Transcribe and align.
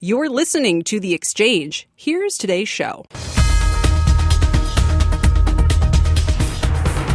You're 0.00 0.28
listening 0.28 0.82
to 0.84 0.98
The 0.98 1.14
Exchange. 1.14 1.88
Here's 1.94 2.36
today's 2.36 2.68
show. 2.68 3.06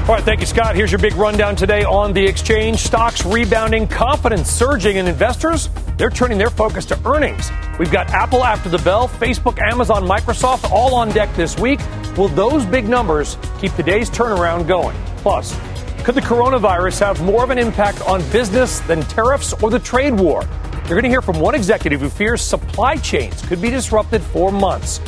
All 0.07 0.15
right, 0.15 0.23
thank 0.23 0.39
you, 0.39 0.45
Scott. 0.45 0.77
Here's 0.77 0.89
your 0.89 0.97
big 0.97 1.13
rundown 1.15 1.57
today 1.57 1.83
on 1.83 2.13
the 2.13 2.25
exchange. 2.25 2.79
Stocks 2.79 3.25
rebounding, 3.25 3.85
confidence 3.85 4.49
surging, 4.49 4.97
and 4.97 5.09
investors, 5.09 5.69
they're 5.97 6.09
turning 6.09 6.37
their 6.37 6.49
focus 6.49 6.85
to 6.85 6.99
earnings. 7.05 7.51
We've 7.77 7.91
got 7.91 8.09
Apple 8.11 8.45
after 8.45 8.69
the 8.69 8.79
bell, 8.79 9.09
Facebook, 9.09 9.59
Amazon, 9.59 10.07
Microsoft 10.07 10.71
all 10.71 10.95
on 10.95 11.09
deck 11.09 11.35
this 11.35 11.59
week. 11.59 11.81
Will 12.17 12.29
those 12.29 12.65
big 12.65 12.87
numbers 12.87 13.37
keep 13.59 13.73
today's 13.75 14.09
turnaround 14.09 14.67
going? 14.67 14.97
Plus, 15.17 15.53
could 16.03 16.15
the 16.15 16.21
coronavirus 16.21 17.01
have 17.01 17.21
more 17.23 17.43
of 17.43 17.49
an 17.49 17.59
impact 17.59 18.01
on 18.07 18.27
business 18.31 18.79
than 18.79 19.01
tariffs 19.01 19.53
or 19.61 19.69
the 19.69 19.79
trade 19.79 20.17
war? 20.17 20.47
You're 20.89 20.95
going 20.95 21.03
to 21.03 21.09
hear 21.09 21.21
from 21.21 21.39
one 21.39 21.53
executive 21.53 22.01
who 22.01 22.09
fears 22.09 22.41
supply 22.41 22.95
chains 22.95 23.39
could 23.43 23.61
be 23.61 23.69
disrupted 23.69 24.23
for 24.23 24.51
months. 24.51 24.99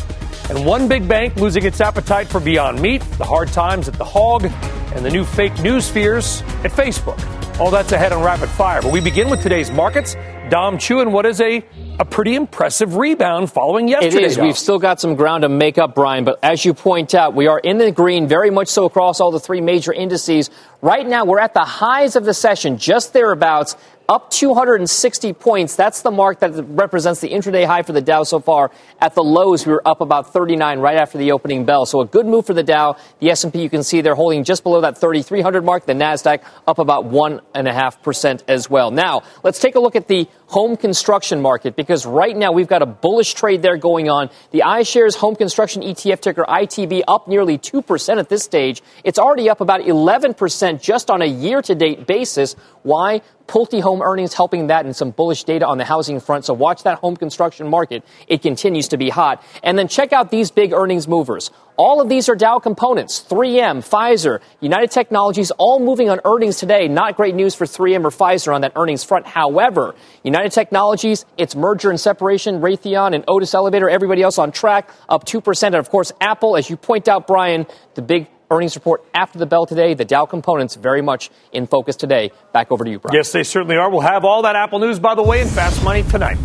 And 0.48 0.64
one 0.64 0.88
big 0.88 1.08
bank 1.08 1.38
losing 1.38 1.66
its 1.66 1.82
appetite 1.82 2.28
for 2.28 2.40
Beyond 2.40 2.80
Meat, 2.80 3.02
the 3.18 3.24
hard 3.24 3.48
times 3.48 3.88
at 3.88 3.96
the 3.96 4.06
hog, 4.06 4.46
and 4.46 5.04
the 5.04 5.10
new 5.10 5.26
fake 5.26 5.60
news 5.64 5.90
fears 5.90 6.44
at 6.64 6.70
Facebook. 6.70 7.20
All 7.60 7.72
that's 7.72 7.94
ahead 7.94 8.12
on 8.12 8.24
Rapid 8.24 8.50
Fire. 8.50 8.84
But 8.84 8.92
we 8.92 9.02
begin 9.02 9.28
with 9.28 9.42
today's 9.42 9.72
markets. 9.72 10.16
Dom 10.52 10.78
Chu 10.78 11.00
and 11.00 11.12
what 11.14 11.26
is 11.26 11.42
a 11.42 11.66
a 12.00 12.06
pretty 12.06 12.36
impressive 12.36 12.96
rebound 12.96 13.52
following 13.52 13.88
yesterday. 13.88 14.18
It 14.18 14.24
is. 14.24 14.38
We've 14.38 14.58
still 14.58 14.80
got 14.80 15.00
some 15.00 15.16
ground 15.16 15.44
to 15.44 15.50
make 15.50 15.78
up, 15.78 15.94
Brian, 15.94 16.26
but 16.26 16.40
as 16.44 16.66
you 16.66 16.74
point 16.74 17.14
out, 17.14 17.36
we 17.36 17.48
are 17.48 17.60
in 17.60 17.78
the 17.78 17.92
green, 17.92 18.28
very 18.28 18.50
much 18.50 18.68
so 18.68 18.86
across 18.86 19.20
all 19.20 19.32
the 19.32 19.40
three 19.40 19.62
major 19.62 19.94
indices. 19.94 20.50
Right 20.82 21.08
now, 21.08 21.26
we're 21.26 21.40
at 21.40 21.54
the 21.54 21.64
highs 21.64 22.16
of 22.16 22.26
the 22.26 22.34
session, 22.34 22.78
just 22.78 23.14
thereabouts, 23.14 23.76
up 24.12 24.30
260 24.30 25.32
points. 25.32 25.78
That's 25.78 26.02
the 26.02 26.12
mark 26.12 26.42
that 26.42 26.52
represents 26.68 27.22
the 27.22 27.30
intraday 27.30 27.66
high 27.66 27.82
for 27.82 27.94
the 27.94 28.02
Dow 28.02 28.24
so 28.24 28.42
far. 28.42 28.70
At 29.00 29.16
the 29.16 29.24
lows, 29.24 29.66
we 29.66 29.72
were 29.72 29.88
up 29.88 30.02
about 30.02 30.34
39 30.34 30.80
right 30.80 30.98
after 30.98 31.18
the 31.18 31.32
opening 31.32 31.64
bell. 31.64 31.86
So 31.86 32.02
a 32.02 32.06
good 32.06 32.26
move 32.26 32.46
for 32.46 32.54
the 32.54 32.62
Dow. 32.62 32.98
The 33.20 33.30
S&P, 33.30 33.62
you 33.62 33.70
can 33.70 33.84
see 33.84 34.02
they're 34.02 34.14
holding 34.14 34.44
just 34.44 34.64
below 34.64 34.82
that 34.82 34.98
3,300 34.98 35.64
mark. 35.64 35.86
The 35.86 35.94
Nasdaq 35.94 36.44
up 36.68 36.78
about 36.78 37.06
one 37.06 37.40
and 37.56 37.70
a 37.70 37.74
half 37.74 38.04
percent 38.04 38.44
as 38.50 38.70
well. 38.70 38.92
Now 38.92 39.22
let's 39.44 39.60
take 39.60 39.76
a 39.76 39.80
look 39.80 39.96
at 39.96 40.10
the 40.10 40.28
home 40.48 40.76
construction 40.76 41.42
market 41.42 41.78
because 41.78 42.06
right 42.06 42.36
now 42.36 42.52
we've 42.52 42.68
got 42.68 42.82
a 42.82 42.86
bullish 42.86 43.34
trade 43.34 43.62
there 43.62 43.78
going 43.78 44.10
on. 44.10 44.30
The 44.52 44.64
iShares 44.66 45.16
Home 45.16 45.38
Construction 45.38 45.84
ETF 45.84 46.20
ticker 46.20 46.44
ITB 46.44 47.04
up 47.08 47.30
nearly 47.30 47.58
2% 47.58 48.20
at 48.20 48.28
this 48.28 48.44
stage. 48.44 48.84
It's 49.06 49.18
already 49.18 49.50
up 49.50 49.62
about 49.62 49.80
11% 49.80 50.82
just 50.82 51.10
on 51.10 51.22
a 51.22 51.26
year 51.26 51.62
to 51.62 51.74
date 51.74 52.06
basis. 52.06 52.58
Why? 52.84 53.22
Pulte 53.52 53.82
home 53.82 54.02
earnings 54.02 54.34
helping 54.34 54.68
that 54.68 54.86
and 54.86 54.96
some 54.96 55.12
bullish 55.12 55.44
data 55.44 55.68
on 55.68 55.78
the 55.78 55.84
housing 55.84 56.22
front. 56.22 56.46
So 56.46 56.54
watch 56.54 56.84
that 56.84 57.00
home 57.00 57.18
construction 57.18 57.68
market. 57.68 58.06
It 58.30 58.42
continues 58.42 58.88
to 58.88 58.98
be 58.98 59.10
hot. 59.10 59.44
And 59.62 59.78
then 59.78 59.90
check 59.90 60.14
out 60.14 60.32
these 60.32 60.52
big 60.52 60.72
earnings 60.72 61.06
movers. 61.06 61.52
All 61.76 62.00
of 62.00 62.08
these 62.08 62.30
are 62.30 62.36
Dow 62.36 62.60
components. 62.60 63.26
3M, 63.28 63.80
Pfizer, 63.80 64.40
United 64.62 64.90
Technologies, 64.92 65.52
all 65.52 65.80
moving 65.80 66.10
on 66.10 66.22
earnings 66.24 66.58
today. 66.58 66.88
Not 66.88 67.18
great 67.18 67.36
news 67.36 67.54
for 67.54 67.66
3M 67.66 68.06
or 68.06 68.10
Pfizer 68.10 68.56
on 68.56 68.62
that 68.62 68.72
earnings 68.78 69.04
front. 69.04 69.28
However, 69.28 69.96
United 70.24 70.54
Technologies, 70.54 71.26
its 71.38 71.54
merger 71.54 71.90
and 71.90 72.00
separation, 72.00 72.62
Raytheon 72.62 73.14
and 73.14 73.26
Otis 73.28 73.54
Elevator, 73.54 73.90
everybody 73.90 74.22
else 74.22 74.38
on 74.38 74.54
track, 74.54 74.90
up 75.10 75.26
2%. 75.26 75.64
And 75.64 75.76
of 75.76 75.90
course, 75.90 76.14
Apple, 76.22 76.56
as 76.56 76.70
you 76.70 76.78
point 76.78 77.10
out, 77.10 77.28
Brian, 77.28 77.66
the 77.96 78.02
big 78.02 78.28
earnings 78.52 78.76
report 78.76 79.04
after 79.16 79.40
the 79.40 79.46
bell 79.46 79.66
today. 79.66 79.94
The 79.94 80.06
Dow 80.06 80.26
components 80.26 80.76
very 80.76 81.02
much 81.02 81.32
in 81.54 81.66
focus 81.66 81.96
today. 81.96 82.32
Back 82.52 82.72
over 82.72 82.84
to 82.84 82.92
you, 82.92 83.00
Brian. 83.00 83.16
Yes, 83.16 83.32
they 83.32 83.44
certainly 83.44 83.78
are. 83.78 83.90
We'll 83.90 84.02
have 84.02 84.26
all 84.26 84.44
that 84.44 84.56
Apple 84.56 84.80
news, 84.80 85.00
by 85.00 85.16
the 85.16 85.24
way, 85.24 85.42
in 85.42 85.48
Fast 85.48 85.84
Money 85.84 86.04
tonight. 86.04 86.38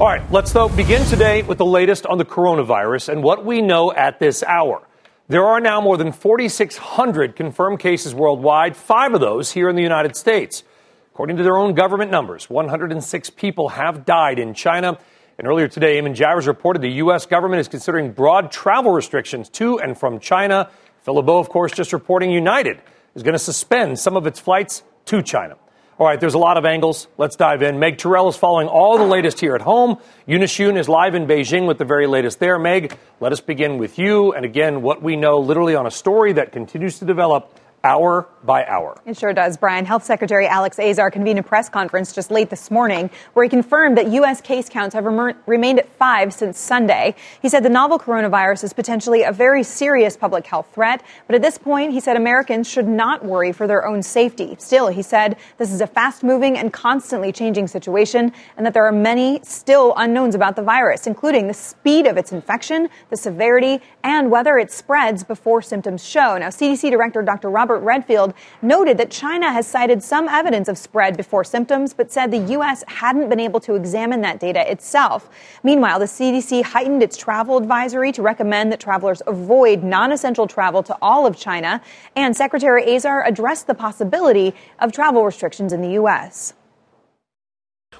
All 0.00 0.06
right, 0.06 0.22
let's 0.32 0.52
though 0.52 0.68
begin 0.68 1.04
today 1.06 1.42
with 1.42 1.58
the 1.58 1.64
latest 1.64 2.04
on 2.06 2.18
the 2.18 2.24
coronavirus 2.24 3.10
and 3.10 3.22
what 3.22 3.44
we 3.44 3.62
know 3.62 3.92
at 3.92 4.18
this 4.18 4.42
hour. 4.42 4.82
There 5.28 5.44
are 5.44 5.60
now 5.60 5.80
more 5.80 5.96
than 5.96 6.12
4,600 6.12 7.36
confirmed 7.36 7.78
cases 7.78 8.14
worldwide, 8.14 8.76
five 8.76 9.14
of 9.14 9.20
those 9.20 9.52
here 9.52 9.68
in 9.68 9.76
the 9.76 9.82
United 9.82 10.16
States. 10.16 10.64
According 11.12 11.36
to 11.36 11.42
their 11.42 11.56
own 11.56 11.74
government 11.74 12.10
numbers, 12.10 12.50
106 12.50 13.30
people 13.30 13.68
have 13.68 14.04
died 14.04 14.38
in 14.38 14.54
China. 14.54 14.98
And 15.38 15.46
earlier 15.46 15.68
today, 15.68 16.00
Eamon 16.00 16.14
Javers 16.14 16.46
reported 16.46 16.82
the 16.82 16.92
U.S. 16.94 17.26
government 17.26 17.60
is 17.60 17.68
considering 17.68 18.12
broad 18.12 18.50
travel 18.50 18.92
restrictions 18.92 19.48
to 19.50 19.78
and 19.78 19.98
from 19.98 20.18
China 20.18 20.70
Phil 21.02 21.14
LeBeau, 21.14 21.38
of 21.38 21.48
course, 21.48 21.72
just 21.72 21.92
reporting 21.92 22.30
United 22.30 22.80
is 23.14 23.22
going 23.22 23.34
to 23.34 23.38
suspend 23.38 23.98
some 23.98 24.16
of 24.16 24.26
its 24.26 24.38
flights 24.38 24.82
to 25.06 25.22
China. 25.22 25.56
All 25.98 26.06
right, 26.06 26.18
there's 26.18 26.34
a 26.34 26.38
lot 26.38 26.56
of 26.56 26.64
angles. 26.64 27.06
Let's 27.18 27.36
dive 27.36 27.62
in. 27.62 27.78
Meg 27.78 27.98
Terrell 27.98 28.28
is 28.28 28.36
following 28.36 28.66
all 28.66 28.98
the 28.98 29.04
latest 29.04 29.40
here 29.40 29.54
at 29.54 29.60
home. 29.60 29.98
Yoon 30.26 30.78
is 30.78 30.88
live 30.88 31.14
in 31.14 31.26
Beijing 31.26 31.68
with 31.68 31.78
the 31.78 31.84
very 31.84 32.06
latest 32.06 32.40
there. 32.40 32.58
Meg, 32.58 32.96
let 33.20 33.30
us 33.30 33.40
begin 33.40 33.78
with 33.78 33.98
you. 33.98 34.32
And 34.32 34.44
again, 34.44 34.82
what 34.82 35.02
we 35.02 35.16
know 35.16 35.38
literally 35.38 35.74
on 35.74 35.86
a 35.86 35.90
story 35.90 36.32
that 36.32 36.50
continues 36.50 36.98
to 37.00 37.04
develop 37.04 37.58
hour 37.84 38.28
by 38.44 38.64
hour. 38.66 39.00
It 39.06 39.16
sure 39.16 39.32
does, 39.32 39.56
Brian. 39.56 39.84
Health 39.84 40.04
Secretary 40.04 40.46
Alex 40.46 40.78
Azar 40.78 41.10
convened 41.10 41.38
a 41.38 41.42
press 41.42 41.68
conference 41.68 42.12
just 42.12 42.30
late 42.30 42.50
this 42.50 42.70
morning 42.70 43.10
where 43.34 43.44
he 43.44 43.48
confirmed 43.48 43.96
that 43.98 44.08
U.S. 44.08 44.40
case 44.40 44.68
counts 44.68 44.94
have 44.94 45.04
rem- 45.04 45.36
remained 45.46 45.78
at 45.78 45.88
five 45.96 46.32
since 46.32 46.58
Sunday. 46.58 47.14
He 47.40 47.48
said 47.48 47.62
the 47.62 47.68
novel 47.68 47.98
coronavirus 47.98 48.64
is 48.64 48.72
potentially 48.72 49.22
a 49.22 49.32
very 49.32 49.62
serious 49.62 50.16
public 50.16 50.46
health 50.46 50.68
threat, 50.72 51.02
but 51.26 51.36
at 51.36 51.42
this 51.42 51.58
point, 51.58 51.92
he 51.92 52.00
said 52.00 52.16
Americans 52.16 52.68
should 52.68 52.88
not 52.88 53.24
worry 53.24 53.52
for 53.52 53.66
their 53.66 53.86
own 53.86 54.02
safety. 54.02 54.56
Still, 54.58 54.88
he 54.88 55.02
said 55.02 55.36
this 55.58 55.72
is 55.72 55.80
a 55.80 55.86
fast 55.86 56.22
moving 56.22 56.58
and 56.58 56.72
constantly 56.72 57.32
changing 57.32 57.68
situation 57.68 58.32
and 58.56 58.66
that 58.66 58.74
there 58.74 58.84
are 58.84 58.92
many 58.92 59.40
still 59.42 59.94
unknowns 59.96 60.34
about 60.34 60.56
the 60.56 60.62
virus, 60.62 61.06
including 61.06 61.46
the 61.46 61.54
speed 61.54 62.06
of 62.06 62.16
its 62.16 62.32
infection, 62.32 62.88
the 63.10 63.16
severity, 63.16 63.80
and 64.02 64.30
whether 64.30 64.58
it 64.58 64.72
spreads 64.72 65.22
before 65.22 65.62
symptoms 65.62 66.04
show. 66.04 66.36
Now, 66.38 66.48
CDC 66.48 66.90
Director 66.90 67.22
Dr. 67.22 67.50
Robert 67.50 67.71
Robert 67.72 67.86
Redfield 67.86 68.34
noted 68.60 68.98
that 68.98 69.10
China 69.10 69.50
has 69.50 69.66
cited 69.66 70.02
some 70.02 70.28
evidence 70.28 70.68
of 70.68 70.76
spread 70.76 71.16
before 71.16 71.42
symptoms, 71.42 71.94
but 71.94 72.12
said 72.12 72.30
the 72.30 72.52
U.S. 72.52 72.84
hadn't 72.86 73.30
been 73.30 73.40
able 73.40 73.60
to 73.60 73.76
examine 73.76 74.20
that 74.20 74.38
data 74.38 74.70
itself. 74.70 75.30
Meanwhile, 75.62 75.98
the 75.98 76.04
CDC 76.04 76.64
heightened 76.64 77.02
its 77.02 77.16
travel 77.16 77.56
advisory 77.56 78.12
to 78.12 78.20
recommend 78.20 78.72
that 78.72 78.80
travelers 78.80 79.22
avoid 79.26 79.82
non 79.82 80.12
essential 80.12 80.46
travel 80.46 80.82
to 80.82 80.94
all 81.00 81.26
of 81.26 81.34
China, 81.34 81.80
and 82.14 82.36
Secretary 82.36 82.94
Azar 82.94 83.24
addressed 83.26 83.66
the 83.66 83.74
possibility 83.74 84.54
of 84.78 84.92
travel 84.92 85.24
restrictions 85.24 85.72
in 85.72 85.80
the 85.80 85.92
U.S. 85.92 86.52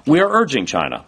We 0.05 0.19
are 0.19 0.29
urging 0.29 0.67
China. 0.67 1.05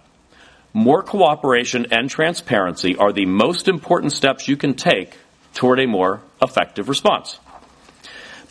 More 0.74 1.04
cooperation 1.04 1.86
and 1.92 2.10
transparency 2.10 2.96
are 2.96 3.14
the 3.14 3.28
most 3.28 3.68
important 3.68 4.12
steps 4.12 4.48
you 4.48 4.58
can 4.58 4.74
take 4.74 5.16
toward 5.54 5.80
a 5.80 5.86
more 5.86 6.22
effective 6.42 6.90
response. 6.90 7.40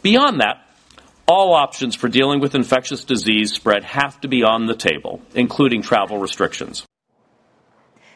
Beyond 0.05 0.43
that, 0.43 0.61
all 1.27 1.55
options 1.55 1.95
for 1.95 2.09
dealing 2.11 2.39
with 2.39 2.55
infectious 2.55 3.05
disease 3.05 3.55
spread 3.55 3.85
have 3.85 4.21
to 4.21 4.29
be 4.29 4.45
on 4.45 4.67
the 4.67 4.75
table, 4.75 5.23
including 5.35 5.81
travel 5.81 6.19
restrictions. 6.19 6.85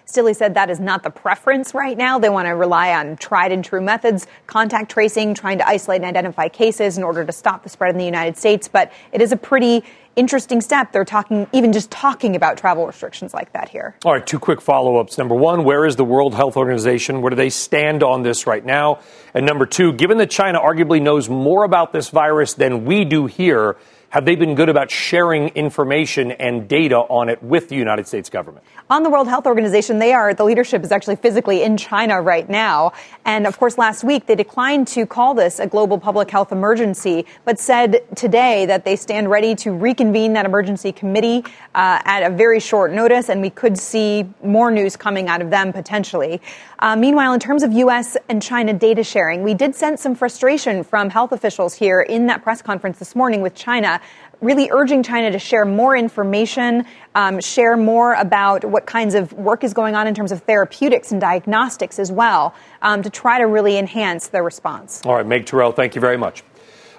Still, 0.08 0.24
he 0.24 0.32
said 0.32 0.54
that 0.54 0.70
is 0.70 0.80
not 0.80 1.02
the 1.02 1.10
preference 1.10 1.74
right 1.74 1.96
now. 1.96 2.18
They 2.18 2.30
want 2.30 2.46
to 2.46 2.52
rely 2.52 2.94
on 2.94 3.18
tried 3.18 3.52
and 3.52 3.62
true 3.62 3.82
methods, 3.82 4.26
contact 4.46 4.90
tracing, 4.90 5.34
trying 5.34 5.58
to 5.58 5.68
isolate 5.68 6.00
and 6.00 6.06
identify 6.08 6.48
cases 6.48 6.96
in 6.96 7.04
order 7.04 7.26
to 7.26 7.30
stop 7.30 7.62
the 7.62 7.68
spread 7.68 7.90
in 7.90 7.98
the 7.98 8.06
United 8.06 8.38
States. 8.38 8.68
But 8.68 8.90
it 9.12 9.20
is 9.20 9.32
a 9.32 9.36
pretty 9.36 9.84
interesting 10.16 10.62
step. 10.62 10.92
They're 10.92 11.04
talking, 11.04 11.46
even 11.52 11.74
just 11.74 11.90
talking 11.90 12.36
about 12.36 12.56
travel 12.56 12.86
restrictions 12.86 13.34
like 13.34 13.52
that 13.52 13.68
here. 13.68 13.96
All 14.02 14.14
right, 14.14 14.26
two 14.26 14.38
quick 14.38 14.62
follow 14.62 14.96
ups. 14.96 15.18
Number 15.18 15.34
one, 15.34 15.62
where 15.62 15.84
is 15.84 15.96
the 15.96 16.06
World 16.06 16.34
Health 16.34 16.56
Organization? 16.56 17.20
Where 17.20 17.28
do 17.28 17.36
they 17.36 17.50
stand 17.50 18.02
on 18.02 18.22
this 18.22 18.46
right 18.46 18.64
now? 18.64 19.00
And 19.34 19.44
number 19.44 19.66
two, 19.66 19.92
given 19.92 20.16
that 20.18 20.30
China 20.30 20.58
arguably 20.58 21.02
knows 21.02 21.28
more 21.28 21.64
about 21.64 21.92
this 21.92 22.08
virus 22.08 22.54
than 22.54 22.86
we 22.86 23.04
do 23.04 23.26
here, 23.26 23.76
have 24.10 24.24
they 24.24 24.36
been 24.36 24.54
good 24.54 24.70
about 24.70 24.90
sharing 24.90 25.48
information 25.48 26.32
and 26.32 26.66
data 26.66 26.96
on 26.96 27.28
it 27.28 27.42
with 27.42 27.68
the 27.68 27.76
United 27.76 28.06
States 28.06 28.30
government? 28.30 28.64
On 28.88 29.02
the 29.02 29.10
World 29.10 29.28
Health 29.28 29.46
Organization, 29.46 29.98
they 29.98 30.14
are, 30.14 30.32
the 30.32 30.44
leadership 30.44 30.82
is 30.82 30.90
actually 30.90 31.16
physically 31.16 31.62
in 31.62 31.76
China 31.76 32.22
right 32.22 32.48
now. 32.48 32.92
And 33.26 33.46
of 33.46 33.58
course, 33.58 33.76
last 33.76 34.02
week 34.04 34.24
they 34.24 34.34
declined 34.34 34.88
to 34.88 35.04
call 35.04 35.34
this 35.34 35.58
a 35.58 35.66
global 35.66 35.98
public 35.98 36.30
health 36.30 36.52
emergency, 36.52 37.26
but 37.44 37.60
said 37.60 38.02
today 38.16 38.64
that 38.64 38.86
they 38.86 38.96
stand 38.96 39.28
ready 39.28 39.54
to 39.56 39.72
reconvene 39.72 40.32
that 40.32 40.46
emergency 40.46 40.90
committee 40.90 41.44
uh, 41.74 42.00
at 42.04 42.22
a 42.22 42.34
very 42.34 42.60
short 42.60 42.92
notice, 42.92 43.28
and 43.28 43.42
we 43.42 43.50
could 43.50 43.76
see 43.76 44.26
more 44.42 44.70
news 44.70 44.96
coming 44.96 45.28
out 45.28 45.42
of 45.42 45.50
them 45.50 45.70
potentially. 45.70 46.40
Uh, 46.80 46.94
meanwhile, 46.94 47.32
in 47.32 47.40
terms 47.40 47.64
of 47.64 47.72
U.S. 47.72 48.16
and 48.28 48.40
China 48.40 48.72
data 48.72 49.02
sharing, 49.02 49.42
we 49.42 49.52
did 49.52 49.74
sense 49.74 50.00
some 50.00 50.14
frustration 50.14 50.84
from 50.84 51.10
health 51.10 51.32
officials 51.32 51.74
here 51.74 52.00
in 52.00 52.26
that 52.26 52.42
press 52.44 52.62
conference 52.62 53.00
this 53.00 53.16
morning 53.16 53.40
with 53.40 53.54
China 53.54 54.00
really 54.40 54.68
urging 54.70 55.02
China 55.02 55.30
to 55.32 55.38
share 55.38 55.64
more 55.64 55.96
information, 55.96 56.84
um, 57.14 57.40
share 57.40 57.76
more 57.76 58.14
about 58.14 58.64
what 58.64 58.86
kinds 58.86 59.14
of 59.14 59.32
work 59.32 59.64
is 59.64 59.74
going 59.74 59.96
on 59.96 60.06
in 60.06 60.14
terms 60.14 60.30
of 60.30 60.42
therapeutics 60.42 61.10
and 61.10 61.20
diagnostics 61.20 61.98
as 61.98 62.12
well, 62.12 62.54
um, 62.82 63.02
to 63.02 63.10
try 63.10 63.38
to 63.38 63.46
really 63.46 63.76
enhance 63.76 64.28
their 64.28 64.44
response. 64.44 65.04
All 65.04 65.14
right, 65.16 65.26
Meg 65.26 65.46
Terrell, 65.46 65.72
thank 65.72 65.94
you 65.94 66.00
very 66.00 66.16
much. 66.16 66.44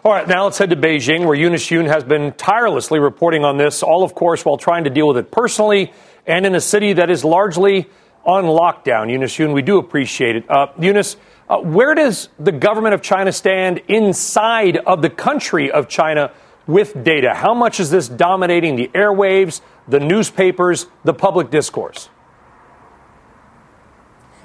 All 0.04 0.12
right, 0.12 0.28
now 0.28 0.46
let's 0.46 0.58
head 0.58 0.70
to 0.70 0.76
Beijing, 0.76 1.26
where 1.26 1.36
Eunice 1.36 1.70
Yoon 1.70 1.88
has 1.88 2.04
been 2.04 2.34
tirelessly 2.34 3.00
reporting 3.00 3.44
on 3.44 3.58
this, 3.58 3.84
all, 3.84 4.04
of 4.04 4.16
course, 4.16 4.46
while 4.46 4.58
trying 4.58 4.86
to 4.86 4.90
deal 4.90 5.08
with 5.08 5.18
it 5.18 5.32
personally 5.32 5.94
and 6.26 6.46
in 6.46 6.56
a 6.56 6.62
city 6.62 6.94
that 6.94 7.10
is 7.10 7.26
largely 7.26 7.90
on 8.26 8.44
lockdown. 8.46 9.10
Eunice 9.12 9.38
Yoon, 9.38 9.54
we 9.54 9.62
do 9.62 9.78
appreciate 9.78 10.36
it. 10.36 10.50
Uh, 10.50 10.68
Eunice, 10.80 11.18
uh, 11.50 11.58
where 11.58 11.96
does 11.96 12.30
the 12.40 12.52
government 12.52 12.94
of 12.94 13.02
China 13.02 13.32
stand 13.32 13.82
inside 13.88 14.78
of 14.78 15.02
the 15.02 15.10
country 15.10 15.72
of 15.72 15.88
China 15.88 16.32
with 16.68 17.04
data? 17.04 17.34
How 17.34 17.54
much 17.54 17.80
is 17.80 17.90
this 17.90 18.08
dominating 18.08 18.76
the 18.76 18.90
airwaves, 18.90 19.62
the 19.88 20.00
newspapers, 20.00 20.88
the 21.04 21.14
public 21.14 21.50
discourse? 21.50 22.10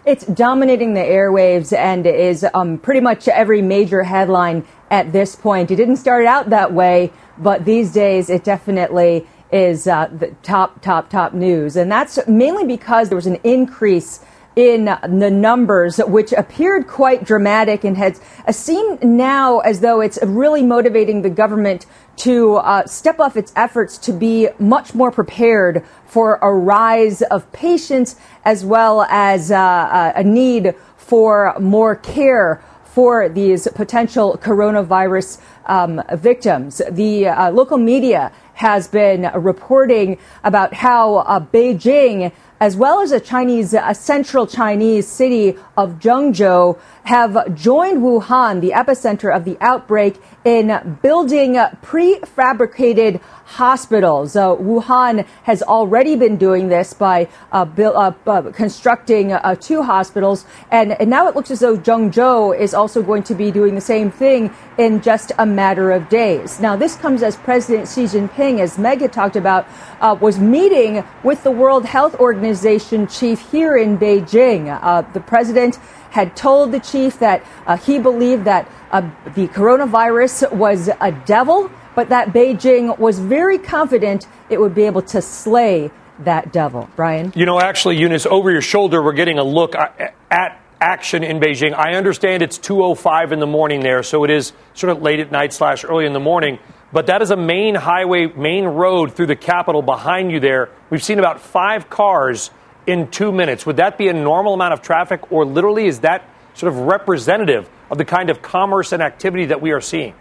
It's 0.06 0.26
dominating 0.26 0.92
the 0.92 1.00
airwaves 1.00 1.76
and 1.76 2.06
is 2.06 2.46
um, 2.52 2.76
pretty 2.76 3.00
much 3.00 3.26
every 3.26 3.62
major 3.62 4.02
headline 4.02 4.66
at 4.90 5.12
this 5.12 5.34
point. 5.34 5.70
It 5.70 5.76
didn't 5.76 5.96
start 5.96 6.26
out 6.26 6.50
that 6.50 6.72
way, 6.72 7.10
but 7.38 7.64
these 7.64 7.92
days 7.92 8.28
it 8.28 8.44
definitely 8.44 9.26
is 9.54 9.86
uh, 9.86 10.08
the 10.08 10.34
top, 10.42 10.82
top, 10.82 11.08
top 11.08 11.32
news. 11.32 11.76
And 11.76 11.90
that's 11.90 12.18
mainly 12.26 12.66
because 12.66 13.08
there 13.08 13.16
was 13.16 13.26
an 13.26 13.38
increase 13.44 14.18
in 14.56 14.84
the 14.84 15.30
numbers, 15.30 15.98
which 15.98 16.32
appeared 16.32 16.86
quite 16.86 17.24
dramatic 17.24 17.84
and 17.84 17.96
has 17.96 18.20
seemed 18.50 19.02
now 19.02 19.60
as 19.60 19.80
though 19.80 20.00
it's 20.00 20.18
really 20.22 20.62
motivating 20.62 21.22
the 21.22 21.30
government 21.30 21.86
to 22.16 22.56
uh, 22.56 22.86
step 22.86 23.18
up 23.18 23.36
its 23.36 23.52
efforts 23.56 23.98
to 23.98 24.12
be 24.12 24.48
much 24.58 24.94
more 24.94 25.10
prepared 25.10 25.84
for 26.06 26.36
a 26.42 26.52
rise 26.52 27.22
of 27.22 27.50
patients 27.52 28.16
as 28.44 28.64
well 28.64 29.02
as 29.02 29.50
uh, 29.50 29.56
uh 29.56 30.12
a 30.14 30.22
need 30.22 30.74
for 30.96 31.54
more 31.58 31.96
care 31.96 32.62
for 32.84 33.28
these 33.28 33.66
potential 33.74 34.38
coronavirus 34.40 35.40
um, 35.66 36.00
victims. 36.12 36.80
The 36.92 37.26
uh, 37.26 37.50
local 37.50 37.76
media 37.76 38.30
has 38.54 38.88
been 38.88 39.30
reporting 39.34 40.18
about 40.42 40.72
how 40.72 41.16
uh, 41.16 41.40
Beijing 41.40 42.32
as 42.64 42.78
well 42.78 43.02
as 43.02 43.12
a 43.12 43.20
Chinese, 43.20 43.74
a 43.74 43.94
central 43.94 44.46
Chinese 44.46 45.06
city 45.06 45.54
of 45.76 45.98
Zhengzhou, 45.98 46.78
have 47.02 47.54
joined 47.54 48.00
Wuhan, 48.00 48.62
the 48.62 48.70
epicenter 48.70 49.34
of 49.36 49.44
the 49.44 49.58
outbreak, 49.60 50.18
in 50.46 50.98
building 51.02 51.56
prefabricated 51.82 53.20
hospitals. 53.44 54.36
Uh, 54.36 54.56
Wuhan 54.56 55.26
has 55.42 55.62
already 55.62 56.16
been 56.16 56.36
doing 56.38 56.68
this 56.68 56.94
by 56.94 57.28
uh, 57.52 57.66
build, 57.66 57.94
uh, 58.26 58.42
constructing 58.52 59.32
uh, 59.32 59.54
two 59.56 59.82
hospitals, 59.82 60.46
and, 60.70 60.92
and, 60.92 61.10
now 61.10 61.28
it 61.28 61.36
looks 61.36 61.50
as 61.50 61.60
though 61.60 61.76
Zhengzhou 61.76 62.58
is 62.58 62.72
also 62.72 63.02
going 63.02 63.22
to 63.24 63.34
be 63.34 63.50
doing 63.50 63.74
the 63.74 63.80
same 63.82 64.10
thing 64.10 64.50
in 64.78 65.02
just 65.02 65.32
a 65.38 65.44
matter 65.44 65.92
of 65.92 66.08
days. 66.08 66.58
Now, 66.58 66.74
this 66.74 66.96
comes 66.96 67.22
as 67.22 67.36
President 67.36 67.86
Xi 67.88 68.04
Jinping, 68.04 68.60
as 68.60 68.78
Meg 68.78 69.02
had 69.02 69.12
talked 69.12 69.36
about, 69.36 69.66
uh, 70.00 70.16
was 70.18 70.38
meeting 70.38 71.04
with 71.22 71.42
the 71.42 71.50
World 71.50 71.84
Health 71.84 72.14
Organization 72.14 72.53
chief 72.62 73.50
here 73.50 73.76
in 73.76 73.98
Beijing. 73.98 74.78
Uh, 74.82 75.02
the 75.12 75.20
president 75.20 75.76
had 76.10 76.36
told 76.36 76.72
the 76.72 76.80
chief 76.80 77.18
that 77.18 77.44
uh, 77.66 77.76
he 77.76 77.98
believed 77.98 78.44
that 78.44 78.70
uh, 78.92 79.00
the 79.34 79.48
coronavirus 79.48 80.52
was 80.52 80.88
a 81.00 81.12
devil 81.26 81.70
but 81.94 82.08
that 82.08 82.28
Beijing 82.28 82.98
was 82.98 83.18
very 83.18 83.58
confident 83.58 84.26
it 84.50 84.60
would 84.60 84.74
be 84.74 84.82
able 84.82 85.02
to 85.02 85.22
slay 85.22 85.90
that 86.20 86.52
devil. 86.52 86.88
Brian? 86.96 87.32
You 87.34 87.46
know, 87.46 87.60
actually, 87.60 87.96
Eunice, 87.96 88.26
over 88.26 88.50
your 88.50 88.60
shoulder, 88.60 89.02
we're 89.02 89.12
getting 89.12 89.38
a 89.38 89.44
look 89.44 89.74
at 89.74 90.60
action 90.80 91.24
in 91.24 91.40
Beijing. 91.40 91.74
I 91.74 91.94
understand 91.94 92.42
it's 92.42 92.58
2.05 92.58 93.32
in 93.32 93.40
the 93.40 93.46
morning 93.46 93.80
there, 93.80 94.02
so 94.02 94.24
it 94.24 94.30
is 94.30 94.52
sort 94.74 94.90
of 94.90 95.02
late 95.02 95.20
at 95.20 95.32
night 95.32 95.52
slash 95.52 95.84
early 95.84 96.06
in 96.06 96.12
the 96.12 96.20
morning. 96.20 96.58
But 96.94 97.08
that 97.08 97.22
is 97.22 97.32
a 97.32 97.36
main 97.36 97.74
highway, 97.74 98.28
main 98.28 98.66
road 98.66 99.16
through 99.16 99.26
the 99.26 99.34
capital 99.34 99.82
behind 99.82 100.30
you 100.30 100.38
there. 100.38 100.70
We've 100.90 101.02
seen 101.02 101.18
about 101.18 101.40
five 101.40 101.90
cars 101.90 102.52
in 102.86 103.10
two 103.10 103.32
minutes. 103.32 103.66
Would 103.66 103.78
that 103.78 103.98
be 103.98 104.06
a 104.06 104.12
normal 104.12 104.54
amount 104.54 104.74
of 104.74 104.80
traffic, 104.80 105.32
or 105.32 105.44
literally 105.44 105.86
is 105.86 106.00
that 106.00 106.22
sort 106.54 106.72
of 106.72 106.78
representative 106.78 107.68
of 107.90 107.98
the 107.98 108.04
kind 108.04 108.30
of 108.30 108.42
commerce 108.42 108.92
and 108.92 109.02
activity 109.02 109.46
that 109.46 109.60
we 109.60 109.72
are 109.72 109.80
seeing? 109.80 110.14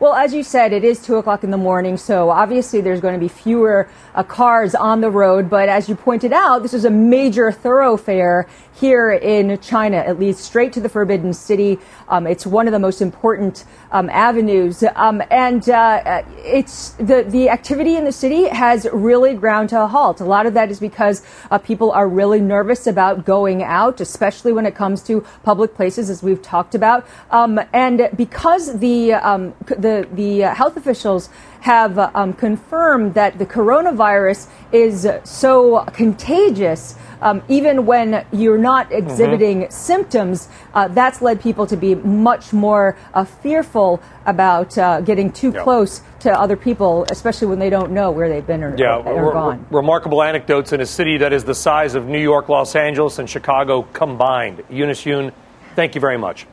Well, 0.00 0.14
as 0.14 0.32
you 0.32 0.44
said, 0.44 0.72
it 0.72 0.84
is 0.84 1.02
two 1.02 1.16
o'clock 1.16 1.42
in 1.42 1.50
the 1.50 1.56
morning, 1.56 1.96
so 1.96 2.30
obviously 2.30 2.80
there's 2.80 3.00
going 3.00 3.14
to 3.14 3.20
be 3.20 3.26
fewer 3.26 3.88
uh, 4.14 4.22
cars 4.22 4.76
on 4.76 5.00
the 5.00 5.10
road. 5.10 5.50
But 5.50 5.68
as 5.68 5.88
you 5.88 5.96
pointed 5.96 6.32
out, 6.32 6.62
this 6.62 6.72
is 6.72 6.84
a 6.84 6.90
major 6.90 7.50
thoroughfare 7.50 8.46
here 8.80 9.10
in 9.10 9.58
China. 9.58 10.04
It 10.06 10.20
leads 10.20 10.38
straight 10.38 10.72
to 10.74 10.80
the 10.80 10.88
Forbidden 10.88 11.34
City. 11.34 11.80
Um, 12.08 12.28
it's 12.28 12.46
one 12.46 12.68
of 12.68 12.72
the 12.72 12.78
most 12.78 13.02
important 13.02 13.64
um, 13.90 14.08
avenues, 14.10 14.84
um, 14.94 15.20
and 15.32 15.68
uh, 15.68 16.22
it's 16.44 16.90
the 16.90 17.24
the 17.26 17.48
activity 17.48 17.96
in 17.96 18.04
the 18.04 18.12
city 18.12 18.48
has 18.48 18.86
really 18.92 19.34
ground 19.34 19.70
to 19.70 19.82
a 19.82 19.88
halt. 19.88 20.20
A 20.20 20.24
lot 20.24 20.46
of 20.46 20.54
that 20.54 20.70
is 20.70 20.78
because 20.78 21.22
uh, 21.50 21.58
people 21.58 21.90
are 21.90 22.08
really 22.08 22.40
nervous 22.40 22.86
about 22.86 23.24
going 23.24 23.64
out, 23.64 24.00
especially 24.00 24.52
when 24.52 24.64
it 24.64 24.76
comes 24.76 25.02
to 25.04 25.22
public 25.42 25.74
places, 25.74 26.08
as 26.08 26.22
we've 26.22 26.42
talked 26.42 26.76
about, 26.76 27.04
um, 27.32 27.58
and 27.72 28.08
because 28.16 28.78
the 28.78 29.14
um, 29.14 29.54
the 29.66 29.87
the, 29.88 30.08
the 30.12 30.44
uh, 30.44 30.54
health 30.54 30.76
officials 30.76 31.30
have 31.60 31.98
uh, 31.98 32.10
um, 32.14 32.32
confirmed 32.32 33.14
that 33.14 33.38
the 33.38 33.46
coronavirus 33.46 34.48
is 34.72 35.08
so 35.24 35.84
contagious. 35.92 36.94
Um, 37.20 37.42
even 37.48 37.84
when 37.84 38.24
you're 38.32 38.58
not 38.58 38.86
mm-hmm. 38.86 39.02
exhibiting 39.02 39.62
mm-hmm. 39.62 39.72
symptoms, 39.72 40.48
uh, 40.74 40.86
that's 40.88 41.20
led 41.20 41.40
people 41.40 41.66
to 41.66 41.76
be 41.76 41.96
much 41.96 42.52
more 42.52 42.96
uh, 43.14 43.24
fearful 43.24 44.00
about 44.24 44.78
uh, 44.78 45.00
getting 45.00 45.32
too 45.32 45.50
yeah. 45.50 45.64
close 45.64 46.02
to 46.20 46.30
other 46.30 46.56
people, 46.56 47.06
especially 47.10 47.48
when 47.48 47.58
they 47.58 47.70
don't 47.70 47.90
know 47.90 48.10
where 48.10 48.28
they've 48.28 48.46
been 48.46 48.62
or, 48.62 48.76
yeah, 48.76 48.96
or, 48.96 49.24
or 49.24 49.32
gone. 49.32 49.66
remarkable 49.70 50.22
anecdotes 50.22 50.72
in 50.72 50.80
a 50.80 50.86
city 50.86 51.18
that 51.18 51.32
is 51.32 51.44
the 51.44 51.54
size 51.54 51.94
of 51.94 52.06
New 52.06 52.22
York, 52.22 52.48
Los 52.48 52.76
Angeles, 52.76 53.18
and 53.18 53.28
Chicago 53.28 53.82
combined. 53.92 54.62
Eunice 54.70 55.04
Yoon, 55.04 55.32
thank 55.74 55.94
you 55.94 56.00
very 56.00 56.18
much. 56.18 56.46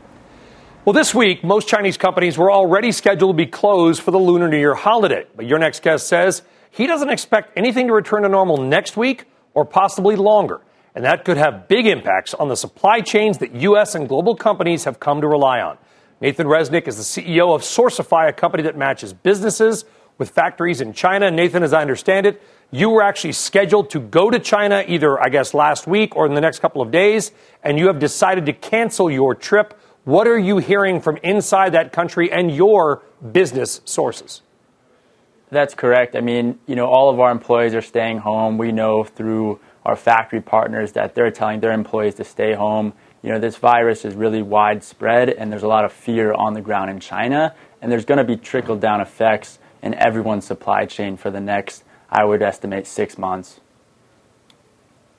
Well, 0.86 0.94
this 0.94 1.15
week, 1.15 1.44
most 1.44 1.68
Chinese 1.68 1.98
companies 1.98 2.38
were 2.38 2.51
already 2.51 2.92
scheduled 2.92 3.36
to 3.36 3.36
be 3.36 3.50
closed 3.50 4.04
for 4.04 4.12
the 4.12 4.20
Lunar 4.20 4.48
New 4.48 4.60
Year 4.60 4.75
holiday. 4.75 5.25
But 5.36 5.48
your 5.48 5.58
next 5.58 5.82
guest 5.82 6.08
says 6.08 6.44
he 6.70 6.86
doesn't 6.86 7.10
expect 7.10 7.58
anything 7.58 7.88
to 7.88 7.94
return 7.94 8.22
to 8.22 8.30
normal 8.30 8.58
next 8.58 8.96
week 8.96 9.25
or 9.56 9.65
possibly 9.65 10.15
longer. 10.15 10.62
And 10.94 11.04
that 11.04 11.25
could 11.25 11.38
have 11.38 11.68
big 11.68 11.88
impacts 11.88 12.36
on 12.36 12.50
the 12.50 12.56
supply 12.56 13.01
chains 13.01 13.39
that 13.39 13.56
U.S. 13.56 13.96
and 13.96 14.08
global 14.08 14.36
companies 14.36 14.84
have 14.84 15.00
come 15.00 15.22
to 15.22 15.27
rely 15.27 15.60
on. 15.60 15.80
Nathan 16.22 16.46
Resnick 16.46 16.88
is 16.88 16.98
the 16.98 17.24
CEO 17.24 17.56
of 17.56 17.63
Sourcify, 17.63 18.30
a 18.30 18.34
company 18.34 18.62
that 18.62 18.77
matches 18.77 19.12
businesses 19.12 19.86
with 20.20 20.30
factories 20.30 20.82
in 20.82 20.94
China. 20.94 21.32
Nathan, 21.32 21.63
as 21.63 21.74
I 21.74 21.82
understand 21.82 22.27
it, 22.27 22.44
you 22.70 22.92
were 22.92 23.01
actually 23.01 23.34
scheduled 23.34 23.89
to 23.89 24.00
go 24.00 24.30
to 24.30 24.38
China 24.38 24.86
either, 24.88 25.20
I 25.20 25.30
guess, 25.30 25.56
last 25.56 25.88
week 25.88 26.15
or 26.15 26.27
in 26.27 26.36
the 26.36 26.42
next 26.42 26.60
couple 26.60 26.84
of 26.84 26.92
days, 26.92 27.32
and 27.63 27.80
you 27.80 27.88
have 27.88 27.98
decided 27.98 28.46
to 28.46 28.54
cancel 28.54 29.10
your 29.10 29.34
trip. 29.34 29.80
What 30.06 30.28
are 30.28 30.38
you 30.38 30.60
hearing 30.60 31.02
from 31.02 31.18
inside 31.24 31.72
that 31.72 31.92
country 31.92 32.32
and 32.32 32.56
your 32.56 33.02
business 33.32 33.82
sources? 33.86 34.44
That's 35.50 35.74
correct. 35.74 36.16
I 36.16 36.22
mean, 36.22 36.60
you 36.68 36.76
know, 36.76 36.86
all 36.86 37.10
of 37.10 37.20
our 37.20 37.32
employees 37.32 37.74
are 37.74 37.82
staying 37.82 38.20
home. 38.20 38.60
We 38.60 38.72
know 38.72 39.04
through 39.04 39.60
our 39.84 39.96
factory 39.96 40.42
partners 40.42 40.92
that 40.92 41.16
they're 41.16 41.32
telling 41.32 41.60
their 41.60 41.72
employees 41.72 42.14
to 42.16 42.24
stay 42.24 42.54
home. 42.54 42.94
You 43.24 43.32
know, 43.32 43.40
this 43.40 43.58
virus 43.58 44.06
is 44.06 44.14
really 44.14 44.44
widespread 44.44 45.30
and 45.30 45.52
there's 45.52 45.64
a 45.64 45.68
lot 45.68 45.86
of 45.86 45.92
fear 45.92 46.34
on 46.34 46.54
the 46.54 46.62
ground 46.62 46.92
in 46.92 47.00
China. 47.00 47.56
And 47.82 47.92
there's 47.92 48.06
going 48.06 48.20
to 48.20 48.24
be 48.24 48.38
trickle 48.38 48.76
down 48.76 49.02
effects 49.02 49.58
in 49.82 49.96
everyone's 49.96 50.46
supply 50.46 50.86
chain 50.86 51.18
for 51.18 51.32
the 51.32 51.42
next, 51.42 51.84
I 52.12 52.26
would 52.26 52.44
estimate, 52.44 52.86
six 52.86 53.18
months. 53.18 53.60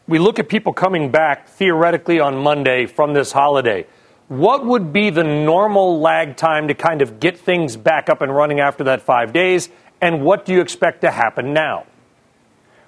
We 0.07 0.21
look 0.21 0.39
at 0.39 0.49
people 0.49 0.73
coming 0.73 1.11
back 1.11 1.49
theoretically 1.49 2.21
on 2.21 2.37
Monday 2.37 2.87
from 2.87 3.15
this 3.15 3.33
holiday. 3.33 3.87
What 4.29 4.67
would 4.67 4.93
be 4.93 5.11
the 5.11 5.23
normal 5.23 6.01
lag 6.01 6.37
time 6.37 6.67
to 6.67 6.75
kind 6.75 7.01
of 7.01 7.21
get 7.21 7.39
things 7.39 7.77
back 7.77 8.09
up 8.09 8.23
and 8.23 8.35
running 8.35 8.59
after 8.59 8.83
that 8.85 9.03
five 9.03 9.33
days? 9.33 9.69
And 10.01 10.23
what 10.25 10.45
do 10.45 10.53
you 10.53 10.61
expect 10.61 11.03
to 11.03 11.13
happen 11.13 11.53
now? 11.53 11.87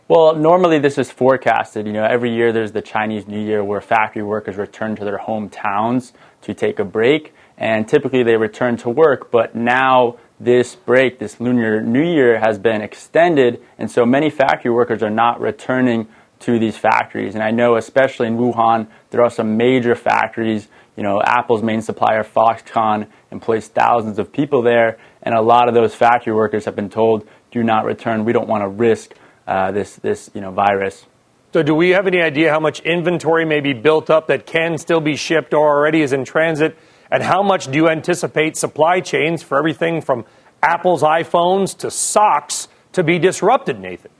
Well, 0.09 0.35
normally 0.35 0.80
this 0.80 0.99
is 0.99 1.12
forecasted. 1.12 1.87
You 1.87 1.92
know, 1.92 2.04
every 2.04 2.35
year 2.35 2.52
there's 2.52 2.73
the 2.73 2.83
Chinese 2.83 3.28
New 3.28 3.40
Year 3.40 3.62
where 3.62 3.80
factory 3.80 4.23
workers 4.23 4.57
return 4.57 4.97
to 4.97 5.04
their 5.04 5.18
hometowns 5.18 6.12
to 6.42 6.54
take 6.54 6.80
a 6.80 6.85
break, 6.85 7.33
and 7.57 7.87
typically 7.87 8.25
they 8.25 8.37
return 8.37 8.76
to 8.78 8.90
work. 8.90 9.30
But 9.30 9.54
now 9.54 10.16
this 10.40 10.75
break, 10.75 11.21
this 11.21 11.38
Lunar 11.40 11.80
New 11.80 12.02
Year, 12.02 12.40
has 12.40 12.59
been 12.59 12.83
extended, 12.83 13.62
and 13.76 13.88
so 13.88 14.04
many 14.04 14.28
factory 14.28 14.73
workers 14.73 15.04
are 15.04 15.11
not 15.11 15.40
returning 15.40 16.09
to 16.40 16.59
these 16.59 16.76
factories. 16.76 17.35
And 17.35 17.42
I 17.42 17.50
know, 17.50 17.76
especially 17.76 18.28
in 18.28 18.38
Wuhan, 18.38 18.88
there 19.11 19.23
are 19.23 19.30
some 19.30 19.57
major 19.57 19.95
factories. 19.95 20.68
You 20.99 21.05
know, 21.05 21.23
Apple's 21.23 21.62
main 21.62 21.81
supplier, 21.81 22.25
Foxconn, 22.25 23.07
employs 23.31 23.69
thousands 23.69 24.19
of 24.19 24.31
people 24.31 24.61
there, 24.61 24.99
and 25.23 25.35
a 25.35 25.40
lot 25.40 25.69
of 25.69 25.75
those 25.75 25.95
factory 25.95 26.35
workers 26.35 26.67
have 26.67 26.76
been 26.76 26.90
told, 26.90 27.26
"Do 27.50 27.62
not 27.62 27.87
return. 27.87 28.26
We 28.26 28.35
don't 28.35 28.49
want 28.49 28.62
to 28.64 28.69
risk." 28.69 29.14
uh, 29.49 29.73
this 29.73 29.97
this 29.97 30.31
you 30.35 30.40
know 30.40 30.52
virus. 30.52 31.07
So, 31.55 31.62
do 31.62 31.75
we 31.75 31.90
have 31.90 32.07
any 32.07 32.21
idea 32.21 32.50
how 32.50 32.61
much 32.61 32.81
inventory 32.81 33.47
may 33.47 33.61
be 33.61 33.73
built 33.73 34.11
up 34.11 34.26
that 34.26 34.45
can 34.45 34.76
still 34.76 35.00
be 35.00 35.17
shipped 35.17 35.55
or 35.55 35.67
already 35.67 36.02
is 36.02 36.12
in 36.12 36.25
transit? 36.26 36.76
And 37.11 37.23
how 37.23 37.43
much 37.43 37.71
do 37.71 37.78
you 37.78 37.88
anticipate 37.88 38.55
supply 38.59 39.00
chains 39.00 39.43
for 39.43 39.57
everything 39.57 40.02
from 40.02 40.26
Apple's 40.62 41.02
iPhones 41.02 41.75
to 41.78 41.90
socks 41.90 42.69
to 42.93 43.02
be 43.02 43.19
disrupted, 43.19 43.81
Nathan? 43.81 44.11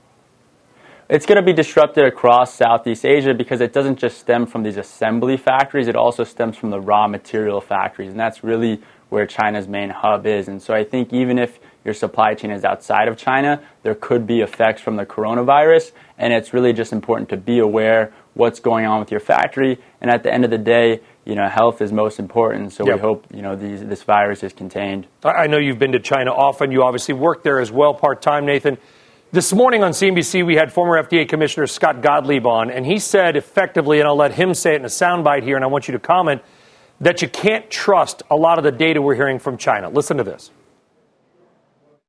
It's 1.09 1.25
going 1.25 1.37
to 1.37 1.41
be 1.41 1.53
disrupted 1.53 2.05
across 2.05 2.53
Southeast 2.53 3.03
Asia 3.03 3.33
because 3.33 3.61
it 3.61 3.73
doesn't 3.73 3.97
just 3.97 4.19
stem 4.19 4.45
from 4.45 4.61
these 4.61 4.77
assembly 4.77 5.37
factories, 5.37 5.87
it 5.87 5.95
also 5.95 6.23
stems 6.23 6.55
from 6.55 6.69
the 6.69 6.79
raw 6.79 7.07
material 7.07 7.61
factories. 7.61 8.11
And 8.11 8.19
that's 8.19 8.43
really 8.43 8.79
where 9.09 9.25
China's 9.25 9.67
main 9.67 9.89
hub 9.89 10.27
is. 10.27 10.47
And 10.47 10.61
so 10.61 10.71
I 10.71 10.83
think 10.83 11.11
even 11.11 11.39
if 11.39 11.59
your 11.83 11.95
supply 11.95 12.35
chain 12.35 12.51
is 12.51 12.63
outside 12.63 13.07
of 13.07 13.17
China, 13.17 13.59
there 13.81 13.95
could 13.95 14.27
be 14.27 14.41
effects 14.41 14.83
from 14.83 14.97
the 14.97 15.05
coronavirus. 15.05 15.93
And 16.19 16.31
it's 16.31 16.53
really 16.53 16.73
just 16.73 16.93
important 16.93 17.29
to 17.29 17.37
be 17.37 17.57
aware 17.57 18.13
what's 18.35 18.59
going 18.59 18.85
on 18.85 18.99
with 18.99 19.09
your 19.09 19.19
factory. 19.19 19.79
And 20.01 20.11
at 20.11 20.21
the 20.21 20.31
end 20.31 20.45
of 20.45 20.51
the 20.51 20.59
day, 20.59 20.99
you 21.25 21.33
know, 21.33 21.49
health 21.49 21.81
is 21.81 21.91
most 21.91 22.19
important. 22.19 22.71
So 22.71 22.85
yep. 22.85 22.97
we 22.97 23.01
hope, 23.01 23.25
you 23.33 23.41
know, 23.41 23.55
these, 23.55 23.83
this 23.83 24.03
virus 24.03 24.43
is 24.43 24.53
contained. 24.53 25.07
I 25.23 25.47
know 25.47 25.57
you've 25.57 25.79
been 25.79 25.93
to 25.93 25.99
China 25.99 26.31
often. 26.31 26.71
You 26.71 26.83
obviously 26.83 27.15
work 27.15 27.41
there 27.41 27.59
as 27.59 27.71
well 27.71 27.95
part 27.95 28.21
time, 28.21 28.45
Nathan. 28.45 28.77
This 29.31 29.53
morning 29.53 29.83
on 29.83 29.91
CNBC, 29.91 30.43
we 30.43 30.55
had 30.55 30.73
former 30.73 31.03
FDA 31.03 31.29
Commissioner 31.29 31.67
Scott 31.67 32.01
Gottlieb 32.01 32.47
on, 32.47 32.71
and 32.71 32.83
he 32.83 32.97
said 32.97 33.35
effectively, 33.35 33.99
and 33.99 34.07
I'll 34.07 34.15
let 34.15 34.33
him 34.33 34.55
say 34.55 34.73
it 34.73 34.77
in 34.77 34.85
a 34.85 34.87
soundbite 34.87 35.43
here, 35.43 35.55
and 35.55 35.63
I 35.63 35.67
want 35.67 35.87
you 35.87 35.91
to 35.91 35.99
comment, 35.99 36.41
that 36.99 37.21
you 37.21 37.29
can't 37.29 37.69
trust 37.69 38.23
a 38.31 38.35
lot 38.35 38.57
of 38.57 38.63
the 38.63 38.71
data 38.71 39.03
we're 39.03 39.13
hearing 39.13 39.37
from 39.37 39.55
China. 39.55 39.87
Listen 39.87 40.17
to 40.17 40.23
this. 40.23 40.49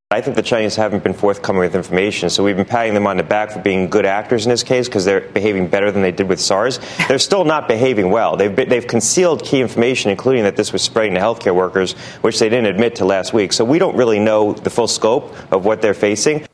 I 0.09 0.19
think 0.21 0.35
the 0.35 0.41
Chinese 0.41 0.75
haven't 0.75 1.03
been 1.03 1.13
forthcoming 1.13 1.59
with 1.59 1.75
information, 1.75 2.31
so 2.31 2.43
we've 2.43 2.57
been 2.57 2.65
patting 2.65 2.95
them 2.95 3.05
on 3.05 3.17
the 3.17 3.23
back 3.23 3.51
for 3.51 3.59
being 3.59 3.87
good 3.87 4.07
actors 4.07 4.47
in 4.47 4.49
this 4.49 4.63
case 4.63 4.87
because 4.87 5.05
they're 5.05 5.21
behaving 5.21 5.67
better 5.67 5.91
than 5.91 6.01
they 6.01 6.11
did 6.11 6.27
with 6.27 6.41
SARS. 6.41 6.79
They're 7.07 7.19
still 7.19 7.45
not 7.45 7.67
behaving 7.67 8.09
well. 8.09 8.35
They've, 8.35 8.53
been, 8.53 8.67
they've 8.67 8.87
concealed 8.87 9.43
key 9.43 9.61
information, 9.61 10.09
including 10.09 10.41
that 10.45 10.55
this 10.55 10.73
was 10.73 10.81
spreading 10.81 11.13
to 11.13 11.19
healthcare 11.19 11.53
workers, 11.53 11.93
which 12.21 12.39
they 12.39 12.49
didn't 12.49 12.65
admit 12.65 12.95
to 12.95 13.05
last 13.05 13.31
week. 13.31 13.53
So 13.53 13.63
we 13.63 13.77
don't 13.77 13.95
really 13.95 14.17
know 14.17 14.53
the 14.53 14.71
full 14.71 14.87
scope 14.87 15.35
of 15.53 15.65
what 15.65 15.83
they're 15.83 15.93
facing. 15.93 16.47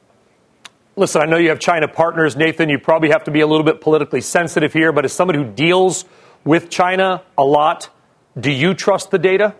Listen, 1.00 1.22
I 1.22 1.26
know 1.26 1.38
you 1.38 1.50
have 1.50 1.60
China 1.60 1.88
partners, 1.88 2.36
Nathan. 2.36 2.70
You 2.70 2.80
probably 2.80 3.10
have 3.10 3.24
to 3.26 3.32
be 3.32 3.42
a 3.42 3.46
little 3.46 3.64
bit 3.64 3.82
politically 3.82 4.20
sensitive 4.20 4.74
here, 4.74 4.92
but 4.92 5.06
as 5.06 5.14
somebody 5.14 5.38
who 5.38 5.46
deals 5.46 6.06
with 6.44 6.72
China 6.72 7.22
a 7.38 7.44
lot, 7.44 7.92
do 8.40 8.50
you 8.50 8.74
trust 8.74 9.12
the 9.12 9.20
data? 9.20 9.54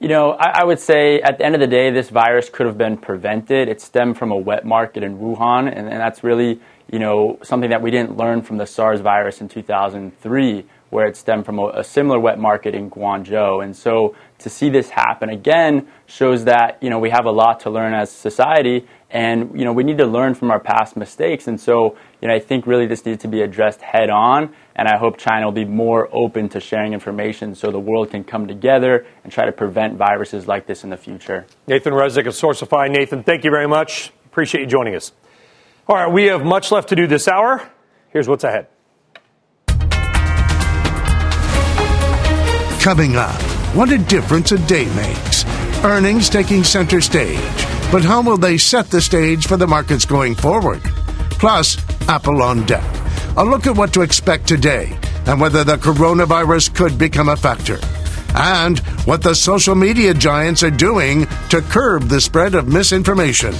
You 0.00 0.08
know, 0.08 0.30
I, 0.30 0.60
I, 0.60 0.64
would 0.64 0.78
say 0.78 1.20
at 1.20 1.36
the 1.36 1.44
end 1.44 1.56
of 1.56 1.60
the 1.60 1.66
day, 1.66 1.90
this 1.90 2.08
virus 2.08 2.48
could 2.48 2.64
have 2.64 2.78
been 2.78 2.96
prevented. 2.96 3.68
It 3.68 3.82
stemmed 3.82 4.16
from 4.16 4.30
a 4.30 4.36
wet 4.36 4.64
market 4.64 5.02
in 5.02 5.18
Wuhan, 5.18 5.66
and, 5.66 5.90
and 5.90 6.00
that's 6.00 6.24
really, 6.24 6.58
you 6.90 6.98
know, 6.98 7.38
something 7.42 7.68
that 7.68 7.82
we 7.82 7.90
didn't 7.90 8.16
learn 8.16 8.40
from 8.40 8.56
the 8.56 8.66
SARS 8.66 9.00
virus 9.00 9.42
in 9.42 9.48
2003, 9.50 10.64
where 10.88 11.06
it 11.06 11.18
stemmed 11.18 11.44
from 11.44 11.58
a, 11.58 11.68
a 11.74 11.84
similar 11.84 12.18
wet 12.18 12.38
market 12.38 12.74
in 12.74 12.90
Guangzhou. 12.90 13.62
And 13.62 13.76
so 13.76 14.16
to 14.38 14.48
see 14.48 14.70
this 14.70 14.90
happen 14.90 15.30
again 15.30 15.88
shows 16.06 16.44
that, 16.44 16.78
you 16.80 16.90
know, 16.90 16.98
we 16.98 17.10
have 17.10 17.26
a 17.26 17.30
lot 17.30 17.60
to 17.60 17.70
learn 17.70 17.92
as 17.92 18.10
a 18.10 18.14
society, 18.14 18.86
and, 19.10 19.58
you 19.58 19.64
know, 19.64 19.72
we 19.72 19.84
need 19.84 19.98
to 19.98 20.06
learn 20.06 20.34
from 20.34 20.50
our 20.50 20.60
past 20.60 20.96
mistakes. 20.96 21.48
And 21.48 21.60
so, 21.60 21.96
you 22.20 22.28
know, 22.28 22.34
I 22.34 22.38
think 22.38 22.66
really 22.66 22.86
this 22.86 23.04
needs 23.06 23.22
to 23.22 23.28
be 23.28 23.40
addressed 23.40 23.80
head 23.80 24.10
on 24.10 24.54
and 24.78 24.86
I 24.86 24.96
hope 24.96 25.18
China 25.18 25.46
will 25.46 25.52
be 25.52 25.64
more 25.64 26.08
open 26.12 26.48
to 26.50 26.60
sharing 26.60 26.92
information 26.92 27.56
so 27.56 27.72
the 27.72 27.80
world 27.80 28.12
can 28.12 28.22
come 28.22 28.46
together 28.46 29.04
and 29.24 29.32
try 29.32 29.44
to 29.44 29.50
prevent 29.50 29.96
viruses 29.96 30.46
like 30.46 30.66
this 30.66 30.84
in 30.84 30.90
the 30.90 30.96
future. 30.96 31.46
Nathan 31.66 31.92
Resnick 31.92 32.28
of 32.28 32.34
Sourcify. 32.34 32.88
Nathan, 32.88 33.24
thank 33.24 33.44
you 33.44 33.50
very 33.50 33.66
much. 33.66 34.12
Appreciate 34.26 34.60
you 34.60 34.66
joining 34.68 34.94
us. 34.94 35.10
All 35.88 35.96
right, 35.96 36.12
we 36.12 36.26
have 36.26 36.44
much 36.44 36.70
left 36.70 36.90
to 36.90 36.96
do 36.96 37.08
this 37.08 37.26
hour. 37.26 37.68
Here's 38.10 38.28
what's 38.28 38.44
ahead. 38.44 38.68
Coming 42.80 43.16
up, 43.16 43.40
what 43.78 43.92
a 43.92 43.98
difference 43.98 44.50
a 44.50 44.58
day 44.66 44.92
makes. 44.94 45.44
Earnings 45.84 46.28
taking 46.28 46.64
center 46.64 47.00
stage. 47.00 47.38
But 47.92 48.02
how 48.02 48.20
will 48.20 48.36
they 48.36 48.58
set 48.58 48.90
the 48.90 49.00
stage 49.00 49.46
for 49.46 49.56
the 49.56 49.68
markets 49.68 50.04
going 50.04 50.34
forward? 50.34 50.82
Plus, 51.30 51.78
Apple 52.08 52.42
on 52.42 52.66
deck 52.66 52.98
a 53.38 53.44
look 53.44 53.68
at 53.68 53.76
what 53.76 53.92
to 53.92 54.02
expect 54.02 54.48
today 54.48 54.98
and 55.26 55.40
whether 55.40 55.62
the 55.62 55.76
coronavirus 55.76 56.74
could 56.74 56.98
become 56.98 57.28
a 57.28 57.36
factor. 57.36 57.78
And 58.34 58.80
what 59.06 59.22
the 59.22 59.34
social 59.34 59.76
media 59.76 60.12
giants 60.12 60.64
are 60.64 60.72
doing 60.72 61.26
to 61.50 61.62
curb 61.62 62.08
the 62.08 62.20
spread 62.20 62.56
of 62.56 62.66
misinformation. 62.66 63.52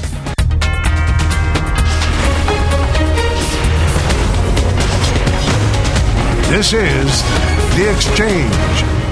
This 6.51 6.73
is 6.73 7.23
The 7.77 7.93
Exchange 7.95 8.88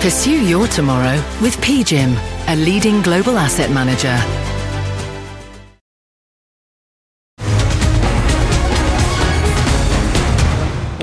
Pursue 0.00 0.42
your 0.46 0.66
tomorrow 0.66 1.16
with 1.42 1.58
PGIM, 1.58 2.16
a 2.48 2.56
leading 2.56 3.02
global 3.02 3.36
asset 3.36 3.70
manager. 3.70 4.08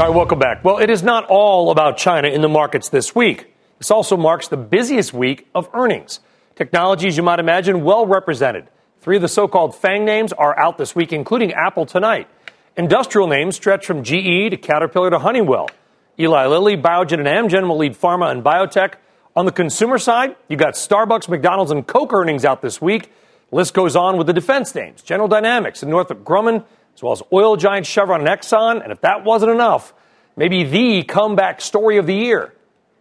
All 0.02 0.08
right, 0.08 0.16
welcome 0.16 0.40
back. 0.40 0.64
Well, 0.64 0.80
it 0.80 0.90
is 0.90 1.04
not 1.04 1.26
all 1.26 1.70
about 1.70 1.98
China 1.98 2.28
in 2.28 2.42
the 2.42 2.50
markets 2.50 2.90
this 2.90 3.14
week. 3.14 3.54
This 3.78 3.92
also 3.92 4.18
marks 4.18 4.48
the 4.48 4.58
busiest 4.58 5.14
week 5.14 5.48
of 5.54 5.70
earnings. 5.76 6.20
Technologies, 6.56 7.18
you 7.18 7.22
might 7.22 7.38
imagine, 7.38 7.84
well 7.84 8.08
represented. 8.08 8.68
Three 9.02 9.18
of 9.18 9.22
the 9.22 9.28
so 9.28 9.48
called 9.48 9.76
FANG 9.76 10.06
names 10.06 10.34
are 10.34 10.58
out 10.58 10.80
this 10.80 10.96
week, 10.96 11.14
including 11.14 11.54
Apple 11.54 11.86
tonight. 11.86 12.28
Industrial 12.76 13.28
names 13.28 13.56
stretch 13.56 13.86
from 13.86 14.02
GE 14.02 14.50
to 14.50 14.58
Caterpillar 14.58 15.12
to 15.12 15.20
Honeywell. 15.20 15.70
Eli 16.20 16.48
Lilly, 16.48 16.78
Biogen, 16.78 17.20
and 17.20 17.28
Amgen 17.28 17.68
will 17.68 17.78
lead 17.78 17.94
pharma 17.94 18.32
and 18.32 18.44
biotech. 18.44 18.96
On 19.36 19.46
the 19.46 19.52
consumer 19.52 20.00
side, 20.00 20.36
you 20.48 20.58
got 20.58 20.74
Starbucks, 20.74 21.30
McDonald's, 21.30 21.72
and 21.72 21.86
Coke 21.86 22.12
earnings 22.14 22.44
out 22.44 22.62
this 22.62 22.82
week. 22.82 23.12
list 23.52 23.74
goes 23.74 23.96
on 23.96 24.18
with 24.18 24.26
the 24.28 24.34
defense 24.34 24.74
names 24.74 25.02
General 25.04 25.28
Dynamics 25.28 25.84
and 25.84 25.92
Northrop 25.92 26.24
Grumman 26.24 26.66
as 26.98 27.04
well 27.04 27.14
as 27.14 27.22
oil 27.32 27.56
giant 27.56 27.86
Chevron 27.86 28.28
and 28.28 28.30
Exxon. 28.30 28.82
And 28.82 28.92
if 28.92 29.02
that 29.02 29.24
wasn't 29.24 29.52
enough, 29.52 29.94
maybe 30.36 30.64
the 30.64 31.04
comeback 31.04 31.62
story 31.62 31.98
of 31.98 32.08
the 32.08 32.16
year 32.16 32.56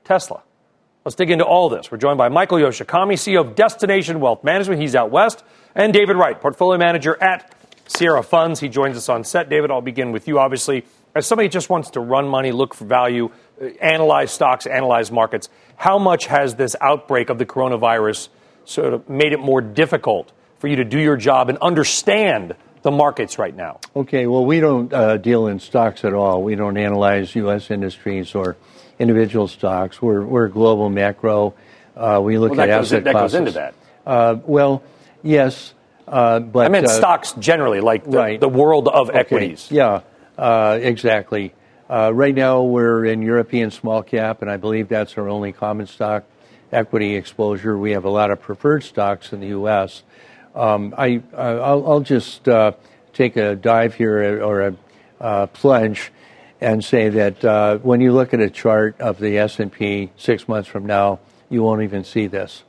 Tesla. 0.04 0.42
Let's 1.06 1.16
dig 1.16 1.30
into 1.30 1.44
all 1.44 1.70
this. 1.70 1.90
We're 1.90 1.96
joined 1.96 2.18
by 2.18 2.28
Michael 2.28 2.58
Yoshikami, 2.58 3.14
CEO 3.14 3.40
of 3.40 3.54
Destination 3.54 4.20
Wealth 4.20 4.44
Management. 4.44 4.82
He's 4.82 4.94
out 4.94 5.10
west. 5.10 5.42
And 5.74 5.94
David 5.94 6.16
Wright, 6.16 6.38
portfolio 6.38 6.78
manager 6.78 7.16
at 7.22 7.54
Sierra 7.86 8.22
Funds. 8.22 8.60
He 8.60 8.68
joins 8.68 8.96
us 8.98 9.08
on 9.08 9.24
set. 9.24 9.48
David, 9.48 9.70
I'll 9.70 9.80
begin 9.80 10.12
with 10.12 10.28
you. 10.28 10.38
Obviously, 10.38 10.84
as 11.16 11.26
somebody 11.26 11.48
just 11.48 11.70
wants 11.70 11.90
to 11.90 12.00
run 12.00 12.28
money, 12.28 12.52
look 12.52 12.74
for 12.74 12.84
value, 12.84 13.30
uh, 13.60 13.64
analyze 13.80 14.30
stocks, 14.30 14.66
analyze 14.66 15.10
markets, 15.10 15.48
how 15.76 15.98
much 15.98 16.26
has 16.26 16.56
this 16.56 16.76
outbreak 16.80 17.30
of 17.30 17.38
the 17.38 17.46
coronavirus 17.46 18.28
sort 18.66 18.92
of 18.92 19.08
made 19.08 19.32
it 19.32 19.40
more 19.40 19.62
difficult 19.62 20.30
for 20.58 20.68
you 20.68 20.76
to 20.76 20.84
do 20.84 20.98
your 20.98 21.16
job 21.16 21.48
and 21.48 21.58
understand 21.58 22.54
the 22.82 22.90
markets 22.90 23.38
right 23.38 23.56
now? 23.56 23.80
Okay, 23.94 24.26
well, 24.26 24.44
we 24.44 24.60
don't 24.60 24.92
uh, 24.92 25.16
deal 25.16 25.46
in 25.46 25.58
stocks 25.58 26.04
at 26.04 26.12
all. 26.12 26.42
We 26.42 26.54
don't 26.54 26.76
analyze 26.76 27.34
U.S. 27.34 27.70
industries 27.70 28.34
or 28.34 28.56
individual 28.98 29.48
stocks. 29.48 30.00
We're, 30.02 30.22
we're 30.22 30.48
global 30.48 30.90
macro. 30.90 31.54
Uh, 31.96 32.20
we 32.22 32.38
look 32.38 32.50
well, 32.50 32.60
at 32.60 32.66
that 32.66 32.80
asset 32.80 33.04
that 33.04 33.12
classes. 33.12 33.32
goes 33.32 33.38
into 33.38 33.50
that. 33.52 33.74
Uh, 34.04 34.36
well, 34.44 34.82
yes, 35.22 35.72
uh, 36.06 36.40
but 36.40 36.66
I 36.66 36.68
meant 36.68 36.86
uh, 36.86 36.90
stocks 36.90 37.32
generally, 37.38 37.80
like 37.80 38.04
the, 38.04 38.18
right. 38.18 38.40
the 38.40 38.48
world 38.48 38.86
of 38.88 39.08
Okay. 39.08 39.18
equities. 39.18 39.68
Yeah, 39.70 40.02
uh, 40.38 40.78
exactly. 40.80 41.54
Uh, 41.88 42.12
right 42.12 42.34
now, 42.34 42.62
we're 42.62 43.04
in 43.04 43.22
European 43.22 43.70
small 43.70 44.02
cap, 44.02 44.42
and 44.42 44.50
I 44.50 44.56
believe 44.56 44.88
that's 44.88 45.16
our 45.16 45.28
only 45.28 45.52
common 45.52 45.86
stock 45.86 46.24
equity 46.72 47.14
exposure. 47.14 47.78
We 47.78 47.92
have 47.92 48.04
a 48.04 48.10
lot 48.10 48.30
of 48.30 48.40
preferred 48.40 48.82
stocks 48.82 49.32
in 49.32 49.40
the 49.40 49.48
U.S. 49.48 50.02
Um, 50.54 50.94
I, 50.98 51.22
I'll, 51.36 51.88
I'll 51.90 52.00
just 52.00 52.48
uh, 52.48 52.72
take 53.12 53.36
a 53.36 53.54
dive 53.54 53.94
here 53.94 54.42
or 54.42 54.60
a 54.62 54.76
uh, 55.20 55.46
plunge 55.46 56.12
and 56.60 56.84
say 56.84 57.08
that 57.08 57.44
uh, 57.44 57.78
when 57.78 58.00
you 58.00 58.12
look 58.12 58.34
at 58.34 58.40
a 58.40 58.50
chart 58.50 59.00
of 59.00 59.18
the 59.18 59.38
S&P 59.38 60.10
six 60.16 60.48
months 60.48 60.68
from 60.68 60.86
now, 60.86 61.20
you 61.48 61.62
won't 61.62 61.82
even 61.82 62.02
see 62.02 62.26
this. 62.26 62.64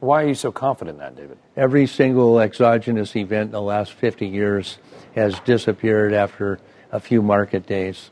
Why 0.00 0.24
are 0.24 0.28
you 0.28 0.34
so 0.34 0.52
confident 0.52 0.96
in 0.96 1.00
that, 1.00 1.16
David? 1.16 1.38
Every 1.56 1.86
single 1.86 2.38
exogenous 2.38 3.16
event 3.16 3.46
in 3.46 3.52
the 3.52 3.62
last 3.62 3.92
50 3.92 4.26
years 4.26 4.78
has 5.18 5.38
disappeared 5.40 6.14
after 6.14 6.58
a 6.92 7.00
few 7.00 7.20
market 7.22 7.66
days. 7.66 8.10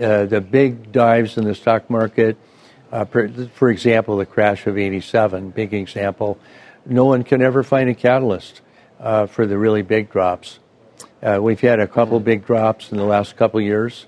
Uh, 0.00 0.24
the 0.24 0.40
big 0.40 0.90
dives 0.90 1.36
in 1.36 1.44
the 1.44 1.54
stock 1.54 1.88
market, 1.88 2.36
uh, 2.90 3.04
per, 3.04 3.28
for 3.54 3.70
example, 3.70 4.16
the 4.16 4.26
crash 4.26 4.66
of 4.66 4.76
87, 4.76 5.50
big 5.50 5.72
example, 5.72 6.38
no 6.84 7.04
one 7.04 7.22
can 7.22 7.42
ever 7.42 7.62
find 7.62 7.88
a 7.88 7.94
catalyst 7.94 8.60
uh, 8.98 9.26
for 9.26 9.46
the 9.46 9.56
really 9.56 9.82
big 9.82 10.10
drops. 10.10 10.58
Uh, 11.22 11.38
we've 11.40 11.60
had 11.60 11.78
a 11.78 11.86
couple 11.86 12.18
big 12.18 12.44
drops 12.44 12.90
in 12.90 12.98
the 12.98 13.04
last 13.04 13.36
couple 13.36 13.60
years, 13.60 14.06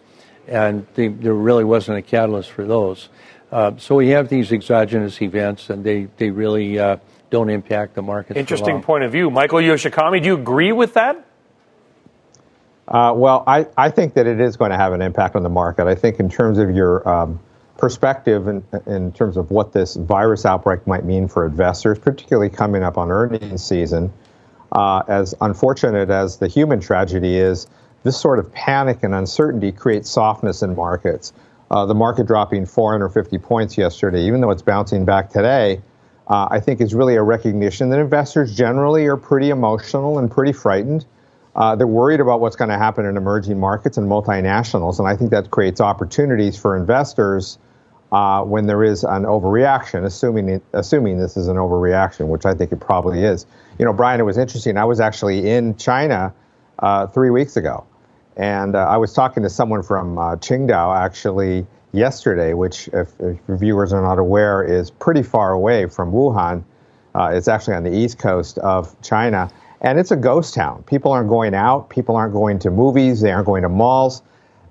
and 0.49 0.87
they, 0.95 1.09
there 1.09 1.35
really 1.35 1.65
wasn't 1.65 1.97
a 1.97 2.03
catalyst 2.03 2.51
for 2.51 2.67
those. 2.67 3.09
Uh, 3.53 3.73
so 3.79 3.95
we 3.95 4.09
have 4.09 4.29
these 4.29 4.51
exogenous 4.51 5.23
events, 5.23 5.71
and 5.71 5.85
they, 5.85 6.09
they 6.17 6.31
really 6.31 6.79
uh, 6.79 6.97
don't 7.31 7.51
impact 7.51 7.95
the 7.95 8.03
market. 8.03 8.37
Interesting 8.37 8.83
point 8.83 9.05
of 9.05 9.13
view. 9.13 9.31
Michael 9.31 9.61
Yoshikami, 9.61 10.21
do 10.21 10.27
you 10.27 10.35
agree 10.35 10.73
with 10.73 10.95
that? 10.95 11.25
Uh, 12.87 13.13
well, 13.17 13.45
I, 13.47 13.67
I 13.77 13.91
think 13.91 14.15
that 14.15 14.27
it 14.27 14.41
is 14.41 14.57
going 14.57 14.71
to 14.71 14.77
have 14.77 14.93
an 14.93 15.01
impact 15.01 15.37
on 15.37 15.43
the 15.43 15.49
market. 15.49 15.87
I 15.87 15.95
think 15.95 16.21
in 16.21 16.29
terms 16.29 16.59
of 16.59 16.71
your 16.71 17.07
um, 17.09 17.41
perspective 17.79 18.47
in, 18.47 18.65
in 18.87 19.13
terms 19.13 19.37
of 19.37 19.51
what 19.51 19.73
this 19.73 19.95
virus 19.95 20.45
outbreak 20.45 20.87
might 20.87 21.05
mean 21.05 21.29
for 21.29 21.47
investors, 21.47 21.99
particularly 21.99 22.51
coming 22.51 22.83
up 22.83 22.99
on 22.99 23.11
earnings 23.11 23.65
season, 23.65 24.13
uh, 24.73 25.03
as 25.09 25.35
unfortunate 25.41 26.11
as 26.11 26.39
the 26.39 26.49
human 26.49 26.81
tragedy 26.81 27.37
is, 27.37 27.67
this 28.03 28.21
sort 28.21 28.39
of 28.39 28.53
panic 28.53 29.03
and 29.03 29.15
uncertainty 29.15 29.73
creates 29.73 30.11
softness 30.11 30.63
in 30.63 30.75
markets. 30.77 31.33
Uh, 31.71 31.87
the 31.87 31.95
market 31.95 32.27
dropping 32.27 32.67
450 32.67 33.39
points 33.39 33.79
yesterday, 33.79 34.27
even 34.27 34.41
though 34.41 34.51
it's 34.51 34.63
bouncing 34.63 35.05
back 35.07 35.31
today, 35.31 35.81
uh, 36.29 36.49
I 36.51 36.61
think 36.61 36.81
is 36.81 36.95
really 36.95 37.17
a 37.17 37.23
recognition 37.23 37.91
that 37.91 37.99
investors 37.99 38.55
generally 38.55 39.07
are 39.07 39.17
pretty 39.17 39.51
emotional 39.51 40.19
and 40.19 40.31
pretty 40.31 40.53
frightened. 40.53 41.07
Uh, 41.57 41.77
they're 41.77 41.87
worried 41.87 42.21
about 42.21 42.41
what's 42.41 42.57
going 42.57 42.71
to 42.71 42.79
happen 42.79 43.07
in 43.07 43.17
emerging 43.17 43.59
markets 43.59 43.97
and 43.97 44.09
multinationals, 44.09 44.99
and 44.99 45.07
I 45.07 45.17
think 45.17 45.31
that 45.31 45.51
creates 45.51 45.81
opportunities 45.81 46.57
for 46.59 46.77
investors 46.77 47.59
uh, 48.11 48.43
when 48.43 48.67
there 48.67 48.83
is 48.83 49.05
an 49.05 49.25
overreaction, 49.25 50.05
assuming 50.05 50.49
it, 50.49 50.63
assuming 50.73 51.19
this 51.19 51.37
is 51.37 51.49
an 51.49 51.57
overreaction, 51.57 52.29
which 52.29 52.45
I 52.45 52.55
think 52.55 52.73
it 52.73 52.81
probably 52.81 53.25
is. 53.25 53.47
You 53.79 53.85
know, 53.85 53.93
Brian, 53.93 54.21
it 54.21 54.25
was 54.25 54.39
interesting. 54.39 54.77
I 54.77 54.85
was 54.85 55.01
actually 55.01 55.49
in 55.49 55.77
China 55.77 56.33
uh, 56.79 57.07
three 57.09 57.31
weeks 57.31 57.57
ago, 57.57 57.85
and 58.37 58.75
uh, 58.75 58.87
I 58.87 58.97
was 58.97 59.13
talking 59.13 59.43
to 59.45 59.51
someone 59.51 59.83
from 59.83 60.19
uh, 60.19 60.37
Qingdao 60.37 60.97
actually 60.97 61.67
yesterday, 61.93 62.55
which, 62.55 62.89
if, 62.93 63.09
if 63.21 63.39
viewers 63.49 63.93
are 63.93 64.03
not 64.03 64.19
aware, 64.19 64.63
is 64.63 64.91
pretty 64.91 65.23
far 65.23 65.53
away 65.53 65.87
from 65.87 66.13
Wuhan. 66.13 66.65
Uh, 67.15 67.31
it's 67.33 67.47
actually 67.47 67.75
on 67.75 67.85
the 67.85 67.97
east 67.97 68.19
coast 68.19 68.59
of 68.59 69.01
China, 69.03 69.49
and 69.85 70.01
it's 70.01 70.11
a 70.11 70.17
ghost 70.17 70.55
town. 70.55 70.83
People 70.85 71.13
aren't 71.13 71.29
going 71.29 71.55
out. 71.55 71.91
People 71.91 72.17
aren't 72.17 72.33
going 72.33 72.59
to 72.61 72.71
movies. 72.71 73.21
They 73.21 73.31
aren't 73.31 73.47
going 73.47 73.63
to 73.63 73.69
malls. 73.69 74.23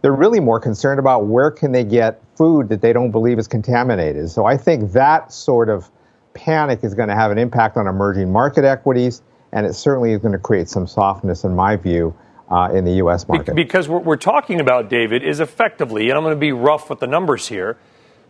They're 0.01 0.11
really 0.11 0.39
more 0.39 0.59
concerned 0.59 0.99
about 0.99 1.27
where 1.27 1.51
can 1.51 1.71
they 1.71 1.83
get 1.83 2.19
food 2.35 2.67
that 2.69 2.81
they 2.81 2.91
don't 2.91 3.11
believe 3.11 3.37
is 3.37 3.47
contaminated. 3.47 4.29
So 4.31 4.45
I 4.45 4.57
think 4.57 4.91
that 4.93 5.31
sort 5.31 5.69
of 5.69 5.89
panic 6.33 6.79
is 6.83 6.95
going 6.95 7.09
to 7.09 7.15
have 7.15 7.29
an 7.31 7.37
impact 7.37 7.77
on 7.77 7.87
emerging 7.87 8.31
market 8.31 8.65
equities, 8.65 9.21
and 9.51 9.67
it 9.67 9.73
certainly 9.73 10.13
is 10.13 10.19
going 10.19 10.31
to 10.31 10.39
create 10.39 10.67
some 10.67 10.87
softness, 10.87 11.43
in 11.43 11.55
my 11.55 11.75
view, 11.75 12.15
uh, 12.49 12.71
in 12.73 12.83
the 12.83 12.93
U.S. 12.93 13.27
market. 13.27 13.53
Because 13.53 13.87
what 13.87 14.03
we're 14.03 14.17
talking 14.17 14.59
about, 14.59 14.89
David, 14.89 15.23
is 15.23 15.39
effectively, 15.39 16.09
and 16.09 16.17
I'm 16.17 16.23
going 16.23 16.35
to 16.35 16.39
be 16.39 16.51
rough 16.51 16.89
with 16.89 16.99
the 16.99 17.07
numbers 17.07 17.47
here, 17.47 17.77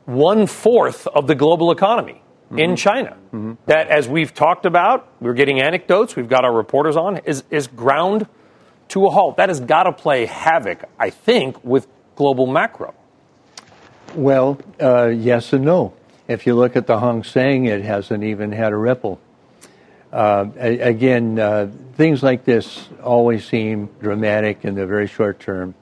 one 0.04 0.48
fourth 0.48 1.08
of 1.08 1.28
the 1.28 1.36
global 1.36 1.72
economy 1.72 2.23
mm-hmm. 2.46 2.60
in 2.60 2.76
China. 2.76 3.18
Mm-hmm. 3.28 3.54
That, 3.66 3.88
as 3.90 4.08
we've 4.08 4.34
talked 4.34 4.66
about, 4.66 5.08
we're 5.20 5.34
getting 5.34 5.62
anecdotes, 5.62 6.16
we've 6.16 6.30
got 6.30 6.46
our 6.46 6.54
reporters 6.54 6.96
on, 6.96 7.18
is, 7.26 7.44
is 7.50 7.68
ground 7.68 8.28
to 8.90 9.06
a 9.06 9.10
halt. 9.10 9.38
That 9.38 9.50
has 9.50 9.60
got 9.60 9.84
to 9.84 9.92
play 9.92 10.26
havoc, 10.26 10.84
I 11.00 11.10
think, 11.10 11.64
with 11.64 11.88
global 12.16 12.48
macro. 12.48 12.94
Well, 14.16 14.60
uh, 14.80 15.08
yes 15.08 15.54
and 15.54 15.66
no. 15.66 15.94
If 16.28 16.46
you 16.46 16.56
look 16.56 16.76
at 16.76 16.88
the 16.88 17.00
Hang 17.00 17.24
Seng, 17.24 17.66
it 17.66 17.84
hasn't 17.84 18.24
even 18.24 18.52
had 18.52 18.72
a 18.72 18.78
ripple. 18.78 19.20
Uh, 20.12 20.46
again, 20.58 21.40
uh, 21.40 21.72
things 21.96 22.22
like 22.22 22.46
this 22.46 22.88
always 23.04 23.46
seem 23.46 23.90
dramatic 24.00 24.64
in 24.64 24.76
the 24.76 24.86
very 24.86 25.08
short 25.08 25.40
term, 25.40 25.74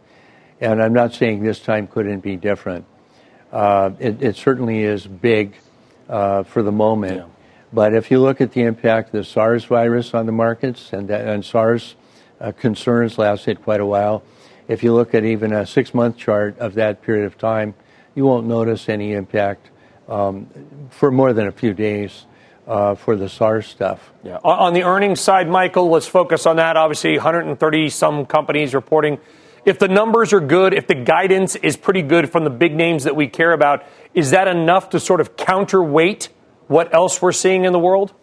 and 0.61 0.81
I'm 0.81 0.93
not 0.93 1.13
saying 1.13 1.43
this 1.43 1.59
time 1.59 1.85
couldn't 1.85 2.21
be 2.21 2.37
different. 2.37 2.85
Uh, 3.51 3.91
it, 3.99 4.23
it, 4.23 4.35
certainly 4.37 4.83
is 4.83 5.05
big 5.05 5.55
uh, 6.11 6.43
for 6.43 6.61
the 6.61 6.71
moment, 6.71 7.17
yeah. 7.17 7.25
but 7.73 7.93
if 7.93 8.11
you 8.11 8.19
look 8.19 8.41
at 8.41 8.51
the 8.51 8.61
impact 8.61 9.07
of 9.07 9.13
the 9.13 9.23
SARS 9.23 9.65
virus 9.65 10.13
on 10.13 10.25
the 10.25 10.31
markets, 10.31 10.91
and, 10.93 11.07
that, 11.07 11.27
and 11.27 11.43
SARS 11.43 11.95
uh, 12.39 12.51
concerns 12.51 13.17
lasted 13.17 13.63
quite 13.63 13.79
a 13.79 13.85
while, 13.85 14.21
if 14.67 14.83
you 14.83 14.93
look 14.93 15.15
at 15.15 15.23
even 15.23 15.53
a 15.53 15.65
six-month 15.65 16.17
chart 16.17 16.59
of 16.59 16.75
that 16.75 17.01
period 17.01 17.25
of 17.25 17.37
time, 17.37 17.73
you 18.13 18.25
won't 18.25 18.45
notice 18.45 18.89
any 18.89 19.13
impact 19.13 19.69
um, 20.07 20.47
for 20.89 21.11
more 21.11 21.33
than 21.33 21.47
a 21.47 21.51
few 21.51 21.73
days. 21.73 22.25
Uh, 22.67 22.93
for 22.93 23.15
the 23.15 23.27
SARS 23.27 23.65
stuff. 23.65 24.11
Yeah. 24.23 24.37
On 24.43 24.73
the 24.73 24.83
earnings 24.83 25.19
side, 25.19 25.49
Michael, 25.49 25.89
let's 25.89 26.05
focus 26.05 26.45
on 26.45 26.57
that. 26.57 26.77
Obviously, 26.77 27.17
130 27.17 27.89
some 27.89 28.25
companies 28.27 28.75
reporting. 28.75 29.17
If 29.65 29.79
the 29.79 29.87
numbers 29.87 30.31
are 30.31 30.39
good, 30.39 30.73
if 30.73 30.87
the 30.87 30.95
guidance 30.95 31.55
is 31.55 31.75
pretty 31.75 32.01
good 32.03 32.31
from 32.31 32.43
the 32.43 32.49
big 32.49 32.75
names 32.75 33.03
that 33.03 33.15
we 33.15 33.27
care 33.27 33.51
about, 33.51 33.83
is 34.13 34.31
that 34.31 34.47
enough 34.47 34.89
to 34.89 34.99
sort 34.99 35.21
of 35.21 35.35
counterweight 35.35 36.29
what 36.67 36.93
else 36.93 37.21
we're 37.21 37.31
seeing 37.31 37.65
in 37.65 37.73
the 37.73 37.79
world? 37.79 38.13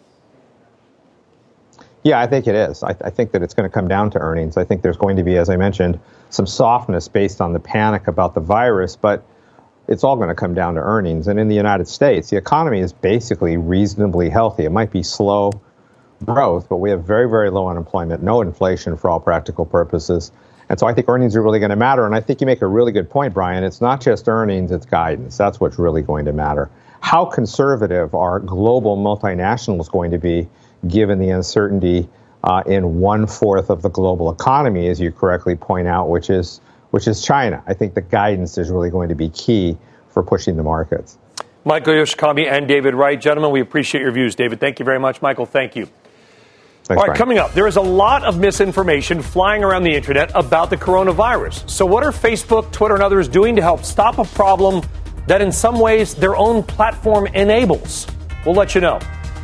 Yeah, 2.03 2.19
I 2.19 2.27
think 2.27 2.47
it 2.47 2.55
is. 2.55 2.81
I, 2.81 2.95
I 3.01 3.09
think 3.09 3.31
that 3.33 3.43
it's 3.43 3.53
going 3.53 3.69
to 3.69 3.73
come 3.73 3.87
down 3.87 4.11
to 4.11 4.19
earnings. 4.19 4.57
I 4.57 4.63
think 4.63 4.81
there's 4.81 4.97
going 4.97 5.17
to 5.17 5.23
be, 5.23 5.37
as 5.37 5.49
I 5.49 5.57
mentioned, 5.57 5.99
some 6.29 6.47
softness 6.47 7.07
based 7.07 7.41
on 7.41 7.53
the 7.53 7.59
panic 7.59 8.07
about 8.07 8.33
the 8.33 8.39
virus, 8.39 8.95
but 8.95 9.25
it's 9.87 10.03
all 10.03 10.15
going 10.15 10.29
to 10.29 10.35
come 10.35 10.53
down 10.53 10.75
to 10.75 10.81
earnings. 10.81 11.27
And 11.27 11.39
in 11.39 11.47
the 11.47 11.55
United 11.55 11.87
States, 11.87 12.29
the 12.29 12.37
economy 12.37 12.79
is 12.79 12.93
basically 12.93 13.57
reasonably 13.57 14.29
healthy. 14.29 14.63
It 14.63 14.71
might 14.71 14.91
be 14.91 15.03
slow 15.03 15.51
growth, 16.23 16.69
but 16.69 16.77
we 16.77 16.89
have 16.91 17.03
very, 17.03 17.29
very 17.29 17.49
low 17.49 17.67
unemployment, 17.67 18.23
no 18.23 18.41
inflation 18.41 18.95
for 18.95 19.09
all 19.09 19.19
practical 19.19 19.65
purposes. 19.65 20.31
And 20.69 20.79
so 20.79 20.87
I 20.87 20.93
think 20.93 21.09
earnings 21.09 21.35
are 21.35 21.41
really 21.41 21.59
going 21.59 21.71
to 21.71 21.75
matter. 21.75 22.05
And 22.05 22.13
I 22.13 22.21
think 22.21 22.41
you 22.41 22.47
make 22.47 22.61
a 22.61 22.67
really 22.67 22.91
good 22.91 23.09
point, 23.09 23.33
Brian. 23.33 23.63
It's 23.63 23.81
not 23.81 24.01
just 24.01 24.27
earnings, 24.27 24.71
it's 24.71 24.85
guidance. 24.85 25.35
That's 25.35 25.59
what's 25.59 25.79
really 25.79 26.03
going 26.03 26.25
to 26.25 26.33
matter. 26.33 26.69
How 27.01 27.25
conservative 27.25 28.13
are 28.13 28.39
global 28.39 28.97
multinationals 28.97 29.89
going 29.89 30.11
to 30.11 30.17
be 30.17 30.47
given 30.87 31.19
the 31.19 31.29
uncertainty 31.29 32.07
uh, 32.43 32.63
in 32.65 32.99
one 32.99 33.27
fourth 33.27 33.69
of 33.69 33.81
the 33.81 33.89
global 33.89 34.31
economy, 34.31 34.87
as 34.87 34.99
you 34.99 35.11
correctly 35.11 35.55
point 35.55 35.87
out, 35.87 36.09
which 36.09 36.29
is 36.29 36.61
which 36.91 37.07
is 37.07 37.23
China. 37.23 37.63
I 37.67 37.73
think 37.73 37.93
the 37.93 38.01
guidance 38.01 38.57
is 38.57 38.71
really 38.71 38.89
going 38.89 39.09
to 39.09 39.15
be 39.15 39.29
key 39.29 39.77
for 40.09 40.23
pushing 40.23 40.57
the 40.57 40.63
markets. 40.63 41.17
Michael 41.65 41.93
Yoshikami 41.93 42.49
and 42.49 42.67
David 42.67 42.95
Wright. 42.95 43.19
Gentlemen, 43.19 43.51
we 43.51 43.61
appreciate 43.61 44.01
your 44.01 44.11
views. 44.11 44.33
David, 44.33 44.59
thank 44.59 44.79
you 44.79 44.85
very 44.85 44.99
much. 44.99 45.21
Michael, 45.21 45.45
thank 45.45 45.75
you. 45.75 45.87
Thanks, 46.89 47.01
All 47.01 47.05
right, 47.05 47.09
Brian. 47.09 47.17
coming 47.19 47.37
up, 47.37 47.53
there 47.53 47.67
is 47.67 47.75
a 47.75 47.81
lot 47.81 48.23
of 48.23 48.39
misinformation 48.39 49.21
flying 49.21 49.63
around 49.63 49.83
the 49.83 49.93
internet 49.93 50.31
about 50.33 50.71
the 50.71 50.75
coronavirus. 50.75 51.69
So, 51.69 51.85
what 51.85 52.03
are 52.03 52.11
Facebook, 52.11 52.71
Twitter, 52.71 52.95
and 52.95 53.03
others 53.03 53.27
doing 53.27 53.55
to 53.57 53.61
help 53.61 53.85
stop 53.85 54.17
a 54.17 54.23
problem 54.23 54.81
that, 55.27 55.39
in 55.39 55.51
some 55.51 55.79
ways, 55.79 56.15
their 56.15 56.35
own 56.35 56.63
platform 56.63 57.27
enables? 57.27 58.07
We'll 58.43 58.55
let 58.55 58.73
you 58.73 58.81
know. 58.81 58.99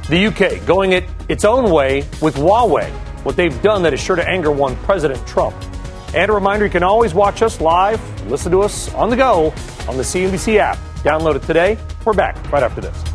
The 0.10 0.26
UK 0.26 0.66
going 0.66 0.94
it 0.94 1.04
its 1.30 1.46
own 1.46 1.70
way 1.70 2.00
with 2.20 2.34
Huawei, 2.34 2.90
what 3.24 3.36
they've 3.36 3.62
done 3.62 3.84
that 3.84 3.94
is 3.94 4.00
sure 4.00 4.16
to 4.16 4.28
anger 4.28 4.52
one 4.52 4.76
President 4.78 5.24
Trump. 5.28 5.56
And 6.16 6.32
a 6.32 6.34
reminder 6.34 6.66
you 6.66 6.72
can 6.72 6.82
always 6.82 7.14
watch 7.14 7.44
us 7.44 7.62
live, 7.62 8.02
listen 8.28 8.52
to 8.54 8.62
us 8.64 8.92
on 8.96 9.12
the 9.12 9.16
go 9.16 9.54
on 9.88 9.98
the 9.98 10.04
CNBC 10.04 10.58
app. 10.58 10.80
Download 11.04 11.36
it 11.36 11.44
today. 11.44 11.78
We're 12.06 12.14
back 12.14 12.52
right 12.52 12.64
after 12.64 12.82
this. 12.82 13.15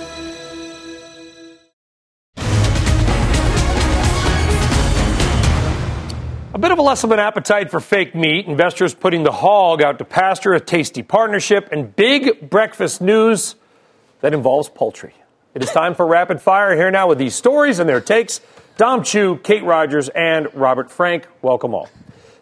Bit 6.61 6.71
of 6.71 6.77
a 6.77 6.83
less 6.83 7.03
of 7.03 7.09
an 7.09 7.17
appetite 7.17 7.71
for 7.71 7.79
fake 7.79 8.13
meat. 8.13 8.45
Investors 8.45 8.93
putting 8.93 9.23
the 9.23 9.31
hog 9.31 9.81
out 9.81 9.97
to 9.97 10.05
pasture, 10.05 10.53
a 10.53 10.59
tasty 10.59 11.01
partnership, 11.01 11.69
and 11.71 11.95
big 11.95 12.51
breakfast 12.51 13.01
news 13.01 13.55
that 14.19 14.31
involves 14.31 14.69
poultry. 14.69 15.15
It 15.55 15.63
is 15.63 15.71
time 15.71 15.95
for 15.95 16.05
rapid 16.05 16.39
fire 16.39 16.75
here 16.75 16.91
now 16.91 17.07
with 17.07 17.17
these 17.17 17.33
stories 17.33 17.79
and 17.79 17.89
their 17.89 17.99
takes. 17.99 18.41
Dom 18.77 19.03
Chu, 19.03 19.37
Kate 19.37 19.63
Rogers, 19.63 20.09
and 20.09 20.53
Robert 20.53 20.91
Frank. 20.91 21.25
Welcome 21.41 21.73
all. 21.73 21.89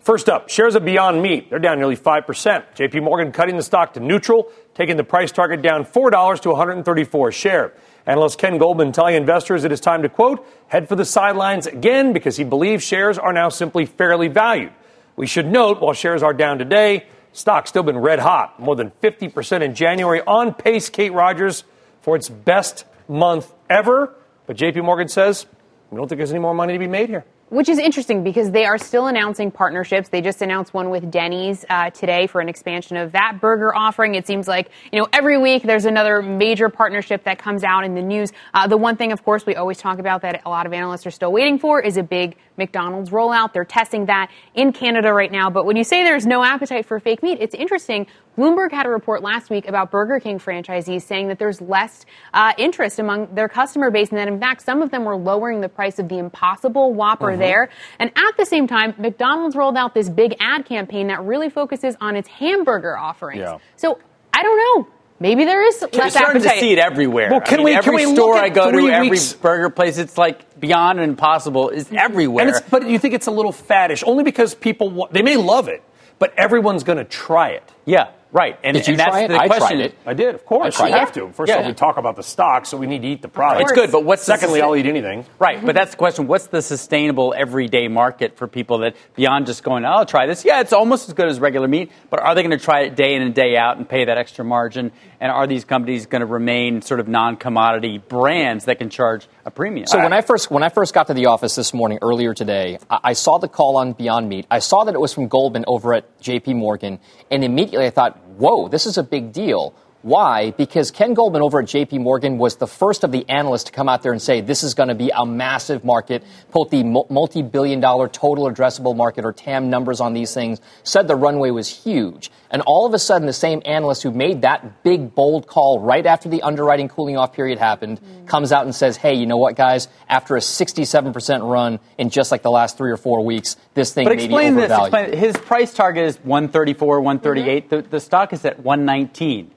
First 0.09 0.27
up, 0.27 0.49
shares 0.49 0.73
of 0.73 0.83
Beyond 0.83 1.21
Meat. 1.21 1.51
They're 1.51 1.59
down 1.59 1.77
nearly 1.77 1.95
5%. 1.95 2.25
JP 2.25 3.03
Morgan 3.03 3.31
cutting 3.31 3.57
the 3.57 3.61
stock 3.61 3.93
to 3.93 3.99
neutral, 3.99 4.51
taking 4.73 4.97
the 4.97 5.03
price 5.03 5.31
target 5.31 5.61
down 5.61 5.85
$4 5.85 6.41
to 6.41 6.49
134 6.49 7.27
a 7.27 7.31
share. 7.31 7.73
Analyst 8.07 8.39
Ken 8.39 8.57
Goldman 8.57 8.91
telling 8.91 9.13
investors 9.13 9.65
it 9.65 9.71
is 9.71 9.79
time 9.79 10.01
to, 10.01 10.09
quote, 10.09 10.43
head 10.67 10.89
for 10.89 10.95
the 10.95 11.05
sidelines 11.05 11.67
again 11.67 12.11
because 12.11 12.37
he 12.37 12.43
believes 12.43 12.83
shares 12.83 13.19
are 13.19 13.31
now 13.31 13.49
simply 13.49 13.85
fairly 13.85 14.29
valued. 14.29 14.71
We 15.15 15.27
should 15.27 15.45
note, 15.45 15.79
while 15.79 15.93
shares 15.93 16.23
are 16.23 16.33
down 16.33 16.57
today, 16.57 17.05
stock's 17.31 17.69
still 17.69 17.83
been 17.83 17.99
red 17.99 18.17
hot, 18.17 18.59
more 18.59 18.75
than 18.75 18.89
50% 19.03 19.61
in 19.61 19.75
January, 19.75 20.21
on 20.25 20.55
pace, 20.55 20.89
Kate 20.89 21.13
Rogers, 21.13 21.65
for 22.01 22.15
its 22.15 22.29
best 22.29 22.83
month 23.07 23.53
ever. 23.69 24.15
But 24.47 24.57
JP 24.57 24.85
Morgan 24.85 25.07
says, 25.07 25.45
we 25.91 25.97
don't 25.97 26.07
think 26.07 26.17
there's 26.17 26.31
any 26.31 26.39
more 26.39 26.55
money 26.55 26.73
to 26.73 26.79
be 26.79 26.87
made 26.87 27.09
here. 27.09 27.25
Which 27.49 27.67
is 27.67 27.79
interesting 27.79 28.23
because 28.23 28.51
they 28.51 28.65
are 28.65 28.77
still 28.77 29.07
announcing 29.07 29.49
partnerships. 29.49 30.09
They 30.09 30.21
just 30.21 30.43
announced 30.43 30.71
one 30.71 30.91
with 30.91 31.09
Denny's 31.09 31.65
uh, 31.67 31.89
today 31.89 32.27
for 32.27 32.41
an 32.41 32.47
expansion 32.47 32.95
of 32.95 33.13
that 33.13 33.39
burger 33.41 33.75
offering. 33.75 34.13
It 34.13 34.27
seems 34.27 34.47
like, 34.47 34.69
you 34.93 34.99
know, 34.99 35.07
every 35.11 35.39
week 35.39 35.63
there's 35.63 35.85
another 35.85 36.21
major 36.21 36.69
partnership 36.69 37.23
that 37.23 37.39
comes 37.39 37.63
out 37.63 37.85
in 37.85 37.95
the 37.95 38.03
news. 38.03 38.31
Uh, 38.53 38.67
the 38.67 38.77
one 38.77 38.97
thing, 38.97 39.11
of 39.11 39.23
course, 39.25 39.47
we 39.47 39.55
always 39.55 39.79
talk 39.79 39.97
about 39.97 40.21
that 40.21 40.43
a 40.45 40.49
lot 40.49 40.67
of 40.67 40.73
analysts 40.73 41.07
are 41.07 41.11
still 41.11 41.31
waiting 41.31 41.57
for 41.57 41.81
is 41.81 41.97
a 41.97 42.03
big 42.03 42.37
McDonald's 42.55 43.09
rollout. 43.09 43.51
They're 43.53 43.65
testing 43.65 44.05
that 44.05 44.29
in 44.53 44.71
Canada 44.71 45.11
right 45.11 45.31
now. 45.31 45.49
But 45.49 45.65
when 45.65 45.75
you 45.75 45.83
say 45.83 46.03
there's 46.03 46.27
no 46.27 46.43
appetite 46.43 46.85
for 46.85 46.99
fake 46.99 47.23
meat, 47.23 47.39
it's 47.41 47.55
interesting. 47.55 48.05
Bloomberg 48.39 48.71
had 48.71 48.85
a 48.85 48.89
report 48.89 49.21
last 49.21 49.49
week 49.49 49.67
about 49.67 49.91
Burger 49.91 50.17
King 50.21 50.39
franchisees 50.39 51.01
saying 51.01 51.27
that 51.27 51.39
there's 51.39 51.59
less 51.59 52.05
uh, 52.33 52.53
interest 52.57 52.97
among 52.97 53.35
their 53.35 53.49
customer 53.49 53.91
base, 53.91 54.09
and 54.11 54.17
that 54.17 54.29
in 54.29 54.39
fact 54.39 54.61
some 54.61 54.81
of 54.81 54.91
them 54.91 55.03
were 55.03 55.17
lowering 55.17 55.59
the 55.59 55.67
price 55.67 55.99
of 55.99 56.07
the 56.07 56.17
Impossible 56.19 56.93
Whopper 56.93 57.31
Uh-huh. 57.31 57.39
there. 57.39 57.69
And 57.99 58.11
at 58.15 58.37
the 58.37 58.45
same 58.45 58.65
time, 58.65 58.93
McDonald's 58.97 59.57
rolled 59.57 59.75
out 59.75 59.93
this 59.93 60.07
big 60.07 60.35
ad 60.39 60.65
campaign 60.65 61.07
that 61.07 61.21
really 61.23 61.49
focuses 61.49 61.97
on 61.99 62.15
its 62.15 62.29
hamburger 62.29 62.97
offerings. 62.97 63.41
Yeah. 63.41 63.57
So 63.75 63.99
I 64.33 64.41
don't 64.41 64.57
know. 64.57 64.87
Maybe 65.19 65.43
there 65.43 65.61
is 65.67 65.81
We're 65.91 65.99
less 65.99 66.13
starting 66.13 66.37
appetite. 66.41 66.53
to 66.55 66.59
see 66.61 66.71
it 66.71 66.79
everywhere. 66.79 67.27
Well, 67.29 67.41
I 67.41 67.45
can 67.45 67.57
mean, 67.57 67.65
we- 67.65 67.71
can 67.71 67.77
every 67.79 67.95
we 67.97 68.05
look 68.05 68.15
store 68.15 68.37
at 68.37 68.43
I 68.45 68.49
go 68.49 68.65
to, 68.67 68.71
three 68.71 68.89
every 68.89 69.17
burger 69.41 69.69
place, 69.69 69.97
it's 69.97 70.17
like 70.17 70.57
beyond 70.57 71.01
impossible 71.01 71.67
is 71.71 71.89
everywhere. 71.91 72.47
And 72.47 72.55
it's, 72.55 72.61
but 72.61 72.87
you 72.87 72.97
think 72.99 73.15
it's 73.15 73.27
a 73.27 73.31
little 73.31 73.51
faddish, 73.51 74.01
only 74.07 74.23
because 74.23 74.55
people, 74.55 75.09
they 75.11 75.21
may 75.21 75.35
love 75.35 75.67
it, 75.67 75.83
but 76.19 76.33
everyone's 76.37 76.85
going 76.85 76.99
to 76.99 77.03
try 77.03 77.49
it. 77.49 77.69
Yeah, 77.83 78.11
right. 78.31 78.57
And, 78.63 78.75
Did 78.75 78.87
you 78.87 78.93
and 78.93 78.99
that's 78.99 79.17
it? 79.17 79.27
the 79.29 79.35
I 79.39 79.47
tried 79.47 79.57
question. 79.57 79.79
it. 79.81 79.95
I 80.05 80.13
did, 80.13 80.35
of 80.35 80.45
course. 80.45 80.79
I 80.79 80.87
You 80.87 80.93
have 80.93 81.11
to. 81.13 81.29
First 81.31 81.49
Yeah. 81.49 81.55
of 81.57 81.61
all, 81.63 81.67
we 81.67 81.73
talk 81.73 81.97
about 81.97 82.15
the 82.15 82.23
stock, 82.23 82.65
so 82.65 82.77
we 82.77 82.87
need 82.87 83.01
to 83.01 83.07
eat 83.07 83.21
the 83.21 83.27
product. 83.27 83.61
It's 83.63 83.71
good, 83.71 83.91
but 83.91 84.03
what's 84.03 84.25
the 84.25 84.35
secondly? 84.37 84.61
I'll 84.61 84.75
eat 84.75 84.85
anything. 84.85 85.25
Right, 85.39 85.63
but 85.65 85.75
that's 85.75 85.91
the 85.91 85.97
question. 85.97 86.27
What's 86.27 86.47
the 86.47 86.61
sustainable 86.61 87.33
everyday 87.37 87.87
market 87.87 88.37
for 88.37 88.47
people 88.47 88.79
that 88.79 88.95
beyond 89.15 89.45
just 89.45 89.63
going, 89.63 89.85
"Oh, 89.85 89.89
I'll 89.89 90.05
try 90.05 90.25
this? 90.25 90.45
Yeah, 90.45 90.61
it's 90.61 90.73
almost 90.73 91.07
as 91.09 91.13
good 91.13 91.27
as 91.27 91.39
regular 91.39 91.67
meat, 91.67 91.91
but 92.09 92.19
are 92.21 92.35
they 92.35 92.41
going 92.43 92.57
to 92.57 92.63
try 92.63 92.81
it 92.81 92.95
day 92.95 93.15
in 93.15 93.21
and 93.21 93.33
day 93.33 93.57
out 93.57 93.77
and 93.77 93.87
pay 93.87 94.05
that 94.05 94.17
extra 94.17 94.43
margin? 94.45 94.91
And 95.21 95.31
are 95.31 95.47
these 95.47 95.65
companies 95.65 96.05
going 96.05 96.21
to 96.21 96.25
remain 96.25 96.81
sort 96.81 96.99
of 96.99 97.07
non 97.07 97.35
commodity 97.35 97.97
brands 97.97 98.65
that 98.65 98.77
can 98.79 98.89
charge 98.89 99.27
a 99.45 99.51
premium? 99.51 99.85
So 99.87 99.99
when 99.99 100.13
I 100.13 100.21
first 100.21 100.49
when 100.51 100.63
I 100.63 100.69
first 100.69 100.93
got 100.93 101.07
to 101.07 101.13
the 101.13 101.25
office 101.27 101.55
this 101.55 101.73
morning 101.73 101.99
earlier 102.01 102.33
today, 102.33 102.77
I, 102.89 102.99
I 103.03 103.13
saw 103.13 103.37
the 103.37 103.47
call 103.49 103.77
on 103.77 103.93
Beyond 103.93 104.29
Meat. 104.29 104.45
I 104.49 104.59
saw 104.59 104.83
that 104.85 104.93
it 104.95 104.99
was 105.01 105.13
from 105.13 105.27
Goldman 105.27 105.65
over 105.67 105.93
at 105.93 106.19
J.P. 106.21 106.53
Morgan, 106.53 106.99
and 107.31 107.43
immediately 107.43 107.85
I 107.85 107.89
thought, 107.89 108.18
"Whoa, 108.39 108.69
this 108.69 108.85
is 108.85 108.97
a 108.97 109.03
big 109.03 109.33
deal." 109.33 109.73
Why? 110.01 110.51
Because 110.51 110.91
Ken 110.91 111.13
Goldman 111.13 111.41
over 111.41 111.59
at 111.59 111.65
JP 111.65 111.99
Morgan 111.99 112.37
was 112.37 112.55
the 112.55 112.67
first 112.67 113.03
of 113.03 113.11
the 113.11 113.27
analysts 113.27 113.65
to 113.65 113.73
come 113.73 113.89
out 113.89 114.01
there 114.01 114.13
and 114.13 114.21
say 114.21 114.39
this 114.39 114.63
is 114.63 114.73
going 114.73 114.87
to 114.87 114.95
be 114.95 115.11
a 115.13 115.25
massive 115.25 115.83
market, 115.83 116.23
put 116.51 116.69
the 116.69 116.83
multi 116.83 117.41
billion 117.41 117.81
dollar 117.81 118.07
total 118.07 118.49
addressable 118.49 118.95
market 118.95 119.25
or 119.25 119.33
TAM 119.33 119.69
numbers 119.69 119.99
on 119.99 120.13
these 120.13 120.33
things, 120.33 120.61
said 120.83 121.09
the 121.09 121.17
runway 121.17 121.51
was 121.51 121.67
huge. 121.67 122.31
And 122.49 122.61
all 122.61 122.85
of 122.85 122.93
a 122.93 122.99
sudden, 122.99 123.27
the 123.27 123.33
same 123.33 123.61
analyst 123.65 124.01
who 124.01 124.11
made 124.11 124.43
that 124.43 124.83
big, 124.83 125.13
bold 125.13 125.47
call 125.47 125.81
right 125.81 126.05
after 126.05 126.29
the 126.29 126.41
underwriting 126.43 126.87
cooling 126.87 127.17
off 127.17 127.33
period 127.33 127.59
happened 127.59 127.99
mm. 128.01 128.25
comes 128.25 128.53
out 128.53 128.63
and 128.63 128.73
says, 128.73 128.95
hey, 128.95 129.15
you 129.15 129.25
know 129.25 129.37
what, 129.37 129.55
guys? 129.55 129.89
After 130.07 130.37
a 130.37 130.39
67% 130.39 131.51
run 131.51 131.79
in 131.97 132.09
just 132.09 132.31
like 132.31 132.41
the 132.41 132.51
last 132.51 132.77
three 132.77 132.91
or 132.91 132.97
four 132.97 133.23
weeks, 133.23 133.57
this 133.73 133.93
thing 133.93 134.05
but 134.05 134.15
may 134.15 134.23
explain 134.23 134.55
be 134.55 134.61
this. 134.61 134.71
Explain, 134.71 135.17
his 135.17 135.35
price 135.35 135.73
target 135.73 136.05
is 136.05 136.17
134, 136.23 137.01
138. 137.01 137.65
Mm-hmm. 137.65 137.75
The, 137.75 137.81
the 137.81 137.99
stock 137.99 138.31
is 138.31 138.45
at 138.45 138.59
119. 138.61 139.51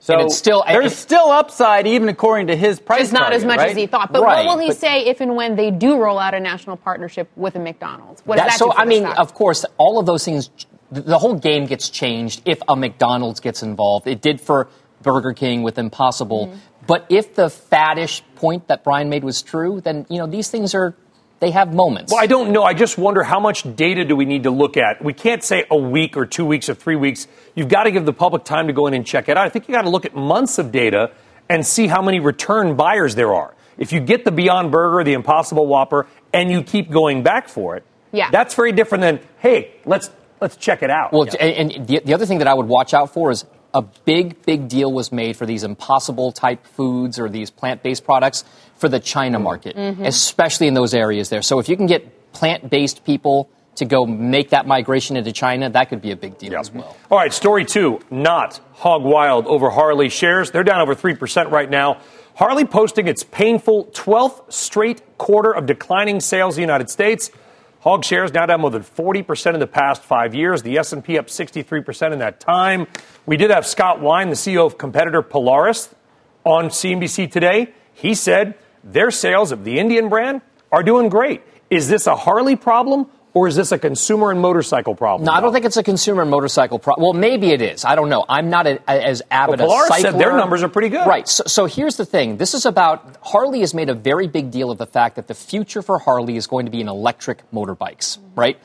So 0.00 0.14
And 0.14 0.22
it's 0.22 0.36
still- 0.36 0.64
there's 0.66 0.84
and- 0.84 0.92
still 0.92 1.30
upside 1.30 1.86
even 1.86 2.08
according 2.08 2.46
to 2.48 2.56
his 2.56 2.78
price. 2.78 3.00
Just 3.00 3.12
not 3.12 3.32
as 3.32 3.44
much 3.44 3.58
right? 3.58 3.70
as 3.70 3.76
he 3.76 3.86
thought. 3.86 4.12
But 4.12 4.22
Right, 4.22 4.46
what 4.46 4.56
will 4.56 4.64
he 4.64 4.72
say 4.72 5.06
if 5.06 5.20
and 5.20 5.34
when 5.34 5.56
they 5.56 5.70
do 5.70 5.98
roll 5.98 6.18
out 6.18 6.34
a 6.34 6.40
national 6.40 6.76
partnership 6.76 7.28
with 7.36 7.56
a 7.56 7.58
McDonald's? 7.58 8.22
What 8.24 8.36
That- 8.38 8.50
that 8.50 8.58
so 8.58 8.72
I 8.72 8.84
mean, 8.84 9.02
stock? 9.02 9.18
of 9.18 9.34
course, 9.34 9.64
all 9.76 9.98
of 9.98 10.06
those 10.06 10.24
things. 10.24 10.50
The 10.90 11.18
whole 11.18 11.34
game 11.34 11.66
gets 11.66 11.90
changed 11.90 12.40
if 12.46 12.60
a 12.68 12.74
McDonald's 12.74 13.40
gets 13.40 13.62
involved. 13.62 14.06
It 14.06 14.22
did 14.22 14.40
for 14.40 14.68
Burger 15.02 15.32
King 15.32 15.62
with 15.62 15.78
Impossible. 15.78 16.46
Mm-hmm. 16.46 16.56
But 16.86 17.04
if 17.10 17.34
the 17.34 17.48
faddish 17.48 18.22
point 18.36 18.68
that 18.68 18.84
Brian 18.84 19.10
made 19.10 19.22
was 19.22 19.42
true, 19.42 19.80
then 19.82 20.06
you 20.08 20.18
know 20.18 20.26
these 20.26 20.48
things 20.48 20.74
are 20.74 20.94
they 21.40 21.50
have 21.52 21.72
moments. 21.72 22.12
Well, 22.12 22.22
I 22.22 22.26
don't 22.26 22.50
know. 22.50 22.64
I 22.64 22.74
just 22.74 22.98
wonder 22.98 23.22
how 23.22 23.38
much 23.40 23.62
data 23.76 24.04
do 24.04 24.16
we 24.16 24.24
need 24.24 24.42
to 24.44 24.50
look 24.50 24.76
at? 24.76 25.02
We 25.04 25.12
can't 25.12 25.42
say 25.42 25.64
a 25.70 25.76
week 25.76 26.16
or 26.16 26.26
two 26.26 26.44
weeks 26.44 26.68
or 26.68 26.74
three 26.74 26.96
weeks. 26.96 27.28
You've 27.54 27.68
got 27.68 27.84
to 27.84 27.90
give 27.92 28.04
the 28.06 28.12
public 28.12 28.44
time 28.44 28.66
to 28.66 28.72
go 28.72 28.86
in 28.86 28.94
and 28.94 29.06
check 29.06 29.28
it 29.28 29.36
out. 29.36 29.46
I 29.46 29.48
think 29.48 29.68
you 29.68 29.74
got 29.74 29.82
to 29.82 29.90
look 29.90 30.04
at 30.04 30.16
months 30.16 30.58
of 30.58 30.72
data 30.72 31.12
and 31.48 31.64
see 31.66 31.86
how 31.86 32.02
many 32.02 32.18
return 32.20 32.74
buyers 32.76 33.14
there 33.14 33.32
are. 33.34 33.54
If 33.78 33.92
you 33.92 34.00
get 34.00 34.24
the 34.24 34.32
Beyond 34.32 34.72
Burger, 34.72 35.04
the 35.04 35.12
Impossible 35.12 35.66
Whopper, 35.66 36.06
and 36.32 36.50
you 36.50 36.62
keep 36.62 36.90
going 36.90 37.22
back 37.22 37.48
for 37.48 37.76
it, 37.76 37.84
Yeah. 38.10 38.30
that's 38.30 38.54
very 38.54 38.72
different 38.72 39.02
than 39.02 39.20
hey, 39.38 39.74
let's 39.86 40.10
let's 40.40 40.56
check 40.56 40.82
it 40.82 40.90
out. 40.90 41.12
Well, 41.12 41.28
and, 41.38 41.72
and 41.72 41.86
the, 41.86 42.00
the 42.04 42.14
other 42.14 42.26
thing 42.26 42.38
that 42.38 42.48
I 42.48 42.54
would 42.54 42.66
watch 42.66 42.92
out 42.94 43.12
for 43.14 43.30
is 43.30 43.44
a 43.78 43.82
big, 44.04 44.42
big 44.44 44.68
deal 44.68 44.92
was 44.92 45.12
made 45.12 45.36
for 45.36 45.46
these 45.46 45.62
impossible 45.62 46.32
type 46.32 46.66
foods 46.66 47.18
or 47.18 47.28
these 47.28 47.48
plant 47.50 47.82
based 47.82 48.04
products 48.04 48.44
for 48.76 48.88
the 48.88 48.98
China 48.98 49.38
market, 49.38 49.76
Mhm. 49.76 50.04
especially 50.04 50.66
in 50.66 50.74
those 50.74 50.94
areas 50.94 51.28
there. 51.28 51.42
So 51.42 51.60
if 51.60 51.68
you 51.68 51.76
can 51.76 51.86
get 51.86 52.32
plant 52.32 52.68
based 52.68 53.04
people 53.04 53.48
to 53.76 53.84
go 53.84 54.04
make 54.04 54.50
that 54.50 54.66
migration 54.66 55.16
into 55.16 55.30
China, 55.30 55.70
that 55.70 55.88
could 55.88 56.02
be 56.02 56.10
a 56.10 56.16
big 56.16 56.36
deal 56.38 56.56
as 56.56 56.74
well. 56.74 56.96
All 57.08 57.18
right, 57.18 57.32
story 57.32 57.64
two, 57.64 58.00
not 58.10 58.58
hog 58.72 59.04
wild 59.04 59.46
over 59.46 59.70
Harley 59.70 60.08
shares. 60.08 60.50
They're 60.50 60.64
down 60.64 60.80
over 60.80 60.96
3% 60.96 61.50
right 61.52 61.70
now. 61.70 61.98
Harley 62.34 62.64
posting 62.64 63.06
its 63.06 63.22
painful 63.22 63.84
12th 63.92 64.42
straight 64.52 65.02
quarter 65.18 65.52
of 65.52 65.66
declining 65.66 66.18
sales 66.20 66.56
in 66.56 66.62
the 66.62 66.66
United 66.66 66.90
States. 66.90 67.30
Hog 67.80 68.04
shares 68.04 68.32
now 68.32 68.44
down 68.46 68.60
more 68.60 68.70
than 68.70 68.82
40% 68.82 69.54
in 69.54 69.60
the 69.60 69.66
past 69.66 70.02
five 70.02 70.34
years. 70.34 70.62
The 70.62 70.78
S&P 70.78 71.16
up 71.16 71.28
63% 71.28 72.12
in 72.12 72.18
that 72.18 72.40
time. 72.40 72.86
We 73.24 73.36
did 73.36 73.50
have 73.50 73.66
Scott 73.66 74.00
Wine, 74.00 74.30
the 74.30 74.34
CEO 74.34 74.66
of 74.66 74.78
competitor 74.78 75.22
Polaris, 75.22 75.94
on 76.44 76.70
CNBC 76.70 77.30
today. 77.30 77.72
He 77.92 78.14
said 78.14 78.54
their 78.82 79.10
sales 79.10 79.52
of 79.52 79.64
the 79.64 79.78
Indian 79.78 80.08
brand 80.08 80.40
are 80.72 80.82
doing 80.82 81.08
great. 81.08 81.42
Is 81.70 81.88
this 81.88 82.06
a 82.06 82.16
Harley 82.16 82.56
problem 82.56 83.06
or 83.34 83.46
is 83.46 83.56
this 83.56 83.72
a 83.72 83.78
consumer 83.78 84.30
and 84.30 84.40
motorcycle 84.40 84.94
problem? 84.94 85.26
No, 85.26 85.32
I 85.32 85.40
don't 85.40 85.52
think 85.52 85.64
it's 85.64 85.76
a 85.76 85.82
consumer 85.82 86.22
and 86.22 86.30
motorcycle 86.30 86.78
problem. 86.78 87.04
Well, 87.04 87.12
maybe 87.12 87.50
it 87.52 87.62
is. 87.62 87.84
I 87.84 87.94
don't 87.94 88.08
know. 88.08 88.24
I'm 88.28 88.50
not 88.50 88.66
a, 88.66 88.80
a- 88.88 89.06
as 89.06 89.22
avid 89.30 89.60
Well, 89.60 89.70
a 89.84 89.86
cycler. 89.88 90.10
said 90.12 90.18
their 90.20 90.32
numbers 90.36 90.62
are 90.62 90.68
pretty 90.68 90.88
good. 90.88 91.06
Right. 91.06 91.28
So, 91.28 91.44
so 91.46 91.66
here's 91.66 91.96
the 91.96 92.06
thing. 92.06 92.36
This 92.38 92.54
is 92.54 92.66
about 92.66 93.16
Harley 93.22 93.60
has 93.60 93.74
made 93.74 93.90
a 93.90 93.94
very 93.94 94.26
big 94.26 94.50
deal 94.50 94.70
of 94.70 94.78
the 94.78 94.86
fact 94.86 95.16
that 95.16 95.28
the 95.28 95.34
future 95.34 95.82
for 95.82 95.98
Harley 95.98 96.36
is 96.36 96.46
going 96.46 96.66
to 96.66 96.72
be 96.72 96.80
in 96.80 96.88
electric 96.88 97.48
motorbikes. 97.52 98.18
Right. 98.34 98.58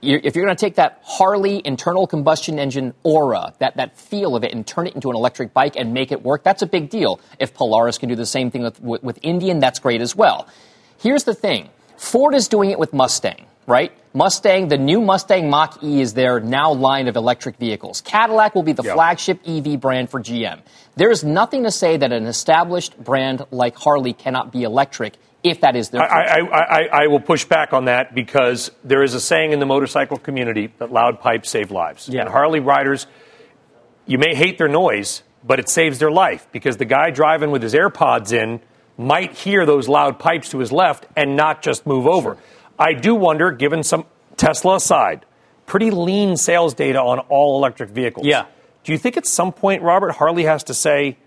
If 0.00 0.36
you're 0.36 0.44
going 0.44 0.56
to 0.56 0.60
take 0.60 0.76
that 0.76 1.00
Harley 1.02 1.60
internal 1.64 2.06
combustion 2.06 2.60
engine 2.60 2.94
aura, 3.02 3.54
that, 3.58 3.78
that 3.78 3.98
feel 3.98 4.36
of 4.36 4.44
it, 4.44 4.52
and 4.54 4.64
turn 4.64 4.86
it 4.86 4.94
into 4.94 5.10
an 5.10 5.16
electric 5.16 5.52
bike 5.52 5.74
and 5.74 5.92
make 5.92 6.12
it 6.12 6.22
work, 6.22 6.44
that's 6.44 6.62
a 6.62 6.66
big 6.66 6.88
deal. 6.88 7.20
If 7.40 7.52
Polaris 7.52 7.98
can 7.98 8.08
do 8.08 8.14
the 8.14 8.24
same 8.24 8.52
thing 8.52 8.62
with, 8.62 8.80
with, 8.80 9.02
with 9.02 9.18
Indian, 9.22 9.58
that's 9.58 9.80
great 9.80 10.00
as 10.00 10.14
well. 10.14 10.46
Here's 11.00 11.24
the 11.24 11.34
thing 11.34 11.68
Ford 11.96 12.34
is 12.36 12.46
doing 12.46 12.70
it 12.70 12.78
with 12.78 12.92
Mustang, 12.92 13.44
right? 13.68 13.92
Mustang, 14.14 14.68
the 14.68 14.78
new 14.78 15.00
Mustang 15.00 15.48
Mach 15.50 15.82
E 15.84 16.00
is 16.00 16.14
their 16.14 16.40
now 16.40 16.72
line 16.72 17.06
of 17.06 17.14
electric 17.16 17.56
vehicles. 17.58 18.00
Cadillac 18.00 18.54
will 18.54 18.62
be 18.62 18.72
the 18.72 18.82
Yep. 18.82 18.94
flagship 18.94 19.40
EV 19.46 19.76
brand 19.76 20.10
for 20.10 20.20
GM. 20.20 20.60
There 20.96 21.10
is 21.10 21.22
nothing 21.22 21.62
to 21.64 21.70
say 21.70 21.96
that 21.98 22.10
an 22.10 22.26
established 22.26 22.98
brand 22.98 23.44
like 23.50 23.76
Harley 23.76 24.14
cannot 24.14 24.50
be 24.50 24.64
electric 24.64 25.14
if 25.44 25.60
that 25.60 25.76
is 25.76 25.90
their 25.90 26.02
I, 26.02 26.40
I, 26.40 26.40
I, 26.40 26.88
I 27.04 27.06
will 27.06 27.20
push 27.20 27.44
back 27.44 27.72
on 27.72 27.84
that 27.84 28.14
because 28.14 28.72
there 28.82 29.04
is 29.04 29.14
a 29.14 29.20
saying 29.20 29.52
in 29.52 29.60
the 29.60 29.66
motorcycle 29.66 30.16
community 30.16 30.72
that 30.78 30.90
loud 30.90 31.20
pipes 31.20 31.48
save 31.50 31.70
lives. 31.70 32.08
Yeah. 32.08 32.22
And 32.22 32.30
Harley 32.30 32.58
riders, 32.58 33.06
you 34.06 34.18
may 34.18 34.34
hate 34.34 34.58
their 34.58 34.68
noise, 34.68 35.22
but 35.44 35.60
it 35.60 35.68
saves 35.68 36.00
their 36.00 36.10
life 36.10 36.48
because 36.50 36.78
the 36.78 36.84
guy 36.86 37.10
driving 37.10 37.50
with 37.52 37.62
his 37.62 37.74
AirPods 37.74 38.32
in 38.32 38.60
might 38.96 39.32
hear 39.32 39.64
those 39.64 39.88
loud 39.88 40.18
pipes 40.18 40.48
to 40.50 40.58
his 40.58 40.72
left 40.72 41.06
and 41.16 41.36
not 41.36 41.62
just 41.62 41.86
move 41.86 42.06
over. 42.08 42.36
I 42.78 42.92
do 42.92 43.14
wonder, 43.14 43.50
given 43.50 43.82
some 43.82 44.06
Tesla 44.36 44.76
aside, 44.76 45.24
pretty 45.66 45.90
lean 45.90 46.36
sales 46.36 46.74
data 46.74 47.00
on 47.00 47.18
all 47.28 47.58
electric 47.58 47.90
vehicles. 47.90 48.26
Yeah. 48.26 48.46
Do 48.84 48.92
you 48.92 48.98
think 48.98 49.16
at 49.16 49.26
some 49.26 49.52
point, 49.52 49.82
Robert, 49.82 50.12
Harley 50.12 50.44
has 50.44 50.64
to 50.64 50.74
say, 50.74 51.18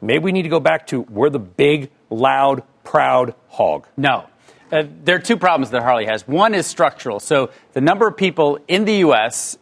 maybe 0.00 0.24
we 0.24 0.32
need 0.32 0.42
to 0.42 0.48
go 0.48 0.60
back 0.60 0.86
to 0.88 1.02
we're 1.02 1.30
the 1.30 1.38
big, 1.38 1.90
loud, 2.08 2.62
proud 2.84 3.34
hog? 3.48 3.86
No. 3.96 4.26
Uh, 4.72 4.84
there 5.04 5.16
are 5.16 5.20
two 5.20 5.36
problems 5.36 5.70
that 5.70 5.82
Harley 5.82 6.06
has. 6.06 6.26
One 6.28 6.54
is 6.54 6.66
structural. 6.66 7.18
So 7.18 7.50
the 7.72 7.80
number 7.80 8.06
of 8.06 8.16
people 8.16 8.58
in 8.68 8.84
the 8.84 8.94
U.S. 8.98 9.58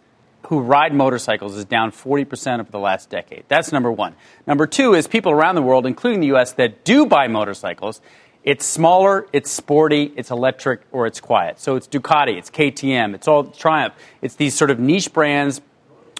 who 0.48 0.60
ride 0.60 0.92
motorcycles 0.92 1.56
is 1.56 1.64
down 1.64 1.92
40% 1.92 2.60
over 2.60 2.70
the 2.70 2.78
last 2.78 3.08
decade. 3.08 3.44
That's 3.48 3.72
number 3.72 3.90
one. 3.90 4.14
Number 4.46 4.66
two 4.66 4.92
is 4.94 5.08
people 5.08 5.32
around 5.32 5.54
the 5.54 5.62
world, 5.62 5.86
including 5.86 6.20
the 6.20 6.26
U.S., 6.28 6.52
that 6.52 6.84
do 6.84 7.06
buy 7.06 7.26
motorcycles. 7.26 8.02
It's 8.48 8.64
smaller, 8.64 9.26
it's 9.34 9.50
sporty, 9.50 10.10
it's 10.16 10.30
electric, 10.30 10.80
or 10.90 11.06
it's 11.06 11.20
quiet. 11.20 11.60
So 11.60 11.76
it's 11.76 11.86
Ducati, 11.86 12.38
it's 12.38 12.48
KTM, 12.48 13.14
it's 13.14 13.28
all 13.28 13.44
Triumph. 13.44 13.92
It's 14.22 14.36
these 14.36 14.54
sort 14.54 14.70
of 14.70 14.80
niche 14.80 15.12
brands 15.12 15.60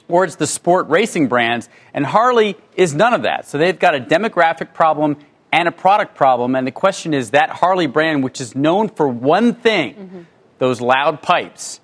or 0.09 0.25
it's 0.25 0.37
the 0.37 0.47
sport 0.47 0.91
racing 0.91 1.29
brands. 1.29 1.71
And 1.95 2.05
Harley 2.05 2.59
is 2.77 2.95
none 2.95 3.14
of 3.14 3.23
that. 3.23 3.49
So 3.49 3.57
they've 3.57 3.79
got 3.79 3.95
a 3.95 4.01
demographic 4.01 4.75
problem 4.75 5.17
and 5.53 5.69
a 5.69 5.73
product 5.73 6.17
problem. 6.17 6.55
And 6.55 6.67
the 6.67 6.71
question 6.71 7.14
is 7.14 7.31
that 7.31 7.49
Harley 7.49 7.87
brand, 7.87 8.23
which 8.23 8.43
is 8.43 8.55
known 8.55 8.91
for 8.91 9.09
one 9.09 9.55
thing, 9.55 9.95
mm-hmm. 9.95 10.21
those 10.59 10.83
loud 10.83 11.23
pipes, 11.23 11.81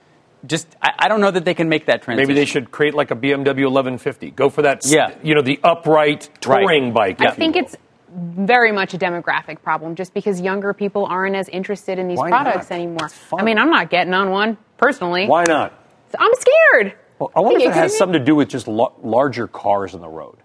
just 0.47 0.69
I, 0.83 0.91
I 0.99 1.09
don't 1.09 1.23
know 1.23 1.31
that 1.31 1.47
they 1.47 1.55
can 1.55 1.71
make 1.71 1.87
that 1.87 2.03
transition. 2.03 2.29
Maybe 2.29 2.39
they 2.39 2.45
should 2.45 2.71
create 2.71 2.93
like 2.93 3.11
a 3.11 3.17
BMW 3.17 3.65
1150. 3.65 4.33
Go 4.33 4.51
for 4.51 4.61
that, 4.61 4.85
Yeah. 4.85 5.15
you 5.23 5.35
know, 5.35 5.41
the 5.41 5.59
upright 5.65 6.29
touring 6.43 6.93
bike. 6.93 7.23
I 7.23 7.31
think 7.31 7.57
it's 7.57 7.77
very 8.15 8.73
much 8.73 8.95
a 8.95 8.99
demographic 8.99 9.63
problem 9.63 9.95
just 9.95 10.15
because 10.15 10.41
younger 10.41 10.73
people 10.73 11.07
aren't 11.07 11.37
as 11.37 11.49
interested 11.49 11.99
in 11.99 12.09
these 12.09 12.19
Why 12.19 12.29
products 12.29 12.71
not? 12.71 12.77
anymore. 12.77 13.11
I 13.37 13.43
mean, 13.43 13.59
I'm 13.59 13.71
not 13.71 13.91
getting 13.91 14.15
on 14.15 14.31
one 14.31 14.57
personally. 14.77 15.27
Why 15.27 15.45
not? 15.45 15.73
I'm 16.19 16.33
scared. 16.35 16.95
Well, 17.19 17.33
I 17.35 17.41
wonder 17.41 17.61
if 17.61 17.71
it 17.71 17.75
has 17.75 17.97
something 17.97 18.19
to 18.19 18.25
do 18.25 18.35
with 18.35 18.49
just 18.49 18.69
lo- 18.69 18.95
larger 19.03 19.49
cars 19.49 19.95
on 19.95 20.01
the 20.01 20.09
road. 20.09 20.37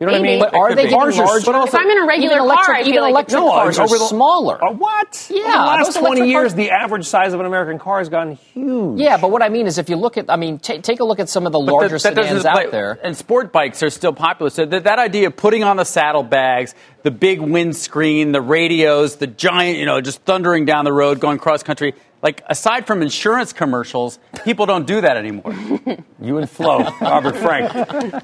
You 0.00 0.06
know 0.06 0.12
what 0.12 0.20
I 0.20 0.22
mean? 0.22 0.38
But 0.38 0.54
are 0.54 0.68
they 0.76 0.82
could 0.82 0.90
getting 0.90 0.98
Cars 1.00 1.18
are- 1.18 1.24
larger? 1.26 1.52
also- 1.54 1.76
If 1.76 1.82
I'm 1.82 1.90
in 1.90 1.98
a 1.98 2.06
regular 2.06 2.36
even 2.36 2.38
car, 2.38 2.46
electric, 2.46 2.76
I 2.76 2.80
feel 2.82 2.88
even 2.90 3.02
like 3.02 3.10
electric 3.10 3.40
No, 3.42 3.50
cars 3.50 3.78
over 3.80 3.94
are 3.96 3.98
the- 3.98 4.04
smaller. 4.04 4.64
Uh, 4.64 4.70
what? 4.72 5.26
Yeah, 5.28 5.40
Over 5.42 5.50
the 5.50 5.58
last 5.58 5.96
20 5.98 6.28
years, 6.30 6.42
cars- 6.42 6.54
the 6.54 6.70
average 6.70 7.04
size 7.06 7.32
of 7.32 7.40
an 7.40 7.46
American 7.46 7.80
car 7.80 7.98
has 7.98 8.08
gone 8.08 8.38
huge. 8.54 9.00
Yeah, 9.00 9.16
but 9.16 9.32
what 9.32 9.42
I 9.42 9.48
mean 9.48 9.66
is, 9.66 9.76
if 9.76 9.88
you 9.90 9.96
look 9.96 10.16
at, 10.16 10.26
I 10.28 10.36
mean, 10.36 10.60
ta 10.60 10.74
take 10.80 11.00
a 11.00 11.04
look 11.04 11.18
at 11.18 11.28
some 11.28 11.46
of 11.46 11.52
the 11.52 11.58
But 11.58 11.72
larger 11.72 11.88
that- 11.98 12.14
that 12.14 12.14
sedans 12.24 12.44
doesn't 12.44 12.64
out 12.64 12.70
there. 12.70 12.98
And 13.02 13.16
sport 13.16 13.52
bikes 13.52 13.82
are 13.82 13.90
still 13.90 14.12
popular. 14.12 14.50
So 14.50 14.64
that, 14.66 14.84
that 14.84 15.00
idea 15.00 15.26
of 15.26 15.36
putting 15.36 15.64
on 15.64 15.76
the 15.78 15.84
saddlebags, 15.84 16.76
the 17.02 17.10
big 17.10 17.40
windscreen, 17.40 18.30
the 18.30 18.40
radios, 18.40 19.16
the 19.16 19.26
giant, 19.26 19.78
you 19.78 19.86
know, 19.86 20.00
just 20.00 20.22
thundering 20.22 20.64
down 20.64 20.84
the 20.84 20.92
road, 20.92 21.18
going 21.18 21.38
cross 21.38 21.64
country. 21.64 21.94
Like, 22.22 22.42
aside 22.48 22.86
from 22.86 23.00
insurance 23.02 23.52
commercials, 23.52 24.18
people 24.44 24.66
don't 24.66 24.86
do 24.86 25.00
that 25.00 25.16
anymore. 25.16 25.54
You 26.20 26.38
and 26.38 26.50
Flo, 26.50 26.80
Robert 27.00 27.36
Frank. 27.36 27.72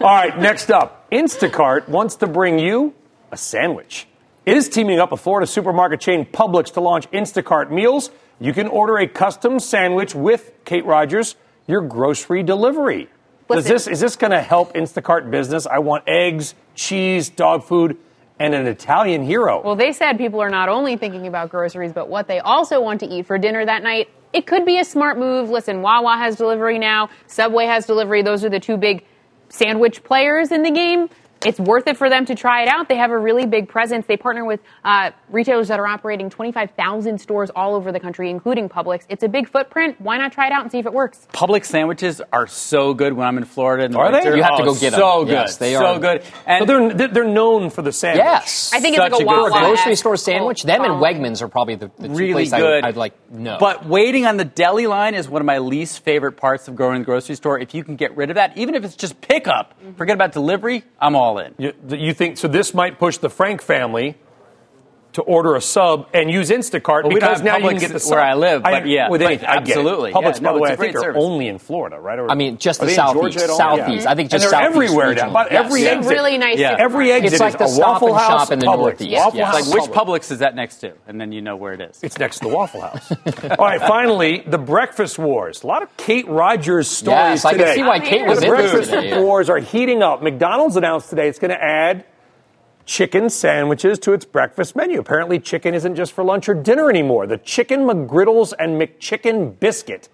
All 0.01 0.09
right, 0.09 0.37
next 0.37 0.69
up, 0.73 1.09
Instacart 1.13 1.89
wants 1.89 2.17
to 2.17 2.27
bring 2.27 2.59
you 2.59 2.93
a 3.31 3.37
sandwich. 3.37 4.09
It 4.45 4.57
is 4.57 4.69
teaming 4.69 4.99
up 4.99 5.13
with 5.13 5.21
Florida 5.21 5.47
supermarket 5.47 6.01
chain 6.01 6.27
Publix 6.27 6.73
to 6.75 6.81
launch 6.81 7.09
Instacart 7.13 7.71
meals. 7.71 8.11
You 8.41 8.53
can 8.53 8.67
order 8.67 8.99
a 8.99 9.07
custom 9.07 9.61
sandwich 9.61 10.13
with 10.13 10.53
Kate 10.65 10.85
Rogers, 10.85 11.37
your 11.69 11.83
grocery 11.83 12.43
delivery. 12.43 13.09
Does 13.49 13.67
this 13.67 13.87
is 13.87 14.01
this 14.01 14.17
going 14.17 14.33
to 14.33 14.43
help 14.43 14.75
Instacart 14.75 15.31
business? 15.31 15.67
I 15.67 15.79
want 15.79 16.05
eggs, 16.09 16.55
cheese, 16.75 17.29
dog 17.29 17.63
food, 17.63 17.97
and 18.39 18.55
an 18.55 18.67
Italian 18.67 19.23
hero. 19.23 19.63
Well, 19.63 19.77
they 19.77 19.93
said 19.93 20.19
people 20.19 20.41
are 20.41 20.51
not 20.51 20.69
only 20.69 20.97
thinking 20.97 21.27
about 21.27 21.51
groceries, 21.51 21.93
but 21.93 22.09
what 22.09 22.27
they 22.27 22.41
also 22.41 22.81
want 22.81 23.01
to 23.01 23.07
eat 23.07 23.27
for 23.27 23.39
dinner 23.39 23.65
that 23.65 23.83
night. 23.83 24.09
It 24.33 24.47
could 24.47 24.65
be 24.65 24.79
a 24.79 24.85
smart 24.85 25.19
move. 25.19 25.51
Listen, 25.51 25.83
Wawa 25.83 26.17
has 26.17 26.37
delivery 26.37 26.79
now, 26.79 27.11
Subway 27.27 27.67
has 27.67 27.87
delivery. 27.87 28.23
Those 28.23 28.45
are 28.45 28.51
the 28.51 28.61
two 28.61 28.77
big 28.77 29.05
sandwich 29.49 30.03
players 30.03 30.51
in 30.51 30.63
the 30.63 30.71
game. 30.71 31.09
It's 31.45 31.61
worth 31.61 31.87
it 31.87 31.97
for 31.97 32.09
them 32.09 32.25
to 32.27 32.35
try 32.35 32.63
it 32.63 32.69
out. 32.69 32.89
They 32.89 32.97
have 32.97 33.11
a 33.11 33.19
really 33.19 33.47
big 33.47 33.69
presence. 33.69 34.07
They 34.07 34.17
partner 34.17 34.45
with 34.45 34.61
uh, 34.85 35.11
retailers 35.31 35.69
that 35.69 35.79
are 35.79 35.87
operating 35.87 36.31
25,000 36.31 37.19
stores 37.19 37.51
all 37.55 37.75
over 37.75 37.93
the 37.93 38.01
country, 38.01 38.31
including 38.31 38.69
Publix. 38.69 39.05
It's 39.09 39.23
a 39.23 39.29
big 39.29 39.49
footprint. 39.49 40.01
Why 40.01 40.17
not 40.17 40.33
try 40.33 40.47
it 40.47 40.53
out 40.53 40.63
and 40.63 40.73
see 40.73 40.79
if 40.79 40.87
it 40.87 40.93
works? 40.93 41.27
Publix 41.33 41.67
sandwiches 41.67 42.23
are 42.33 42.47
so 42.47 42.95
good 42.95 43.13
when 43.13 43.27
I'm 43.27 43.37
in 43.39 43.45
Florida. 43.45 43.85
In 43.85 43.93
the 43.93 43.99
Are 43.99 44.11
they? 44.11 44.25
You 44.37 44.43
have 44.43 44.57
to 44.57 44.63
Oh, 44.63 44.67
go 44.67 44.75
get 44.75 44.95
'em. 44.95 44.99
So 45.01 45.25
good. 45.25 45.33
Yes, 45.33 45.57
they 45.59 45.75
so 45.75 45.85
are. 45.85 45.95
So 45.97 46.01
good. 46.01 46.23
so 46.25 46.31
And 46.47 46.69
they're 46.69 46.95
they're- 46.95 47.09
they're 47.09 47.25
known 47.25 47.71
for 47.71 47.83
the 47.83 47.93
sandwich. 47.93 48.25
Yes. 48.25 48.71
I 48.75 48.81
think 48.81 48.95
it's 48.97 49.01
like 49.01 49.13
a 49.13 49.17
a 49.17 49.19
good 49.19 49.27
Wawa. 49.27 49.51
Grocery 49.51 49.97
store 49.97 50.17
sandwich, 50.17 50.63
them 50.63 50.83
and. 50.83 50.95
Wegmans 50.95 51.43
are 51.43 51.49
probably 51.49 51.75
the, 51.75 51.91
the 51.99 52.09
two 52.09 52.15
really 52.15 52.33
places 52.33 52.53
I 52.55 52.59
good. 52.61 52.75
would, 52.77 52.85
I'd 52.85 52.97
like 52.97 53.13
no. 53.31 53.59
But 53.61 53.85
waiting 53.87 54.25
on 54.27 54.37
the 54.39 54.45
deli 54.45 54.87
line 54.87 55.15
is 55.15 55.29
one 55.29 55.43
of 55.43 55.47
my 55.47 55.59
least 55.59 56.01
favorite 56.05 56.33
parts 56.39 56.69
of 56.69 56.77
going 56.77 56.95
to 56.95 56.99
the 57.01 57.05
grocery 57.05 57.35
store. 57.35 57.59
If 57.59 57.75
you 57.75 57.85
can 57.85 57.97
get 57.97 58.17
rid 58.17 58.31
of 58.31 58.37
that, 58.37 58.57
even 58.57 58.75
if 58.75 58.85
it's 58.85 58.97
just 58.97 59.21
pickup, 59.21 59.75
forget 59.97 60.15
about 60.15 60.33
delivery, 60.33 60.85
I'm 61.01 61.15
all 61.15 61.34
in. 61.39 61.55
You, 61.59 61.73
you 61.89 62.15
think 62.15 62.39
so? 62.39 62.49
This 62.49 62.75
might 62.75 62.99
push 62.99 63.19
the 63.19 63.31
Frank 63.31 63.63
family 63.63 64.17
to 65.15 65.23
order 65.23 65.55
a 65.55 65.61
sub 65.61 66.09
and 66.13 66.31
use 66.31 66.51
Instacart 66.51 67.05
Well, 67.05 67.13
because 67.15 67.39
have 67.39 67.45
now 67.45 67.57
you 67.59 67.69
can 67.71 67.79
get 67.79 67.93
the 67.93 68.01
sub. 68.01 68.13
where 68.13 68.21
I 68.21 68.35
live, 68.35 68.63
but 68.63 68.87
yeah, 68.87 69.09
with 69.09 69.21
but 69.21 69.27
anything, 69.27 69.49
I 69.49 69.57
absolutely. 69.57 70.13
Publix, 70.13 70.23
Yeah, 70.35 70.41
by 70.41 70.41
no, 70.41 70.55
the 70.55 70.61
way, 70.61 70.71
it's 70.71 70.71
a 70.71 70.73
I 70.73 70.77
think 70.87 70.95
great 70.95 71.03
they're 71.03 71.17
only 71.17 71.49
in 71.49 71.59
Florida, 71.59 71.99
right? 72.01 72.19
Or, 72.19 72.31
I 72.31 72.35
mean, 72.35 72.59
just 72.59 72.81
the 72.81 72.87
they 72.87 72.93
in 72.93 72.97
southeast. 72.97 73.39
Georgia 73.39 73.45
at 73.45 73.51
all? 73.51 73.57
Southeast. 73.57 74.07
I 74.07 74.15
think 74.15 74.31
just 74.31 74.45
and 74.45 74.53
they're 74.53 74.63
everywhere 74.63 75.09
region. 75.11 75.25
now. 75.27 75.31
About 75.31 75.53
Yes. 75.53 75.65
every 75.67 75.83
Yeah. 75.85 75.89
exit. 75.91 76.13
Really 76.13 76.39
nice 76.39 76.59
Yeah. 76.59 76.77
Every 76.79 77.13
exit 77.13 77.33
It's 77.33 77.41
like 77.41 77.55
is 77.55 77.59
the 77.59 77.65
a 77.65 77.69
Stop 77.69 77.89
Waffle 78.03 78.09
and 78.09 78.17
House, 78.19 78.41
Shop 78.43 78.53
in 78.53 78.59
the 78.59 78.67
Publix. 78.67 78.77
Northeast. 78.79 79.17
Waffle 79.17 79.39
Yes. 79.39 79.47
House, 79.55 79.73
Like, 79.73 79.83
which 79.83 79.91
Publix. 79.93 80.05
Publix 80.05 80.33
is 80.33 80.39
that 80.41 80.55
next 80.57 80.77
to? 80.77 80.93
And 81.07 81.21
then 81.21 81.33
you 81.33 81.43
know 81.43 81.57
where 81.57 81.73
it 81.75 81.81
is. 81.81 82.01
It's 82.03 82.19
next 82.19 82.41
to 82.41 82.49
the 82.49 82.55
Waffle 82.55 82.81
House. 82.81 83.13
All 83.59 83.67
right, 83.67 83.81
finally, 83.81 84.43
the 84.47 84.59
Breakfast 84.59 85.19
Wars. 85.19 85.63
A 85.63 85.67
lot 85.69 85.83
of 85.83 85.97
Kate 85.97 86.27
Rogers 86.29 86.89
stories 86.89 87.15
Yes, 87.17 87.45
I 87.45 87.55
can 87.55 87.75
see 87.75 87.83
why 87.83 88.01
Kate 88.01 88.27
was 88.27 88.41
the 88.41 88.47
in 88.49 88.57
this 88.57 88.91
Breakfast. 88.91 89.21
Wars 89.21 89.49
are 89.49 89.59
heating 89.59 90.03
up. 90.03 90.23
McDonald's 90.23 90.77
announced 90.77 91.09
today 91.11 91.29
it's 91.29 91.39
going 91.39 91.51
to 91.53 91.63
add 91.63 92.05
chicken 92.87 93.31
sandwiches 93.31 93.99
to 94.01 94.13
its 94.13 94.25
breakfast 94.25 94.77
menu. 94.77 94.99
Apparently, 94.99 95.39
chicken 95.39 95.75
isn't 95.75 95.95
just 95.95 96.13
for 96.13 96.25
lunch 96.25 96.49
or 96.49 96.55
dinner 96.55 96.91
anymore. 96.91 97.27
The 97.27 97.39
Chicken 97.39 97.81
McGriddles 97.81 98.53
and 98.59 98.81
McChicken 98.81 99.59
Biscuit 99.59 100.09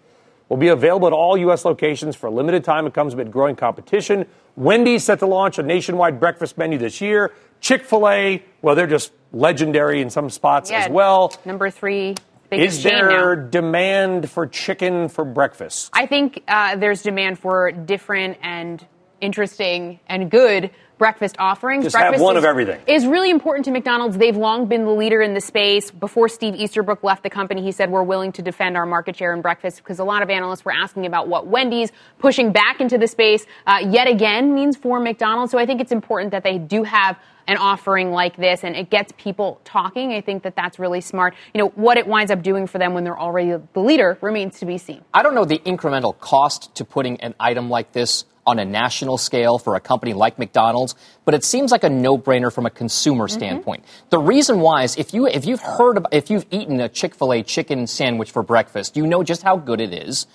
will 0.48 0.56
be 0.56 0.68
available 0.68 1.06
at 1.06 1.12
all 1.12 1.36
U.S. 1.38 1.64
locations 1.64 2.16
for 2.16 2.26
a 2.26 2.30
limited 2.30 2.64
time. 2.64 2.86
It 2.86 2.94
comes 2.94 3.14
amid 3.14 3.30
growing 3.30 3.56
competition. 3.56 4.26
Wendy's 4.56 5.04
set 5.04 5.20
to 5.20 5.26
launch 5.26 5.58
a 5.58 5.62
nationwide 5.62 6.20
breakfast 6.20 6.58
menu 6.58 6.78
this 6.78 7.00
year. 7.00 7.32
Chick 7.60 7.84
fil 7.84 8.08
A, 8.08 8.42
well, 8.62 8.74
they're 8.74 8.86
just 8.86 9.12
legendary 9.32 10.00
in 10.00 10.10
some 10.10 10.28
spots 10.30 10.70
Yeah, 10.70 10.80
as 10.80 10.90
well. 10.90 11.32
Number 11.44 11.70
three 11.70 12.16
Is 12.50 12.82
there 12.82 13.36
demand 13.36 14.28
for 14.28 14.46
chicken 14.46 15.08
for 15.08 15.24
breakfast? 15.24 15.90
I 15.92 16.06
think 16.06 16.42
uh, 16.48 16.76
there's 16.76 17.02
demand 17.02 17.38
for 17.38 17.70
different 17.70 18.38
and 18.42 18.84
interesting 19.20 20.00
and 20.08 20.30
good 20.30 20.70
breakfast 21.00 21.36
offerings. 21.38 21.84
Just 21.84 21.96
have 21.96 22.02
breakfast 22.02 22.22
one 22.22 22.36
is, 22.36 22.44
of 22.44 22.46
everything. 22.46 22.78
Is 22.86 23.06
really 23.06 23.30
important 23.30 23.64
to 23.64 23.70
McDonald's. 23.70 24.18
They've 24.18 24.36
long 24.36 24.66
been 24.66 24.84
the 24.84 24.90
leader 24.90 25.22
in 25.22 25.32
the 25.32 25.40
space. 25.40 25.90
Before 25.90 26.28
Steve 26.28 26.54
Easterbrook 26.54 27.02
left 27.02 27.22
the 27.22 27.30
company, 27.30 27.62
he 27.62 27.72
said 27.72 27.90
we're 27.90 28.02
willing 28.02 28.32
to 28.32 28.42
defend 28.42 28.76
our 28.76 28.84
market 28.84 29.16
share 29.16 29.32
in 29.32 29.40
breakfast 29.40 29.78
because 29.78 29.98
a 29.98 30.04
lot 30.04 30.22
of 30.22 30.28
analysts 30.28 30.62
were 30.62 30.74
asking 30.74 31.06
about 31.06 31.26
what 31.26 31.46
Wendy's 31.46 31.90
pushing 32.18 32.52
back 32.52 32.82
into 32.82 32.98
the 32.98 33.08
space 33.08 33.46
uh, 33.66 33.78
yet 33.88 34.08
again 34.08 34.54
means 34.54 34.76
for 34.76 35.00
McDonald's. 35.00 35.50
So 35.52 35.58
I 35.58 35.64
think 35.64 35.80
it's 35.80 35.92
important 35.92 36.32
that 36.32 36.44
they 36.44 36.58
do 36.58 36.82
have 36.82 37.18
an 37.48 37.56
offering 37.56 38.12
like 38.12 38.36
this 38.36 38.62
and 38.62 38.76
it 38.76 38.90
gets 38.90 39.12
people 39.16 39.60
talking. 39.64 40.12
I 40.12 40.20
think 40.20 40.42
that 40.42 40.54
that's 40.54 40.78
really 40.78 41.00
smart. 41.00 41.34
You 41.54 41.62
know, 41.62 41.68
what 41.70 41.96
it 41.96 42.06
winds 42.06 42.30
up 42.30 42.42
doing 42.42 42.66
for 42.66 42.78
them 42.78 42.92
when 42.92 43.04
they're 43.04 43.18
already 43.18 43.56
the 43.72 43.80
leader 43.80 44.18
remains 44.20 44.60
to 44.60 44.66
be 44.66 44.76
seen. 44.76 45.02
I 45.14 45.22
don't 45.22 45.34
know 45.34 45.46
the 45.46 45.58
incremental 45.60 46.16
cost 46.18 46.74
to 46.76 46.84
putting 46.84 47.20
an 47.22 47.34
item 47.40 47.70
like 47.70 47.92
this 47.92 48.24
on 48.46 48.58
a 48.58 48.64
national 48.64 49.18
scale 49.18 49.58
for 49.58 49.76
a 49.76 49.80
company 49.80 50.12
like 50.12 50.38
McDonald's, 50.38 50.94
but 51.24 51.34
it 51.34 51.44
seems 51.44 51.70
like 51.70 51.84
a 51.84 51.90
no-brainer 51.90 52.52
from 52.52 52.66
a 52.66 52.70
consumer 52.70 53.26
mm-hmm. 53.26 53.38
standpoint. 53.38 53.84
The 54.10 54.18
reason 54.18 54.60
why 54.60 54.84
is 54.84 54.96
if 54.96 55.12
you 55.14 55.26
if 55.26 55.44
you've 55.44 55.60
heard 55.60 55.98
about, 55.98 56.12
if 56.12 56.30
you've 56.30 56.46
eaten 56.50 56.80
a 56.80 56.88
Chick-fil-A 56.88 57.42
chicken 57.42 57.86
sandwich 57.86 58.30
for 58.30 58.42
breakfast, 58.42 58.96
you 58.96 59.06
know 59.06 59.22
just 59.22 59.42
how 59.42 59.56
good 59.56 59.80
it 59.80 59.92
is. 59.92 60.26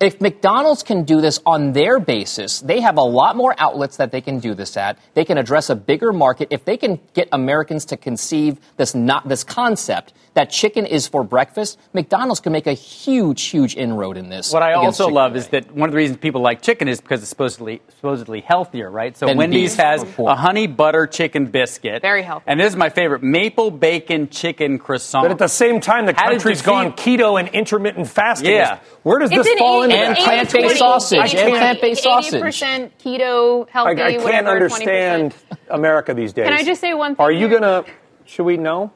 If 0.00 0.20
McDonald's 0.20 0.82
can 0.82 1.04
do 1.04 1.20
this 1.20 1.38
on 1.46 1.74
their 1.74 2.00
basis, 2.00 2.58
they 2.58 2.80
have 2.80 2.96
a 2.96 3.02
lot 3.02 3.36
more 3.36 3.54
outlets 3.56 3.98
that 3.98 4.10
they 4.10 4.20
can 4.20 4.40
do 4.40 4.52
this 4.52 4.76
at. 4.76 4.98
They 5.14 5.24
can 5.24 5.38
address 5.38 5.70
a 5.70 5.76
bigger 5.76 6.12
market. 6.12 6.48
If 6.50 6.64
they 6.64 6.76
can 6.76 6.98
get 7.14 7.28
Americans 7.30 7.84
to 7.84 7.96
conceive 7.96 8.58
this 8.78 8.96
not 8.96 9.28
this 9.28 9.44
concept, 9.44 10.12
that 10.34 10.50
chicken 10.50 10.86
is 10.86 11.06
for 11.06 11.24
breakfast, 11.24 11.78
McDonald's 11.92 12.40
can 12.40 12.52
make 12.52 12.66
a 12.66 12.72
huge, 12.72 13.42
huge 13.42 13.76
inroad 13.76 14.16
in 14.16 14.28
this. 14.28 14.52
What 14.52 14.62
I 14.62 14.72
also 14.72 15.04
Chick-fil-A. 15.04 15.20
love 15.22 15.36
is 15.36 15.48
that 15.48 15.70
one 15.74 15.88
of 15.88 15.92
the 15.92 15.98
reasons 15.98 16.18
people 16.18 16.40
like 16.40 16.62
chicken 16.62 16.88
is 16.88 17.00
because 17.00 17.20
it's 17.20 17.30
supposedly 17.30 17.82
supposedly 17.96 18.40
healthier, 18.40 18.90
right? 18.90 19.16
So 19.16 19.26
Than 19.26 19.36
Wendy's 19.36 19.76
has 19.76 20.02
a 20.18 20.34
honey 20.34 20.66
butter 20.66 21.06
chicken 21.06 21.46
biscuit, 21.46 22.02
Very 22.02 22.22
healthy. 22.22 22.44
and 22.46 22.58
this 22.58 22.68
is 22.68 22.76
my 22.76 22.88
favorite: 22.88 23.22
maple 23.22 23.70
bacon 23.70 24.28
chicken 24.28 24.78
croissant. 24.78 25.24
But 25.24 25.32
at 25.32 25.38
the 25.38 25.48
same 25.48 25.80
time, 25.80 26.06
the 26.06 26.14
How 26.16 26.30
did 26.30 26.40
country's 26.40 26.62
gone 26.62 26.92
keto 26.92 27.38
and 27.38 27.48
intermittent 27.50 28.08
fasting. 28.08 28.52
Yeah. 28.52 28.78
Where 29.02 29.18
does 29.18 29.30
It's 29.30 29.44
this 29.44 29.52
an 29.52 29.58
fall 29.58 29.84
80 29.84 29.94
into 29.94 30.06
And 30.06 30.16
plant-based 30.16 30.64
80, 30.66 30.76
sausage, 30.76 31.34
80, 31.34 31.38
and 31.38 31.50
plant-based 31.50 32.02
sausage. 32.02 32.42
80% 32.42 32.90
keto, 32.98 33.68
healthy, 33.68 33.90
I 34.02 34.12
can't 34.12 34.24
whatever, 34.24 34.48
understand 34.50 35.34
America 35.68 36.14
these 36.14 36.32
days. 36.32 36.44
Can 36.44 36.52
I 36.54 36.62
just 36.62 36.80
say 36.80 36.94
one 36.94 37.16
thing 37.16 37.24
Are 37.24 37.32
you 37.32 37.48
going 37.48 37.62
to, 37.62 37.84
should 38.24 38.44
we 38.44 38.56
know 38.56 38.92